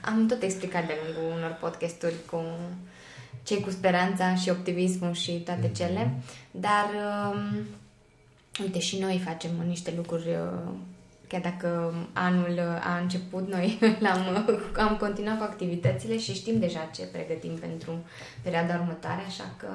am 0.01 0.27
tot 0.27 0.43
explicat 0.43 0.87
de 0.87 0.93
lungul 1.05 1.37
unor 1.37 1.57
podcasturi 1.61 2.15
cu 2.31 2.43
cei 3.43 3.61
cu 3.61 3.71
speranța 3.71 4.35
și 4.35 4.51
optimismul 4.51 5.13
și 5.13 5.33
toate 5.33 5.67
Mhm. 5.67 5.75
cele, 5.75 6.15
dar 6.51 6.87
um, 7.33 7.67
uite 8.61 8.79
și 8.79 8.99
noi 8.99 9.21
facem 9.25 9.51
niște 9.67 9.93
lucruri 9.97 10.29
uh, 10.29 10.73
chiar 11.29 11.41
dacă 11.41 11.95
anul 12.13 12.61
a 12.83 12.99
început, 13.03 13.49
noi 13.49 13.79
l-am, 14.05 14.47
am 14.77 14.97
continuat 14.97 15.37
cu 15.39 15.43
activitățile 15.43 16.19
și 16.19 16.35
știm 16.35 16.59
deja 16.59 16.91
ce 16.95 17.03
pregătim 17.13 17.55
pentru 17.61 17.93
perioada 18.43 18.79
următoare, 18.81 19.23
așa 19.27 19.45
că 19.57 19.67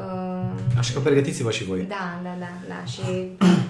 uh, 0.00 0.78
Așa 0.78 0.92
că 0.92 1.00
pregătiți-vă 1.00 1.50
și 1.50 1.64
voi. 1.64 1.82
da, 1.82 2.20
da, 2.22 2.36
da, 2.38 2.52
da. 2.68 2.84
Și 2.84 3.00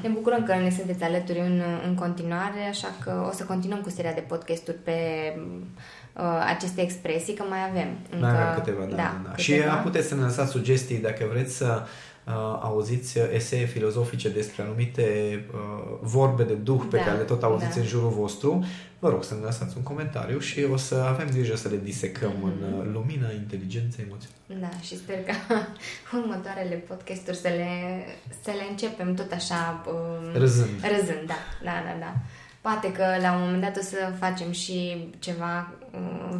ne 0.03 0.09
bucurăm 0.09 0.43
că 0.45 0.55
ne 0.55 0.71
sunteți 0.71 1.03
alături 1.03 1.39
în, 1.39 1.63
în 1.87 1.95
continuare, 1.95 2.61
așa 2.71 2.89
că 3.05 3.27
o 3.29 3.33
să 3.33 3.45
continuăm 3.45 3.81
cu 3.81 3.91
seria 3.91 4.13
de 4.13 4.25
podcasturi 4.29 4.77
pe 4.77 4.99
uh, 6.17 6.45
aceste 6.55 6.81
expresii, 6.81 7.35
că 7.35 7.45
mai 7.49 7.59
avem. 7.71 7.89
Încă, 8.11 8.25
Mai 8.27 8.43
avem 8.43 8.63
câteva, 8.63 8.85
da. 8.85 8.97
da, 8.97 9.21
da. 9.29 9.37
Și 9.37 9.53
câteva. 9.53 9.75
puteți 9.75 10.09
să 10.09 10.15
ne 10.15 10.23
lăsați 10.23 10.51
sugestii 10.51 10.99
dacă 10.99 11.25
vreți 11.33 11.57
să 11.57 11.83
uh, 11.83 11.89
auziți 12.61 13.19
esee 13.19 13.65
filozofice 13.67 14.29
despre 14.29 14.63
anumite 14.63 15.05
uh, 15.55 15.59
vorbe 16.01 16.43
de 16.43 16.53
duh 16.55 16.81
pe 16.91 16.97
Da, 16.97 17.03
care 17.03 17.17
le 17.17 17.23
tot 17.23 17.43
auziți 17.43 17.75
da. 17.75 17.81
în 17.81 17.87
jurul 17.87 18.11
vostru. 18.11 18.65
Vă 18.99 19.09
rog 19.09 19.25
să 19.25 19.35
ne 19.35 19.41
lăsați 19.41 19.77
un 19.77 19.83
comentariu 19.83 20.39
și 20.39 20.67
o 20.73 20.77
să 20.77 20.95
avem 20.95 21.29
grijă 21.31 21.57
să 21.57 21.69
le 21.69 21.81
disecăm 21.83 22.33
Mhm. 22.41 22.45
în 22.45 22.73
uh, 22.79 22.85
lumina 22.93 23.31
inteligenței 23.33 24.05
emoției. 24.09 24.33
Da, 24.61 24.69
și 24.83 24.97
sper 24.97 25.17
că 25.25 25.33
următoarele 26.19 26.75
podcasturi 26.75 27.37
să 27.37 27.49
le, 27.49 28.05
să 28.43 28.51
le 28.51 28.67
începem 28.71 29.15
tot 29.15 29.33
așa 29.33 29.83
um, 29.87 30.33
Râzând. 30.39 30.69
râzând, 30.97 31.27
da, 31.27 31.39
da, 31.65 31.83
da, 31.87 31.97
da. 32.01 32.15
Poate 32.61 32.93
că 32.93 33.05
la 33.21 33.33
un 33.35 33.41
moment 33.41 33.63
dat 33.63 33.77
o 33.77 33.81
să 33.81 34.13
facem 34.19 34.51
și 34.53 35.09
ceva 35.19 35.73
um, 35.81 35.82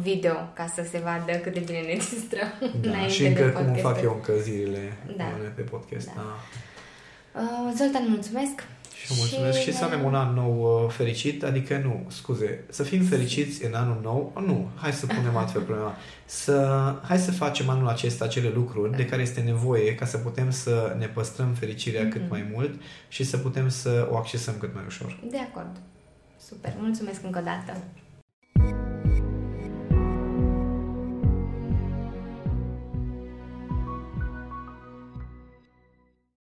video 0.01 0.33
ca 0.53 0.65
să 0.75 0.85
se 0.91 0.97
vadă 1.03 1.31
cât 1.37 1.53
de 1.53 1.59
bine 1.59 1.79
ne 1.79 1.93
distrăm 1.93 2.51
Da, 2.81 2.89
înainte 2.89 3.13
și 3.13 3.25
încă 3.25 3.43
de 3.43 3.49
cum 3.51 3.65
îmi 3.65 3.77
fac 3.77 3.81
podcasturi. 3.81 4.05
eu 4.05 4.13
încălzirile 4.13 4.97
Da. 5.17 5.23
bune 5.37 5.47
pe 5.55 5.61
podcast. 5.61 6.05
Da. 6.07 6.13
Da. 6.15 7.41
Uh, 7.41 7.73
Zoltan, 7.77 8.05
mulțumesc! 8.09 8.55
Și 8.95 9.11
eu 9.11 9.17
mulțumesc 9.17 9.57
și, 9.57 9.63
și 9.63 9.73
să 9.73 9.83
avem 9.83 10.03
un 10.03 10.15
an 10.15 10.33
nou 10.33 10.83
uh, 10.85 10.91
fericit, 10.91 11.43
adică 11.43 11.77
nu, 11.83 12.05
scuze, 12.07 12.63
să 12.69 12.83
fim 12.83 13.03
fericiți 13.03 13.65
în 13.65 13.73
anul 13.73 13.99
nou, 14.03 14.33
nu, 14.45 14.69
hai 14.75 14.91
să 14.93 15.05
punem 15.05 15.35
altfel 15.37 15.61
problema, 15.61 15.95
să, 16.25 16.95
hai 17.07 17.17
să 17.17 17.31
facem 17.31 17.69
anul 17.69 17.87
acesta 17.87 18.25
acele 18.25 18.49
lucruri 18.49 18.95
de 18.97 19.05
care 19.05 19.21
este 19.21 19.41
nevoie 19.41 19.95
ca 19.95 20.05
să 20.05 20.17
putem 20.17 20.51
să 20.51 20.95
ne 20.99 21.05
păstrăm 21.07 21.53
fericirea 21.53 22.07
cât 22.07 22.21
Mhm. 22.21 22.29
mai 22.29 22.49
mult 22.53 22.81
și 23.07 23.23
să 23.23 23.37
putem 23.37 23.69
să 23.69 24.07
o 24.11 24.17
accesăm 24.17 24.53
cât 24.59 24.73
mai 24.73 24.83
ușor. 24.87 25.19
De 25.29 25.37
acord. 25.39 25.75
Super. 26.47 26.73
Mulțumesc 26.79 27.23
încă 27.23 27.39
o 27.39 27.43
dată. 27.43 27.77